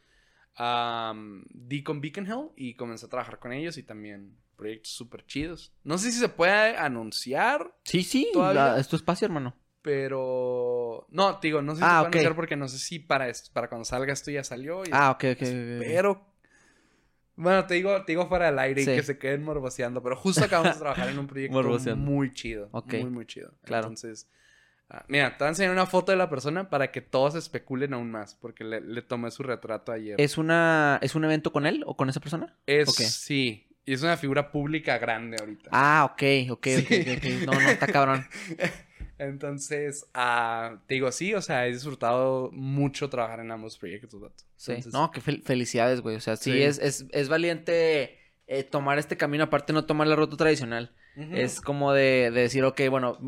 [0.57, 5.25] am, di con Beacon Hill y comencé a trabajar con ellos y también proyectos súper
[5.27, 5.73] chidos.
[5.85, 8.29] No sé si se puede anunciar, Sí, sí.
[8.35, 9.55] La- es tu espacio, hermano.
[9.81, 11.07] pero...
[11.11, 12.13] No, te digo, no sé si Ah, se puede ok.
[12.13, 14.85] anunciar porque no sé si para, para cuando salga esto ya salió.
[14.85, 15.43] y Ah, ok, ok.
[15.43, 16.32] ok, ok.
[17.37, 18.91] Bueno, te digo, te digo fuera del aire Sí.
[18.91, 21.55] y que se queden morboseando, pero justo acabamos de trabajar en un proyecto
[21.97, 22.69] muy chido.
[22.73, 23.53] Muy, muy chido.
[23.65, 23.85] Claro.
[23.89, 24.29] Entonces,
[24.91, 27.95] ah, mira, te voy a enseñar una foto de la persona para que todos especulen
[27.95, 30.21] aún más, porque le, le tomé su retrato ayer.
[30.21, 32.55] ¿Es, una, ¿Es un evento con él o con esa persona?
[32.67, 35.71] Es- sí, y es una figura pública grande ahorita.
[35.73, 36.23] Ah, ok,
[36.53, 36.87] ok, Sí.
[36.87, 37.47] ok, ok.
[37.47, 38.27] No, no, está cabrón.
[39.25, 44.45] Entonces, ah, te digo, sí, o sea, he disfrutado mucho trabajar en ambos proyectos, vato.
[44.57, 44.73] Sí.
[44.73, 46.17] Entonces, No, qué fel- felicidades, güey.
[46.17, 46.63] O sea, sí, Sí.
[46.63, 50.95] Es, es, es valiente eh, tomar este camino, aparte no tomar la ruta tradicional.
[51.33, 53.19] Es como de, de decir, ok, bueno,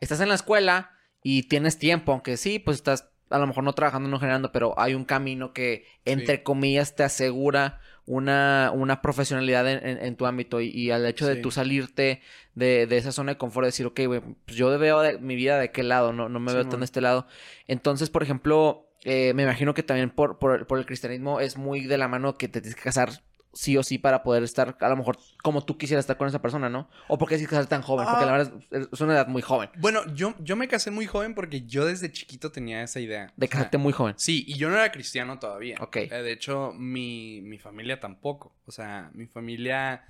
[0.00, 0.90] estás en la escuela
[1.22, 4.74] y tienes tiempo, aunque sí, pues estás a lo mejor no trabajando, no generando, pero
[4.80, 10.26] hay un camino que, entre comillas, te asegura una, una profesionalidad en, en- en tu
[10.26, 10.60] ámbito.
[10.60, 12.22] Y, y al hecho de tú salirte
[12.54, 15.58] de, de esa zona de confort, decir, ok, güey, pues yo veo de- mi vida
[15.58, 16.80] de qué lado, no, no me veo tan Simón.
[16.80, 17.26] de este lado.
[17.66, 21.82] Entonces, por ejemplo, eh, me imagino que también por, por, por el cristianismo es muy
[21.86, 23.10] de la mano que te tienes que casar
[23.52, 26.40] sí o sí para poder estar, a lo mejor, como tú quisieras estar con esa
[26.42, 26.88] persona, ¿no?
[27.08, 28.38] O porque tienes que tan joven, porque la Ah.
[28.38, 29.70] verdad es, es una edad muy joven.
[29.78, 33.32] Bueno, yo, yo me casé muy joven porque yo desde chiquito tenía esa idea.
[33.36, 34.14] De O sea, casarte muy joven.
[34.18, 35.76] Sí, y yo no era cristiano todavía.
[35.80, 35.96] Ok.
[35.96, 38.54] Eh, de hecho, mi, mi familia tampoco.
[38.66, 40.04] O sea, mi familia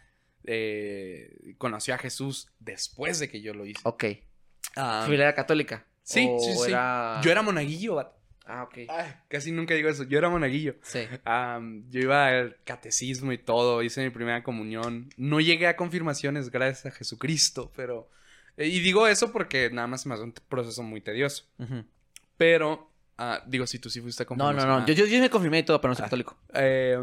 [0.44, 3.80] eh, conoció a Jesús después de que yo lo hice.
[3.84, 4.04] Ok.
[4.76, 5.86] Ah, ¿Tu familia era católica?
[6.02, 6.70] sí, ¿O sí, sí.
[6.70, 7.94] era- Yo era monaguillo.
[8.50, 8.78] Ah, ok.
[8.88, 10.04] Ay, casi nunca digo eso.
[10.04, 10.76] Yo era monaguillo.
[10.82, 11.00] Sí.
[11.90, 13.82] Yo iba al catecismo y todo.
[13.82, 15.10] Hice mi primera comunión.
[15.18, 18.08] No llegué a confirmaciones gracias a Jesucristo, pero...
[18.56, 21.44] eh, Y digo eso porque nada más se me hace un proceso muy tedioso.
[22.38, 22.90] Pero...
[23.18, 24.68] ah, digo, si tú sí fuiste a No, no, confirmación.
[24.70, 24.82] no.
[24.82, 24.86] ah.
[24.86, 26.06] Yo, yo, yo me confirmé y todo, pero no soy Ah.
[26.06, 26.38] católico.
[26.54, 26.98] Eh,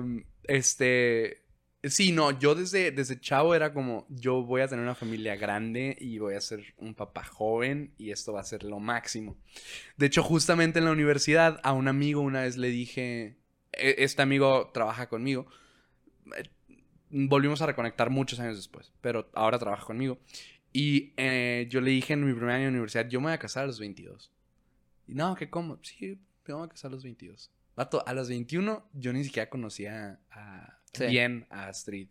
[0.46, 1.44] este.
[1.90, 5.96] Sí, no, yo desde, desde chavo era como, yo voy a tener una familia grande
[6.00, 9.38] y voy a ser un papá joven y esto va a ser lo máximo.
[9.98, 13.38] De hecho, justamente en la universidad a un amigo una vez le dije,
[13.74, 15.48] e- este amigo trabaja conmigo,
[16.38, 16.50] eh,
[17.10, 20.18] volvimos a reconectar muchos años después, pero ahora trabaja conmigo.
[20.74, 23.40] Y eh, yo le dije en mi primer año de universidad, yo me voy a
[23.40, 24.32] casar a los 22.
[25.08, 25.80] Y no, ¿qué cómo?
[25.84, 27.52] Sí, me voy a casar a los 22.
[27.76, 31.06] Vato, a los 21 yo ni siquiera conocía a, Sí.
[31.08, 32.08] bien a Astrid.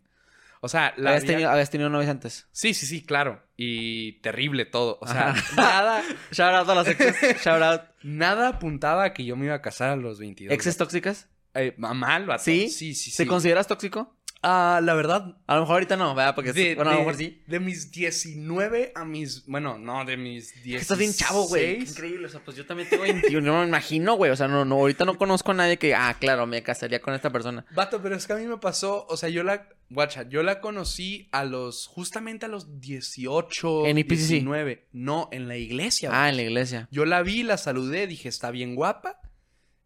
[0.60, 2.46] O sea, la ¿Habías, había- tenido, habías tenido novias antes?
[2.50, 3.42] Sí, sí, sí, claro.
[3.56, 4.98] Y terrible todo.
[5.02, 5.56] O sea, Ajá.
[5.56, 7.42] nada, Shout out a las exes.
[7.42, 7.82] Shout out.
[8.02, 10.54] nada apuntaba a que yo me iba a casar a los 22.
[10.54, 11.28] ¿Exes tóxicas?
[11.52, 12.42] Eh, mal, vato.
[12.42, 12.68] ¿Sí?
[12.70, 13.16] Sí, sí, sí.
[13.18, 14.16] ¿Te consideras tóxico?
[14.46, 16.34] Ah, la verdad, A lo mejor ahorita no, ¿verdad?
[16.34, 17.42] Porque de, bueno, a lo de- mejor sí.
[17.46, 19.46] de mis 19 a mis.
[19.46, 20.82] Bueno, no, de mis 16.
[20.82, 21.80] Estás bien chavo, güey.
[21.80, 22.26] Increíble.
[22.26, 23.40] O sea, pues yo también tengo 21.
[23.52, 24.30] No me imagino, güey.
[24.30, 27.14] O sea, no, no, ahorita no conozco a nadie que, ah, claro, me casaría con
[27.14, 27.64] esta persona.
[27.74, 29.06] Vato, pero es que a mí me pasó.
[29.08, 29.68] O sea, yo la.
[29.90, 31.86] Guacha, yo la conocí a los.
[31.86, 33.86] Justamente a los 18.
[33.86, 34.28] En IPCC.
[34.28, 34.88] 19.
[34.92, 36.10] No, en la iglesia.
[36.12, 36.88] Ah, en la iglesia.
[36.90, 39.20] Yo la vi, la saludé, dije, está bien guapa.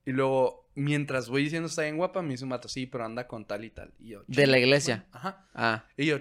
[0.06, 3.26] Y luego mientras voy diciendo está bien guapa, me dice un vato, sí, pero anda
[3.26, 3.92] con tal y tal.
[3.98, 4.96] Y yo, De la "Chinga, iglesia.
[5.12, 5.18] bueno".
[5.28, 5.48] Ajá.
[5.54, 5.84] Ah.
[5.96, 6.18] Y yo,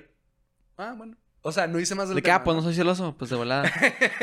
[0.78, 1.16] ah, bueno.
[1.42, 2.62] O sea, no hice más del De que, ah, pues ¿no?
[2.64, 3.72] soy celoso, pues de volada.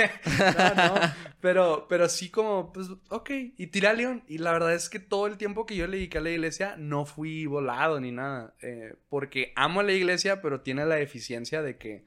[0.59, 0.95] no, no,
[1.41, 4.25] pero, pero sí como, pues, ok, y tiré a León.
[4.29, 6.75] Y la verdad es que todo el tiempo que yo le dediqué a la iglesia,
[6.77, 8.55] no fui volado ni nada.
[8.61, 12.05] eh, porque amo a la iglesia, pero tiene la deficiencia de que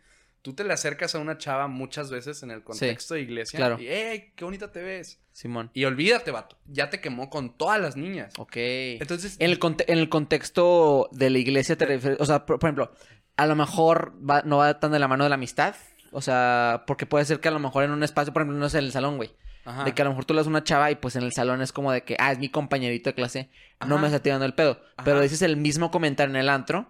[0.48, 3.58] tú te le acercas a una chava muchas veces en el contexto de iglesia.
[3.58, 3.78] claro.
[3.82, 5.20] Y, hey, qué bonita te ves.
[5.34, 5.70] Simón.
[5.74, 8.32] Y olvídate, vato, ya te quemó con todas las niñas.
[8.38, 8.54] Ok.
[8.56, 12.60] Entonces, En el, conte- en el contexto de la iglesia te refieres, o sea, por,
[12.60, 12.92] por ejemplo,
[13.36, 15.76] a lo mejor va- no va tan de la mano de la amistad,
[16.14, 18.70] o sea, porque puede ser que a lo mejor en un espacio, por ejemplo, no
[18.70, 19.36] sé, en el salón, güey,
[19.66, 19.84] Ajá.
[19.84, 21.62] de que a lo mejor tú le das una chava y pues en el salón
[21.62, 23.50] es como de que, ah, es mi compañerito de clase,
[23.86, 26.90] no me está tirando el pedo, pero dices el mismo comentario en el antro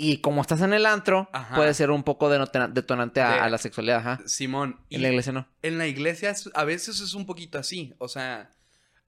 [0.00, 1.56] y como estás en el antro, Ajá.
[1.56, 4.20] puede ser un poco detonante a, De- a la sexualidad, ajá.
[4.26, 4.80] Simón.
[4.90, 5.46] En y- la iglesia no.
[5.60, 8.48] En la iglesia es- a veces es un poquito así, o sea,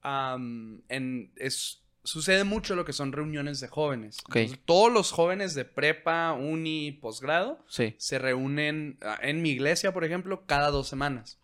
[0.03, 4.17] am, en, es, sucede mucho lo que son reuniones de jóvenes.
[4.27, 7.95] Entonces, todos los jóvenes de prepa, uni, posgrado Sí.
[7.99, 11.39] se reúnen ah, en mi iglesia, por ejemplo, cada dos semanas.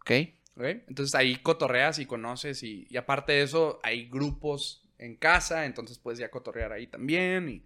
[0.59, 5.99] Entonces ahí cotorreas y conoces y, y aparte de eso hay grupos en casa, entonces
[5.99, 7.63] puedes ya cotorrear ahí también y...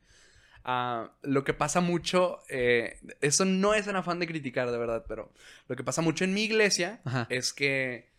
[0.65, 5.05] ah, lo que pasa mucho, eh, eso no es un afán de criticar de verdad,
[5.09, 5.33] pero
[5.69, 7.27] lo que pasa mucho en mi iglesia Ajá.
[7.31, 8.11] es que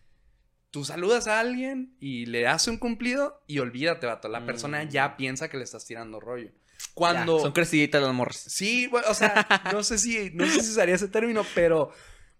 [0.72, 4.30] tú saludas a alguien y le das un cumplido y olvídate, vato.
[4.30, 4.89] La persona Mm.
[4.89, 6.48] ya piensa que le estás tirando rollo.
[6.50, 7.39] Ya, Cuando.
[7.39, 8.38] son creciditas las morras.
[8.38, 11.92] Sí, bueno, o sea, no sé si, no sé si usaría ese término, pero,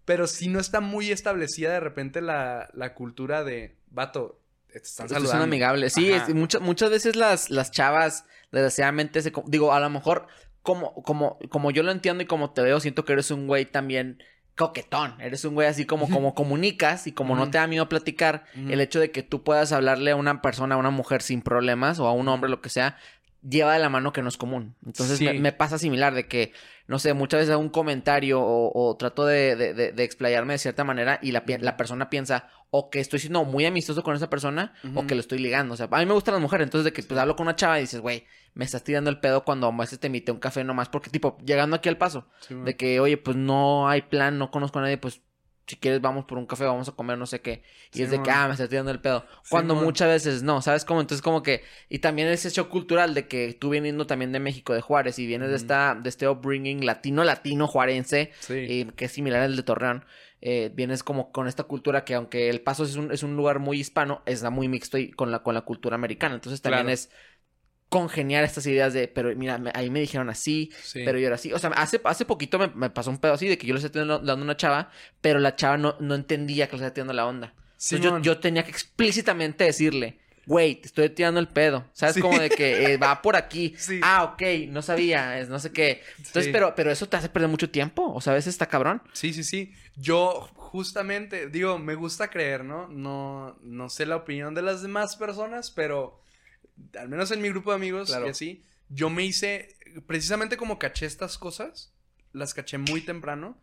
[0.04, 4.40] pero sí no está muy establecida de repente la, la cultura de, vato,
[4.72, 5.44] te están Pues, Son saludando.
[5.44, 5.92] amigables.
[5.92, 10.26] Sí, es- muchas, muchas veces las, las chavas, desgraciadamente, se, digo, a lo mejor,
[10.62, 13.64] como, como, como yo lo entiendo y como te veo, siento que eres un güey
[13.66, 14.22] también
[14.56, 15.20] coquetón.
[15.20, 18.80] Eres un güey así como, como comunicas y como no te da miedo platicar, el
[18.80, 22.06] hecho de que tú puedas hablarle a una persona, a una mujer sin problemas o
[22.06, 22.96] a un hombre, lo que sea,
[23.48, 24.76] lleva de la mano que no es común.
[24.86, 25.24] Entonces Sí.
[25.24, 26.52] me, me pasa similar de que,
[26.86, 30.54] no sé, muchas veces hago un comentario o, o trato de, de, de- de explayarme
[30.54, 34.14] de cierta manera y la, la persona piensa o que estoy siendo muy amistoso con
[34.16, 35.74] esa persona o que lo estoy ligando.
[35.74, 37.56] O sea, a mí me gustan las mujeres, entonces de que pues hablo con una
[37.56, 38.24] chava y dices, güey,
[38.54, 41.36] me estás tirando el pedo cuando a veces te invité un café nomás porque, tipo,
[41.44, 44.82] llegando aquí al paso, Sí, de que, oye, pues no hay plan, no conozco a
[44.82, 45.20] nadie, pues
[45.66, 47.62] si quieres vamos por un café, vamos a comer, no sé qué.
[47.92, 49.24] Y es de que, ah, me estás tirando el pedo.
[49.48, 51.00] Cuando muchas veces no, ¿sabes cómo?
[51.00, 54.74] Entonces como que, y también ese shock cultural de que tú viniendo también de México,
[54.74, 58.54] de Juárez, y vienes de esta, de este upbringing latino, latino, juarense, Sí.
[58.54, 60.04] eh, que es similar al de Torreón.
[60.44, 63.60] eh, vienes como con esta cultura que aunque El Paso es un, es un lugar
[63.60, 66.34] muy hispano, está muy mixto y con la, con la cultura americana.
[66.34, 66.94] Entonces también Claro.
[66.94, 67.10] es
[67.92, 71.02] congeniar estas ideas de, pero mira, me- ahí me dijeron así, Sí.
[71.04, 71.52] pero yo era así.
[71.52, 73.78] O sea, hace, hace poquito me, me pasó un pedo así de que yo le
[73.80, 74.90] estaba tirando- dando una chava,
[75.20, 77.54] pero la chava no, no entendía que le estaba tirando la onda.
[77.74, 81.84] Entonces yo, yo tenía que explícitamente decirle, güey, te estoy tirando el pedo.
[81.92, 82.14] ¿Sabes?
[82.14, 82.20] Sí.
[82.22, 83.74] Como de que eh, va por aquí.
[84.02, 86.00] Ah, ok, no sabía, es no sé qué.
[86.16, 88.10] Entonces, pero, pero eso te hace perder mucho tiempo.
[88.14, 89.02] O sea, a veces está cabrón.
[89.12, 89.72] Sí, sí, sí.
[89.96, 92.88] Yo justamente, digo, me gusta creer, ¿no?
[92.88, 96.21] No, no sé la opinión de las demás personas, pero
[96.98, 98.26] al menos en mi grupo de amigos Claro.
[98.26, 101.92] y así, yo me hice, precisamente como caché estas cosas,
[102.32, 103.56] las caché muy temprano.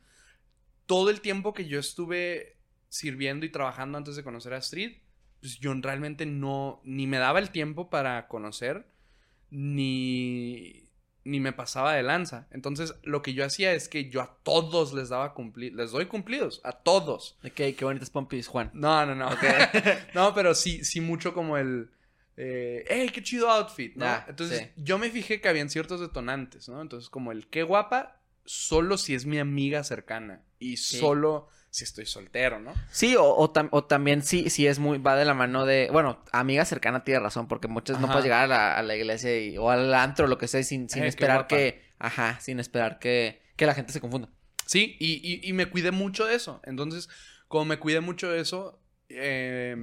[0.85, 2.57] Todo el tiempo que yo estuve
[2.89, 4.97] sirviendo y trabajando antes de conocer a Astrid,
[5.39, 8.85] pues yo realmente no, ni me daba el tiempo para conocer,
[9.51, 10.89] ni,
[11.23, 12.47] ni me pasaba de lanza.
[12.51, 16.07] Entonces, lo que yo hacía es que yo a todos les daba cumplir, les doy
[16.07, 17.37] cumplidos, a todos.
[17.43, 18.71] Ok, qué bonitas pompis, Juan.
[18.73, 19.29] No, no, no.
[20.13, 21.89] no, pero sí, sí mucho como el,
[22.41, 24.05] eh, hey, qué chido outfit, ¿no?
[24.05, 24.71] Ah, Entonces, sí.
[24.77, 26.81] yo me fijé que habían ciertos detonantes, ¿no?
[26.81, 30.97] Entonces, como el qué guapa, solo si es mi amiga cercana y Sí.
[30.99, 32.73] solo si estoy soltero, ¿no?
[32.91, 35.89] Sí, o, o, tam- o también sí, sí es muy, va de la mano de,
[35.91, 39.37] bueno, amiga cercana tiene razón, porque muchas no puedes llegar a la, a la iglesia
[39.37, 42.99] y- o al antro, lo que sea, sin, sin Eh, esperar que, ajá, sin esperar
[42.99, 44.29] que, que la gente se confunda.
[44.65, 46.61] Sí, y, y- y me cuidé mucho de eso.
[46.63, 47.09] Entonces,
[47.49, 48.79] como me cuidé mucho de eso,
[49.09, 49.75] eh,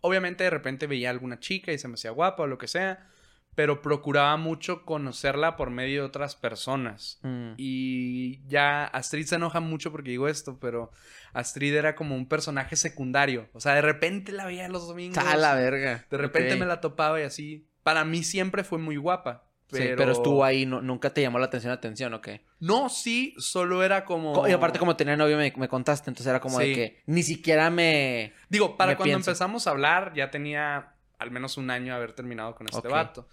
[0.00, 2.68] obviamente de repente veía a alguna chica y se me hacía guapa o lo que
[2.68, 3.06] sea,
[3.54, 7.18] pero procuraba mucho conocerla por medio de otras personas.
[7.22, 7.52] Mm.
[7.56, 10.92] Y ya Astrid se enoja mucho porque digo esto, pero
[11.32, 13.48] Astrid era como un personaje secundario.
[13.52, 15.18] O sea, de repente la veía los domingos.
[15.18, 16.06] A la verga.
[16.10, 17.66] De repente me la topaba y así.
[17.82, 19.49] Para mí siempre fue muy guapa.
[19.70, 19.84] Pero...
[19.84, 22.42] Sí, pero estuvo ahí, no- nunca te llamó la atención, atención, ¿o qué?
[22.58, 24.32] No, sí, solo era como...
[24.32, 27.22] Co- Y aparte como tenía novio me, me contaste, entonces era como de que ni
[27.22, 28.32] siquiera me...
[28.48, 29.30] Digo, para Me cuando pienso.
[29.30, 32.90] empezamos a hablar, ya tenía al menos un año de haber terminado con este Ok.
[32.90, 33.28] vato.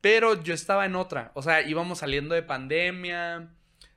[0.00, 1.32] Pero yo estaba en otra.
[1.34, 3.50] O sea, íbamos saliendo de pandemia.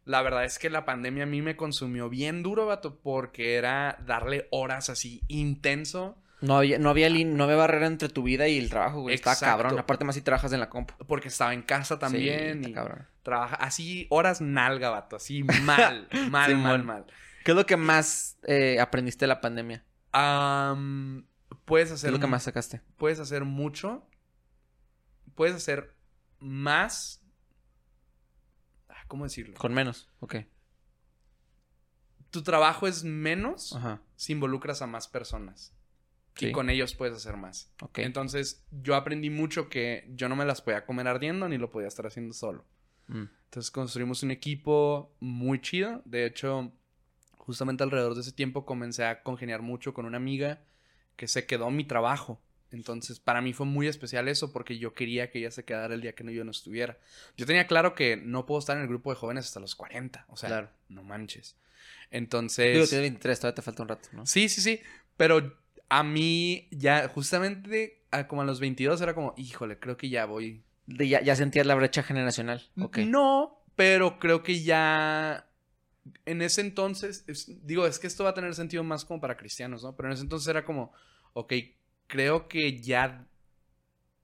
[0.05, 3.97] La verdad es que la pandemia a mí me consumió bien duro, vato, porque era
[4.07, 8.57] darle horas así intenso No había, no había, no había barrera entre tu vida y
[8.57, 9.15] el trabajo, güey.
[9.15, 9.51] Está Exacto.
[9.63, 9.79] cabrón.
[9.79, 10.93] Aparte más si trabajas en la compu.
[11.05, 12.63] Porque estaba en casa también.
[12.63, 13.07] Sí, y cabrón.
[13.23, 15.17] trabaja así, horas nalga, vato.
[15.17, 17.05] Así mal, mal, mal, mal.
[17.43, 19.83] ¿Qué es lo que más eh, aprendiste de la pandemia?
[21.65, 22.81] Puedes ¿Qué hacer es lo que más sacaste?
[22.97, 24.07] puedes hacer mucho.
[25.35, 25.93] Puedes hacer
[26.39, 27.21] más.
[28.87, 29.57] Ah, ¿Cómo decirlo?
[29.57, 30.09] Con menos.
[30.19, 30.37] Ok.
[32.31, 34.01] Tu trabajo es menos Ajá.
[34.15, 35.73] si involucras a más personas.
[36.39, 36.47] Sí.
[36.47, 37.71] Y con ellos puedes hacer más.
[37.95, 41.87] Entonces, yo aprendí mucho que yo no me las podía comer ardiendo ni lo podía
[41.87, 42.65] estar haciendo solo.
[43.07, 43.23] Mm.
[43.45, 46.01] Entonces construimos un equipo muy chido.
[46.05, 46.71] De hecho,
[47.37, 50.61] justamente alrededor de ese tiempo comencé a congeniar mucho con una amiga
[51.15, 52.41] que se quedó mi trabajo.
[52.71, 56.01] Entonces, para mí fue muy especial eso porque yo quería que ella se quedara el
[56.01, 56.99] día que no- yo no estuviera.
[57.35, 60.25] Yo tenía claro que no puedo estar en el grupo de jóvenes hasta los 40.
[60.29, 60.69] O sea, Claro.
[60.87, 61.55] no manches.
[62.11, 62.73] Entonces...
[62.73, 64.25] Digo, tienes 23, todavía te falta un rato, ¿no?
[64.27, 64.79] Sí, sí, sí.
[65.17, 65.59] Pero
[65.89, 70.25] a mí ya justamente a- como a los 22 era como, híjole, creo que ya
[70.25, 70.63] voy.
[70.85, 72.69] De- ya, ya sentías la brecha generacional.
[72.79, 72.99] Ok.
[72.99, 75.47] No, pero creo que ya
[76.25, 79.37] en ese entonces, es- digo, es que esto va a tener sentido más como para
[79.37, 79.95] cristianos, ¿no?
[79.95, 80.91] Pero en ese entonces era como,
[81.33, 81.53] ok,
[82.07, 83.27] creo que ya,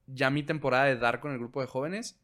[0.06, 2.18] ya mi temporada de dar con el grupo de jóvenes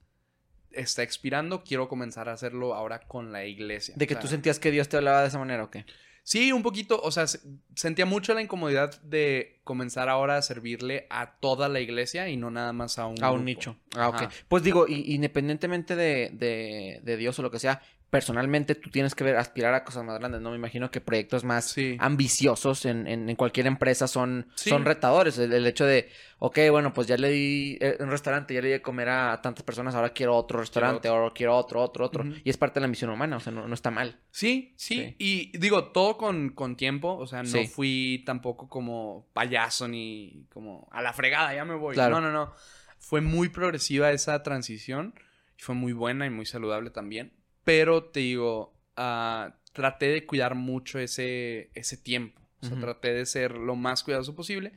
[0.71, 3.95] está expirando, quiero comenzar a hacerlo ahora con la iglesia.
[3.97, 5.85] De que O sea, tú sentías que Dios te hablaba de esa manera, ¿o qué?
[6.25, 7.41] Sí, un poquito, o sea, se-
[7.75, 12.51] sentía mucho la incomodidad de comenzar ahora a servirle a toda la iglesia y no
[12.51, 13.45] nada más a un A un grupo.
[13.45, 13.77] nicho.
[13.97, 14.15] Ah, ok.
[14.15, 14.31] Ajá.
[14.49, 17.83] Pues digo, y- independientemente de, de, de Dios o lo que sea,
[18.13, 20.51] personalmente tú tienes que ver, aspirar a cosas más grandes, ¿no?
[20.51, 21.97] Me imagino que proyectos más Sí.
[21.99, 24.69] ambiciosos en, en, en cualquier empresa son, Sí.
[24.69, 25.39] son retadores.
[25.39, 28.67] El, el hecho de, ok, bueno, pues ya le di eh, un restaurante, ya le
[28.67, 31.23] di de comer a, tantas personas, ahora quiero otro restaurante, otro.
[31.23, 32.25] ahora quiero otro, otro, otro.
[32.45, 34.21] Y es parte de la misión humana, o sea, no, no está mal.
[34.31, 35.17] Sí, sí, Sí.
[35.19, 40.87] y digo, todo con, con tiempo, o sea, no fui tampoco como payaso ni como
[40.93, 41.95] a la fregada, ya me voy.
[41.95, 42.21] Claro.
[42.21, 42.53] No, no, no.
[42.99, 45.15] Fue muy progresiva esa transición
[45.59, 47.33] y fue muy buena y muy saludable también.
[47.65, 52.41] Pero te digo, ah, traté de cuidar mucho ese, ese tiempo.
[52.61, 54.73] O sea, traté de ser lo más cuidadoso posible.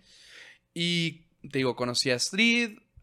[0.73, 2.17] Y te digo, conocí a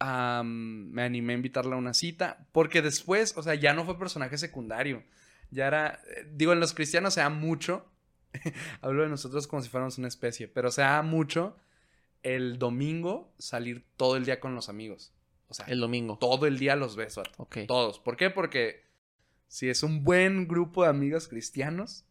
[0.00, 3.98] am, me animé a invitarla a una cita, porque después, o sea, ya no fue
[3.98, 5.04] personaje secundario.
[5.50, 7.86] Ya era, eh, digo, en los cristianos se da mucho,
[8.80, 11.56] hablo de nosotros como si fuéramos una especie, pero se da mucho
[12.22, 15.12] el domingo salir todo el día con los amigos.
[15.48, 16.16] O sea, El domingo.
[16.18, 17.30] todo el día los ves, vato.
[17.36, 17.58] Ok.
[17.68, 17.98] Todos.
[18.00, 18.30] ¿Por qué?
[18.30, 18.82] Porque
[19.52, 22.06] si es un buen grupo de amigos cristianos,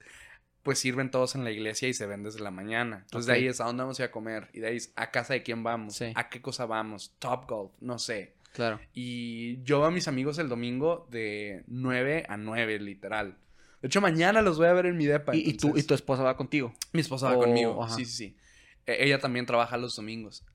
[0.62, 3.00] pues sirven todos en la iglesia y se ven desde la mañana.
[3.06, 4.50] Entonces de ahí es a dónde vamos a ir a comer.
[4.54, 5.96] Y de ahí es a casa de quién vamos.
[5.96, 6.12] Sí.
[6.16, 7.16] A qué cosa vamos.
[7.18, 7.72] Top Golf.
[7.80, 8.36] No sé.
[8.54, 8.80] Claro.
[8.94, 13.38] Y yo veo a mis amigos el domingo de 9 a 9, literal.
[13.82, 15.36] De hecho, mañana los voy a ver en mi depa.
[15.36, 16.76] Y, tú, y tu esposa va contigo.
[16.94, 17.84] Mi esposa va conmigo.
[17.84, 17.96] ajá.
[17.96, 18.38] Sí, sí, sí.
[18.86, 20.46] E- Ella también trabaja los domingos.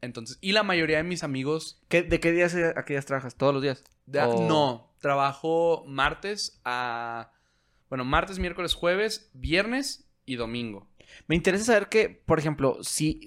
[0.00, 3.36] Entonces, y la mayoría de mis amigos ¿Qué- ¿De qué días a qué días trabajas?
[3.36, 3.84] ¿Todos los días?
[4.06, 7.32] De- O- No, trabajo martes a...
[7.90, 10.88] Bueno, martes, miércoles, jueves, viernes y domingo.
[11.26, 13.20] Me interesa saber que, por ejemplo, si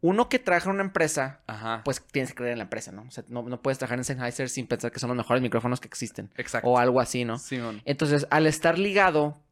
[0.00, 1.82] uno que trabaja en una empresa, Ajá.
[1.84, 3.02] pues tienes que creer en la empresa, ¿no?
[3.02, 5.80] O sea, no, no puedes trabajar en Sennheiser sin pensar que son los mejores micrófonos
[5.80, 6.30] que existen.
[6.36, 6.68] Exacto.
[6.68, 7.38] O algo así, ¿no?
[7.38, 7.82] Simón.
[7.84, 9.42] Entonces, al estar ligado,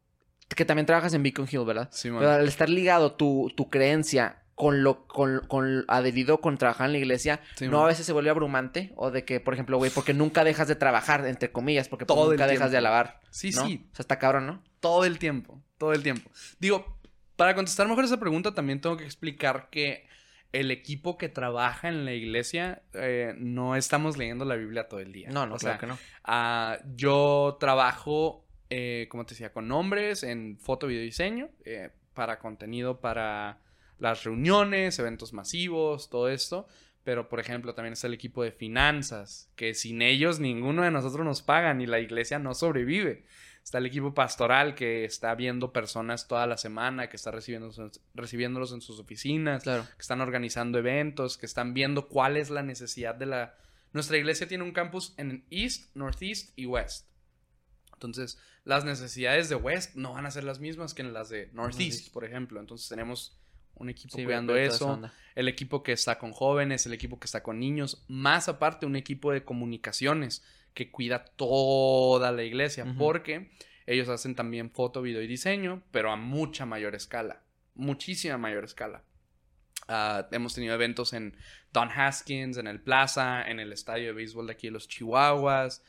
[0.55, 1.89] que también trabajas en Beacon Hill, ¿verdad?
[1.91, 2.19] Simón.
[2.19, 6.93] Pero al estar ligado tu, tu creencia con lo con, con adherido con trabajar en
[6.93, 10.13] la iglesia, no a veces se vuelve abrumante o de que, por ejemplo, güey, porque
[10.13, 13.19] nunca dejas de trabajar, entre comillas, porque Todo nunca dejas de alabar.
[13.29, 13.65] Sí, ¿no?
[13.65, 13.85] sí.
[13.91, 14.63] O sea, está cabrón, ¿no?
[14.79, 15.61] Todo el tiempo.
[15.77, 16.31] Todo el tiempo.
[16.59, 16.97] Digo,
[17.35, 20.07] para contestar mejor esa pregunta, también tengo que explicar que
[20.53, 25.11] el equipo que trabaja en la iglesia eh, no estamos leyendo la Biblia todo el
[25.11, 25.27] día.
[25.29, 25.97] No, no, O claro sea, que no.
[26.23, 32.39] Ah, yo trabajo, eh, como te decía, con hombres en foto, video diseño, eh, para
[32.39, 33.59] contenido para
[34.03, 36.67] las reuniones, eventos masivos, todo esto.
[37.03, 41.25] Pero, por ejemplo, también está el equipo de finanzas, que sin ellos ninguno de nosotros
[41.25, 43.25] nos pagan y la iglesia no sobrevive.
[43.63, 48.73] Está el equipo pastoral que está viendo personas toda la semana, que está recibiéndolos, recibiéndolos
[48.73, 49.83] en sus oficinas, Claro.
[49.95, 53.55] que están organizando eventos, que están viendo cuál es la necesidad de la...
[53.93, 57.07] Nuestra iglesia tiene un campus en East, Northeast y West.
[57.93, 61.49] Entonces, las necesidades de West no van a ser las mismas que en las de
[61.53, 62.13] Northeast, Northeast.
[62.13, 62.59] por ejemplo.
[62.59, 63.37] Entonces, tenemos
[63.83, 65.01] un equipo Sí, cuidando eso,
[65.35, 68.95] el equipo que está con jóvenes, el equipo que está con niños, más aparte un
[68.95, 73.51] equipo de comunicaciones que cuida toda la iglesia, porque
[73.85, 77.43] ellos hacen también foto, video y diseño, pero a mucha mayor escala,
[77.75, 79.03] muchísima mayor escala.
[79.87, 81.35] Ah, hemos tenido eventos en
[81.73, 85.83] Don Haskins, en el Plaza, en el estadio de béisbol de aquí de los Chihuahuas.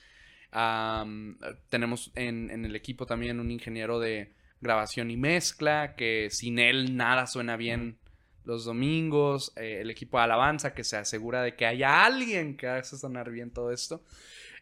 [1.69, 4.34] Tenemos en, en el equipo también un ingeniero de
[4.65, 7.99] grabación y mezcla, que sin él nada suena bien
[8.45, 12.67] los domingos, eh, el equipo de alabanza que se asegura de que haya alguien que
[12.67, 14.03] haga sonar bien todo esto.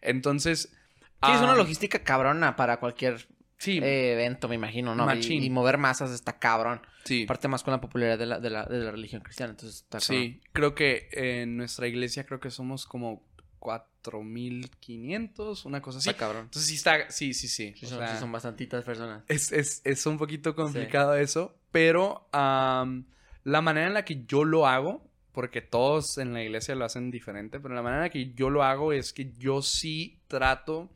[0.02, 0.76] Entonces...
[1.24, 3.28] Sí, es una logística cabrona para cualquier
[3.62, 5.06] Sí, eh, evento, me imagino, ¿no?
[5.14, 6.80] Y mover masas está cabrón.
[7.04, 7.22] sí.
[7.22, 10.00] Aparte más con la popularidad de la, de la, de la religión cristiana, entonces está
[10.00, 10.20] cabrón.
[10.24, 13.22] Sí, creo que en nuestra iglesia creo que somos como
[13.62, 16.10] 4500, una cosa así.
[16.10, 16.46] Está cabrón.
[16.46, 17.72] Entonces sí está, sí, sí, sí.
[17.76, 19.22] Sí, o son, sea, sí son bastantitas personas.
[19.28, 24.66] es, es, es un poquito complicado eso, pero la manera en la que yo lo
[24.66, 28.32] hago, porque todos en la iglesia lo hacen diferente, pero la manera en la que
[28.34, 30.90] yo lo hago es que yo sí trato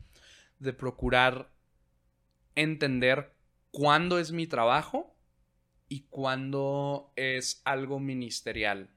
[0.59, 1.49] de procurar
[2.55, 3.33] entender
[3.71, 5.15] cuándo es mi trabajo
[5.87, 8.89] y cuándo es algo ministerial.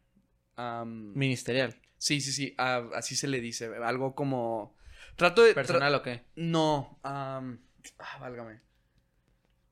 [1.14, 1.79] Ministerial.
[2.00, 4.74] Sí, sí, sí, ah, así se le dice, algo como...
[5.16, 5.50] Trato de...
[5.52, 6.24] tra- ¿Personal o qué?
[6.34, 7.42] no, ah,
[8.20, 8.60] válgame.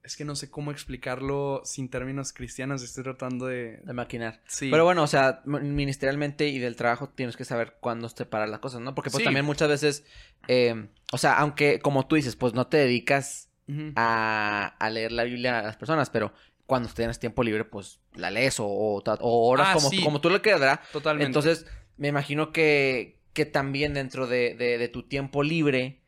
[0.03, 3.79] Es que no sé cómo explicarlo sin términos cristianos, estoy tratando de...
[3.85, 4.43] De maquinar.
[4.47, 4.71] Sí.
[4.71, 8.81] Pero bueno, o sea, ministerialmente y del trabajo tienes que saber cuándo separar las cosas,
[8.83, 8.95] ¿no?
[8.95, 9.25] Porque pues Sí.
[9.25, 10.05] también muchas veces,
[10.49, 13.51] eh, o sea, aunque como tú dices, pues no te dedicas
[13.97, 16.33] a, a leer la Biblia a las personas, pero
[16.67, 20.03] cuando tienes tiempo libre, pues la lees o, o, ta- o horas Ah, como, sí.
[20.05, 20.81] como tú le ¿verdad?
[20.93, 21.27] Totalmente.
[21.27, 21.67] Entonces,
[21.99, 26.01] me imagino que, que también dentro de, de, de tu tiempo libre,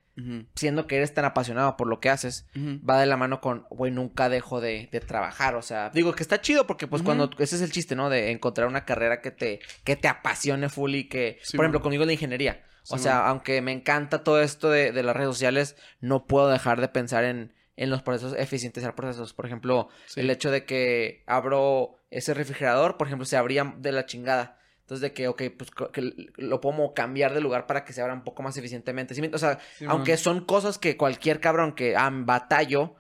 [0.54, 3.90] siendo que eres tan apasionado por lo que haces, va de la mano con, güey,
[3.90, 7.56] nunca dejo de, de trabajar, o sea, digo que está chido porque pues cuando, ese
[7.56, 8.10] es el chiste, ¿no?
[8.10, 11.80] De encontrar una carrera que te, que te apasione full y que, Sí, por ejemplo,
[11.80, 13.28] conmigo es la ingeniería, o sea, man.
[13.28, 17.24] aunque me encanta todo esto de, de las redes sociales, no puedo dejar de pensar
[17.24, 20.20] en, en los procesos, eficientizar procesos, por ejemplo, Sí.
[20.20, 24.58] el hecho de que abro ese refrigerador, por ejemplo, se abría de la chingada.
[24.90, 28.12] Entonces, de que, ok, pues que lo puedo cambiar de lugar para que se abra
[28.12, 29.14] un poco más eficientemente.
[29.14, 30.18] ¿Sí me- O sea, Sí, aunque man.
[30.18, 32.96] son cosas que cualquier cabrón que ah, batallo,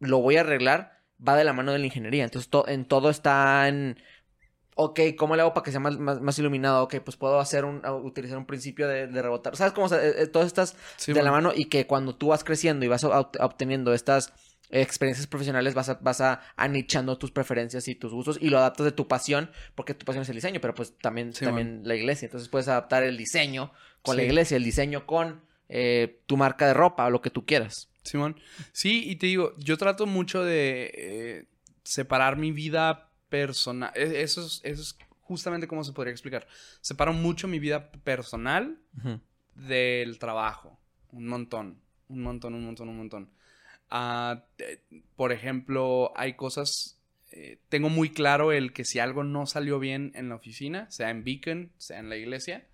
[0.00, 2.24] lo voy a arreglar, va de la mano de la ingeniería.
[2.24, 3.96] Entonces, to- en todo está en.
[4.74, 6.82] Ok, ¿cómo le hago para que sea más, más, más iluminado?
[6.84, 9.56] Ok, pues puedo hacer un, utilizar un principio de, de rebotar.
[9.56, 9.86] ¿Sabes cómo?
[9.86, 11.42] O sea, eh, eh, todas estas Sí, de la man.
[11.44, 14.32] mano y que cuando tú vas creciendo y vas ob- obteniendo estas
[14.70, 18.84] experiencias profesionales vas a, vas a anichando tus preferencias y tus gustos y lo adaptas
[18.84, 21.94] de tu pasión porque tu pasión es el diseño pero pues también, Sí, también la
[21.96, 26.66] iglesia entonces puedes adaptar el diseño con la iglesia el diseño con eh, tu marca
[26.66, 28.40] de ropa o lo que tú quieras Simón.
[28.72, 31.44] Sí, y te digo, yo trato mucho de eh,
[31.84, 33.92] separar mi vida personal.
[33.94, 36.46] e- Eso es, eso es justamente cómo se podría explicar.
[36.80, 38.78] Separo mucho mi vida personal
[39.54, 40.78] del trabajo.
[41.12, 41.78] Un montón.
[42.08, 43.30] Un montón, un montón, un montón.
[43.90, 44.82] Ah, te-
[45.16, 46.96] por ejemplo, hay cosas.
[47.32, 51.10] eh, tengo muy claro el que si algo no salió bien en la oficina, sea
[51.10, 52.66] en Beacon, sea en la iglesia,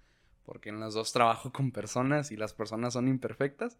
[0.45, 3.79] porque en las dos trabajo con personas y las personas son imperfectas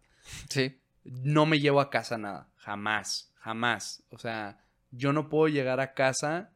[0.49, 2.49] sí no me llevo a casa nada.
[2.57, 4.03] Jamás, jamás.
[4.09, 4.59] O sea,
[4.91, 6.51] yo no puedo llegar a casa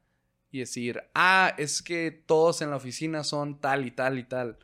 [0.51, 4.57] y decir, ah, es que todos en la oficina son tal y tal y tal.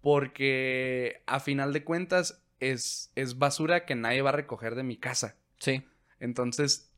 [0.00, 4.96] Porque a final de cuentas es, es basura que nadie va a recoger de mi
[4.96, 5.36] casa.
[5.58, 5.84] sí
[6.20, 6.92] Entonces,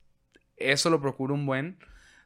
[0.57, 1.79] eso lo procuro un buen.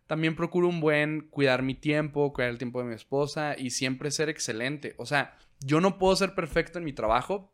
[0.07, 4.11] También procuro un buen cuidar mi tiempo, cuidar el tiempo de mi esposa y siempre
[4.11, 4.95] ser excelente.
[4.97, 7.53] O sea, yo no puedo ser perfecto en mi trabajo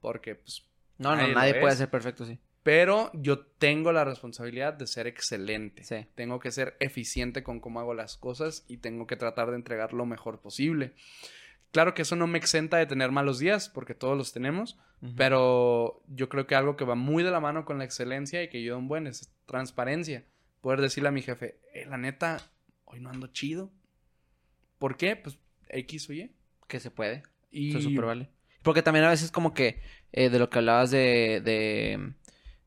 [0.00, 0.64] porque, pues,
[0.98, 5.84] no no Nadie puede ser perfecto sí pero yo tengo la responsabilidad de ser excelente.
[5.84, 9.56] sí Tengo que ser eficiente con cómo hago las cosas y tengo que tratar de
[9.56, 10.94] entregar lo mejor posible.
[11.74, 14.78] Claro que eso no me exenta de tener malos días, porque todos los tenemos,
[15.16, 18.48] pero yo creo que algo que va muy de la mano con la excelencia y
[18.48, 20.24] que ayuda un buen es transparencia.
[20.60, 22.38] Poder decirle a mi jefe, "Eh, la neta,
[22.84, 23.72] hoy no ando chido.
[24.78, 25.16] ¿Por qué?
[25.16, 25.36] Pues
[25.68, 26.30] X o Y.
[26.68, 27.70] que se puede Y...
[27.70, 28.30] Eso es súper vale.
[28.62, 32.14] Porque también a veces como que eh, de lo que hablabas de, de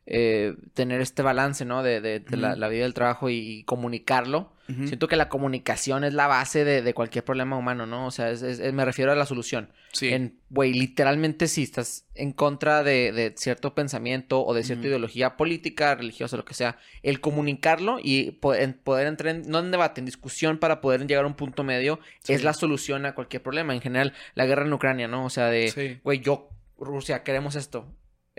[0.10, 1.84] eh, tener este balance, ¿no?
[1.84, 4.54] De, de- de la, la vida del trabajo y, y comunicarlo.
[4.68, 8.06] Siento que la comunicación es la base de, de cualquier problema humano, ¿no?
[8.06, 9.72] O sea, es- me refiero a la solución.
[9.94, 10.10] Sí.
[10.10, 15.96] En, güey, literalmente si estás en contra de, cierto pensamiento o de cierta ideología política,
[15.96, 20.58] religiosa, lo que sea, el comunicarlo y poder entrar en, no en debate, en discusión
[20.58, 22.34] para poder llegar a un punto medio, Sí.
[22.34, 23.74] es la solución a cualquier problema.
[23.74, 25.24] En general, la guerra en Ucrania, ¿no?
[25.24, 26.00] O sea, de, Sí.
[26.04, 27.86] güey, yo, Rusia, queremos esto.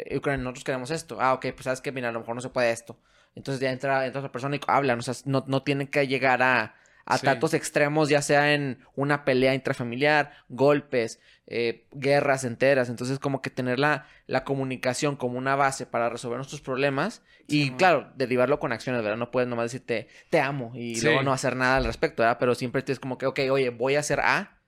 [0.07, 1.19] Eh, Ucrania, nosotros queremos esto.
[1.21, 2.99] Ah, ok, pues sabes que, mira, a lo mejor no se puede esto.
[3.35, 4.99] Entonces ya entra, entra otra persona y hablan.
[4.99, 6.75] O sea, no, no tienen que llegar a,
[7.05, 7.25] a Sí.
[7.25, 12.89] tantos extremos, ya sea en una pelea intrafamiliar, golpes, eh, guerras enteras.
[12.89, 17.23] Entonces, como que tener la, la comunicación como una base para resolver nuestros problemas.
[17.47, 17.71] Y Sí.
[17.79, 19.17] claro, derivarlo con acciones, ¿verdad?
[19.19, 21.05] No puedes nomás decirte, te amo y Sí.
[21.07, 22.39] luego no hacer nada al respecto, ¿verdad?
[22.39, 24.59] Pero siempre tienes como que, ok, oye, voy a hacer A,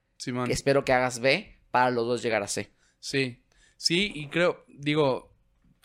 [0.51, 2.73] espero que hagas B para los dos llegar a C.
[3.01, 3.40] Sí,
[3.81, 5.33] sí, y creo, digo,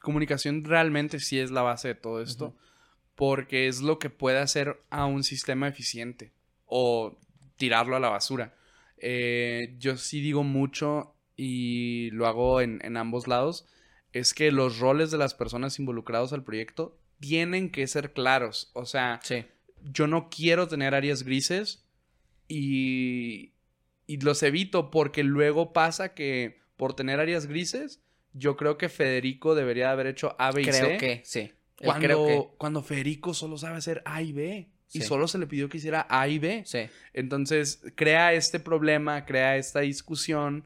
[0.01, 2.53] comunicación realmente sí es la base de todo esto,
[3.15, 6.31] porque es lo que puede hacer a un sistema eficiente.
[6.67, 7.17] o
[7.57, 8.53] tirarlo a la basura.
[8.97, 13.65] Eh, yo sí digo mucho y lo hago en, en ambos lados,
[14.11, 18.71] es que los roles de las personas involucradas al proyecto tienen que ser claros.
[18.73, 19.45] O sea, Sí.
[19.93, 21.85] yo no quiero tener áreas grises
[22.49, 23.53] y,
[24.07, 28.01] y los evito porque luego pasa que por tener áreas grises,
[28.33, 30.97] yo creo que Federico debería haber hecho A, B y Creo C.
[30.97, 31.51] que, sí.
[31.77, 32.57] Cuando, Creo que.
[32.57, 34.69] cuando Federico solo sabe hacer A y B.
[34.91, 36.63] Y solo se le pidió que hiciera A y B.
[36.65, 36.87] Sí.
[37.11, 40.63] Entonces, crea este problema, crea esta discusión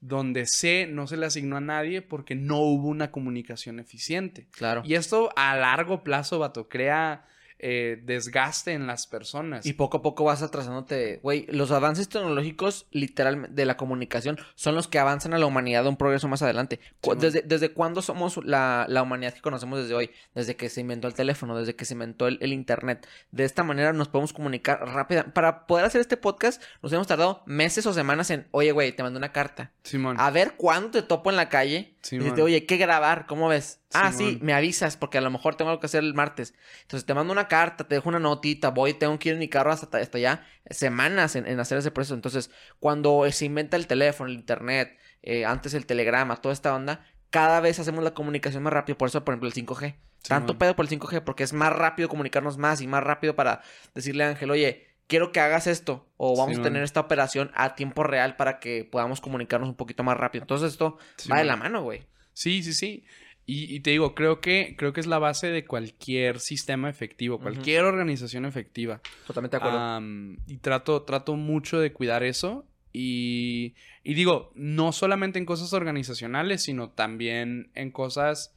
[0.00, 4.46] donde C no se le asignó a nadie porque no hubo una comunicación eficiente.
[4.52, 4.82] Claro.
[4.84, 7.24] Y esto a largo plazo, vato, crea
[7.62, 9.64] eh, desgaste en las personas.
[9.64, 11.20] Y poco a poco vas atrasándote.
[11.22, 15.86] Güey, los avances tecnológicos, literalmente, de la comunicación, son los que avanzan a la humanidad
[15.86, 16.80] a un progreso más adelante.
[17.02, 20.10] Sí, desde, ¿Desde cuándo somos la, la humanidad que conocemos desde hoy?
[20.34, 23.06] Desde que se inventó el teléfono, desde que se inventó el, el internet.
[23.30, 25.32] De esta manera nos podemos comunicar rápida.
[25.32, 29.04] Para poder hacer este podcast, nos hemos tardado meses o semanas en, oye, güey, te
[29.04, 29.70] mandé una carta.
[29.84, 30.16] Simón.
[30.18, 31.91] A ver cuándo te topo en la calle.
[32.02, 32.38] Sí, man.
[32.40, 33.26] oye, ¿qué grabar?
[33.26, 33.80] ¿Cómo ves?
[33.92, 36.54] ah, sí, me avisas porque a lo mejor tengo algo que hacer el martes.
[36.82, 39.48] Entonces te mando una carta, te dejo una notita, voy, tengo que ir en mi
[39.48, 40.44] carro hasta, hasta allá.
[40.68, 42.14] Semanas en, en hacer ese proceso.
[42.14, 42.50] Entonces,
[42.80, 47.60] cuando se inventa el teléfono, el internet, eh, antes el telegrama, toda esta onda, cada
[47.60, 48.98] vez hacemos la comunicación más rápido.
[48.98, 49.94] Por eso, por ejemplo, el 5G.
[50.26, 53.62] Tanto pedo por el 5G porque es más rápido comunicarnos más y más rápido para
[53.94, 57.74] decirle a Ángel, oye, quiero que hagas esto o vamos a tener esta operación a
[57.74, 60.44] tiempo real para que podamos comunicarnos un poquito más rápido.
[60.44, 60.98] Entonces esto
[61.30, 62.04] va de la mano, güey.
[62.32, 63.04] Sí, sí, sí.
[63.44, 67.40] Y, y te digo, creo que, creo que es la base de cualquier sistema efectivo,
[67.40, 69.00] cualquier organización efectiva.
[69.26, 70.00] Totalmente de acuerdo.
[70.46, 72.66] Y trato, trato mucho de cuidar eso.
[72.92, 73.74] Y,
[74.04, 78.54] y digo, no solamente en cosas organizacionales, sino también en cosas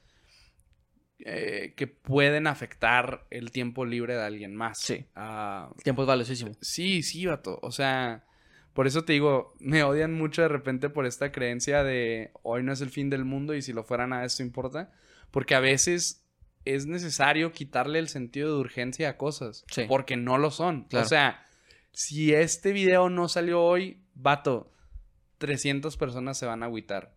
[1.20, 4.80] eh, que pueden afectar el tiempo libre de alguien más.
[4.80, 5.05] Sí.
[5.16, 6.51] Ah, el tiempo es valiosísimo.
[6.61, 7.57] Sí, sí, vato.
[7.61, 8.26] O sea,
[8.74, 12.74] por eso te digo, me odian mucho de repente por esta creencia de hoy no
[12.74, 14.91] es el fin del mundo y si lo fuera nada esto importa.
[15.32, 16.26] Porque a veces
[16.66, 19.63] es necesario quitarle el sentido de urgencia a cosas.
[19.72, 19.86] Sí.
[19.88, 20.84] Porque no lo son.
[20.86, 21.05] Claro.
[21.05, 21.45] O sea,
[21.93, 24.74] si este video no salió hoy, vato,
[25.38, 27.14] 300 personas se van a agüitar.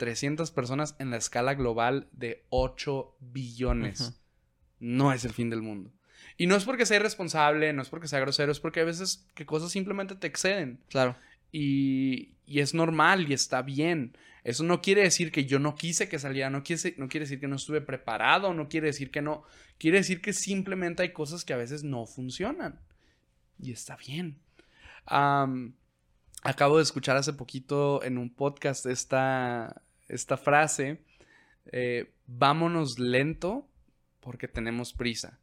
[0.00, 4.18] 300 personas en la escala global de 8 billones.
[4.78, 5.92] No es el fin del mundo.
[6.38, 9.28] Y no es porque sea irresponsable, no es porque sea grosero, es porque a veces
[9.34, 10.80] que cosas simplemente te exceden.
[10.88, 11.16] Claro.
[11.52, 14.16] Y, y es normal y está bien.
[14.42, 17.38] Eso no quiere decir que yo no quise que saliera, no quiere, no quiere decir
[17.38, 19.42] que no estuve preparado, no quiere decir que no.
[19.76, 22.80] Quiere decir que simplemente hay cosas que a veces no funcionan.
[23.58, 24.40] Y está bien.
[25.04, 29.82] Acabo de escuchar hace poquito en un podcast esta,
[30.14, 31.02] esta frase.
[31.72, 33.68] eh, vámonos lento
[34.20, 35.38] porque tenemos prisa.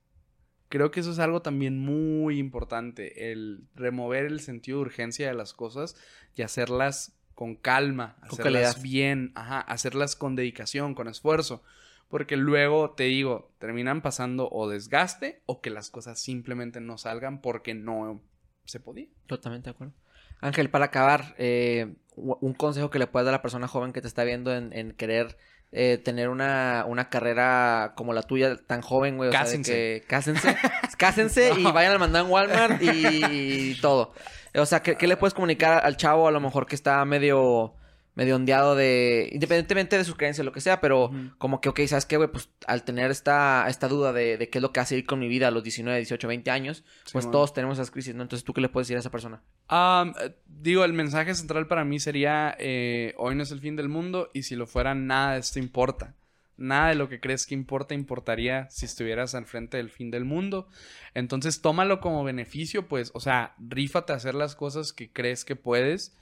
[0.70, 5.34] Creo que eso es algo también muy importante, el remover el sentido de urgencia de
[5.34, 5.95] las cosas
[6.36, 8.82] y hacerlas con calma, Con hacerlas calidad.
[8.82, 11.63] bien, ajá, hacerlas con dedicación, con esfuerzo,
[12.09, 17.41] porque luego te digo, terminan pasando o desgaste o que las cosas simplemente no salgan
[17.41, 18.22] porque no
[18.65, 19.07] se podía.
[19.28, 19.93] Totalmente de acuerdo.
[20.41, 24.01] Ángel, para acabar, eh, un consejo que le puedes dar a la persona joven que
[24.01, 25.38] te está viendo en, en querer
[25.73, 29.29] eh, tener una, una carrera como la tuya, tan joven, güey.
[29.29, 29.71] O sea, de Cásense.
[29.71, 30.57] que cásense.
[30.97, 34.13] cásense y vayan al mandado en Walmart y, todo.
[34.55, 37.73] O sea, ¿qué, qué le puedes comunicar al chavo a lo mejor que está medio
[38.18, 42.05] medio ondeado de independientemente de sus creencias lo que sea pero como que ok sabes
[42.05, 44.97] qué güey pues al tener esta esta duda de, de qué es lo que hace
[44.97, 48.13] ir con mi vida a los 19 18 20 años pues todos tenemos esas crisis
[48.13, 51.67] no entonces tú qué le puedes decir a esa persona eh, digo, el mensaje central
[51.67, 54.96] para mí sería, eh, hoy no es el fin del mundo y si lo fuera,
[54.96, 56.16] nada de esto importa.
[56.59, 60.25] Nada de lo que crees que importa importaría si estuvieras al frente del fin del
[60.25, 60.67] mundo.
[61.13, 65.55] Entonces, tómalo como beneficio, pues, o sea, rífate a hacer las cosas que crees que
[65.55, 66.17] puedes.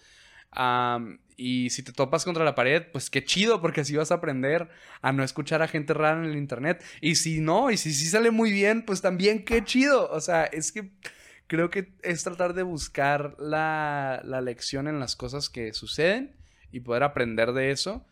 [1.38, 4.70] Y si te topas contra la pared, pues qué chido, porque así vas a aprender
[5.02, 6.84] a no escuchar a gente rara en el internet.
[7.02, 10.10] Y si no, y si sí sale muy bien, pues también qué chido.
[10.12, 10.92] O sea, es que
[11.48, 16.36] creo que es tratar de buscar la, la lección en las cosas que suceden
[16.72, 18.06] y poder aprender de eso.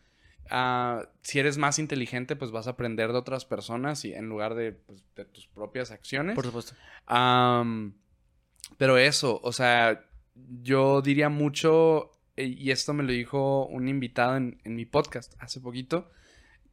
[0.50, 4.54] Ah, si eres más inteligente, pues vas a aprender de otras personas y en lugar
[4.54, 6.34] de, pues, de tus propias acciones.
[6.34, 6.74] por supuesto
[8.78, 10.04] pero eso, o sea,
[10.62, 15.60] yo diría mucho, y esto me lo dijo un invitado en, en mi podcast hace
[15.60, 16.10] poquito,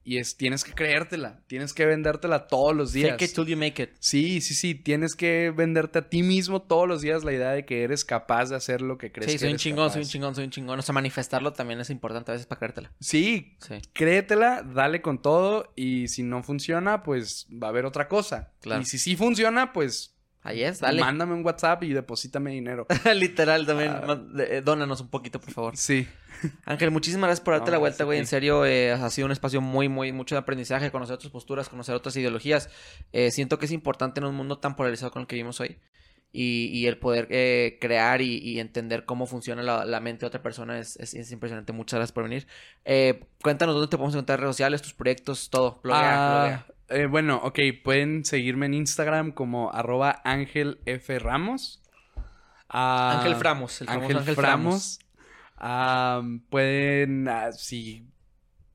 [0.03, 3.11] y es, tienes que creértela, tienes que vendértela todos los días.
[3.11, 3.91] Fake it till you make it.
[3.99, 7.65] Sí, sí, sí, tienes que venderte a ti mismo todos los días la idea de
[7.65, 9.99] que eres capaz de hacer lo que crees Sí, que soy un eres chingón, soy
[9.99, 10.11] un capaz.
[10.11, 10.79] chingón, soy un chingón.
[10.79, 12.91] O sea, manifestarlo también es importante a veces para creértela.
[12.99, 13.75] Sí, Sí.
[13.93, 18.51] créetela, dale con todo y si no funciona, pues va a haber otra cosa.
[18.61, 18.81] Claro.
[18.81, 21.01] Y si sí funciona, pues Ahí es, dale.
[21.01, 22.87] Mándame un WhatsApp y deposítame dinero.
[23.15, 23.93] Literal, también.
[24.39, 25.77] Eh, Dónanos un poquito, por favor.
[25.77, 26.07] Sí.
[26.65, 28.17] Ángel, muchísimas gracias por darte No, la vuelta, güey.
[28.17, 31.69] En serio, eh, ha sido un espacio muy, muy, mucho de aprendizaje, conocer otras posturas,
[31.69, 32.69] conocer otras ideologías.
[33.13, 35.77] Eh, siento que es importante en un mundo tan polarizado con el que vivimos hoy.
[36.33, 40.27] Y, y el poder eh, crear y, y entender cómo funciona la, la mente de
[40.27, 41.73] otra persona es, es- es impresionante.
[41.73, 42.47] Muchas gracias por venir.
[43.43, 45.79] Cuéntanos dónde te podemos encontrar en redes sociales, tus proyectos, todo.
[45.83, 46.65] Bloguea, Ah, bloguea.
[46.91, 51.19] Eh, bueno, ok, pueden seguirme en Instagram como arroba Ángel F.
[51.19, 51.81] Ramos.
[52.69, 54.99] Ah, Ángel Framos, el famoso Ángel, Ángel Framos.
[55.57, 58.07] Ah, pueden, ah, si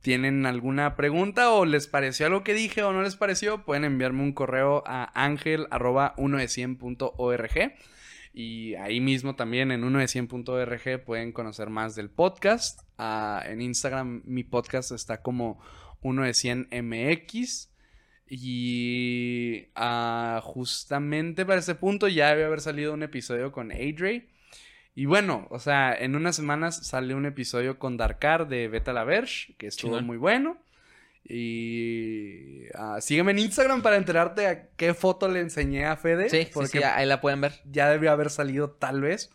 [0.03, 4.23] tienen alguna pregunta o les pareció algo que dije o no les pareció, pueden enviarme
[4.23, 7.75] un correo a ángel arroba 1 de 100.org.
[8.33, 12.83] Y ahí mismo también en 1 de 100.org pueden conocer más del podcast.
[12.99, 15.59] En Instagram mi podcast está como
[16.03, 17.71] 1 de 100 MX.
[18.29, 24.27] Y ah, justamente para ese punto ya debe haber salido un episodio con Adre.
[24.95, 29.05] Y bueno, o sea, en unas semanas sale un episodio con Darkar de Beta La
[29.05, 30.59] Verge, que estuvo muy bueno.
[31.29, 36.31] Y ah, sígueme en Instagram para enterarte a qué foto le enseñé a Fede.
[36.31, 37.61] Sí, sí, porque sí, ahí la pueden ver.
[37.71, 39.31] ya debió haber salido tal vez.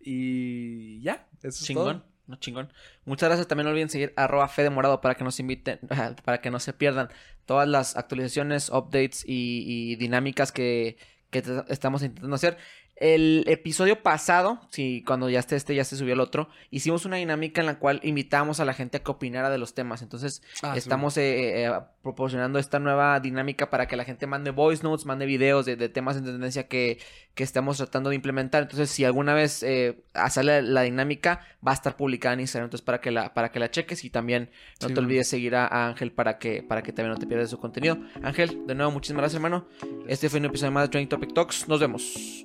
[0.00, 2.00] Y ya, eso es Chingón.
[2.00, 2.10] todo.
[2.30, 2.72] No, chingón.
[3.04, 3.48] Muchas gracias.
[3.48, 5.80] También no olviden seguir arroba Fede Morado para que nos inviten,
[6.24, 7.08] para que no se pierdan
[7.50, 10.96] todas las actualizaciones, updates y, y dinámicas que,
[11.30, 12.58] que estamos intentando hacer.
[13.00, 17.16] El episodio pasado, sí, cuando ya esté este, ya se subió el otro, hicimos una
[17.16, 20.02] dinámica en la cual invitamos a la gente a que opinara de los temas.
[20.02, 20.78] Entonces, Ah, sí.
[20.80, 21.72] estamos eh, eh,
[22.02, 25.88] proporcionando esta nueva dinámica para que la gente mande voice notes, mande videos de, de
[25.88, 26.98] temas en tendencia que,
[27.34, 28.64] que estamos tratando de implementar.
[28.64, 32.66] Entonces, si alguna vez eh, sale la dinámica, va a estar publicada en Instagram.
[32.66, 34.50] Entonces, para que la, para que la cheques y también
[34.82, 37.26] no Sí, te olvides seguir a, a Ángel para que, para que también no te
[37.26, 37.96] pierdas su contenido.
[38.22, 39.66] Ángel, de nuevo, muchísimas gracias, hermano.
[40.06, 41.66] Este fue un episodio más de Training Topic Talks.
[41.66, 42.44] Nos vemos.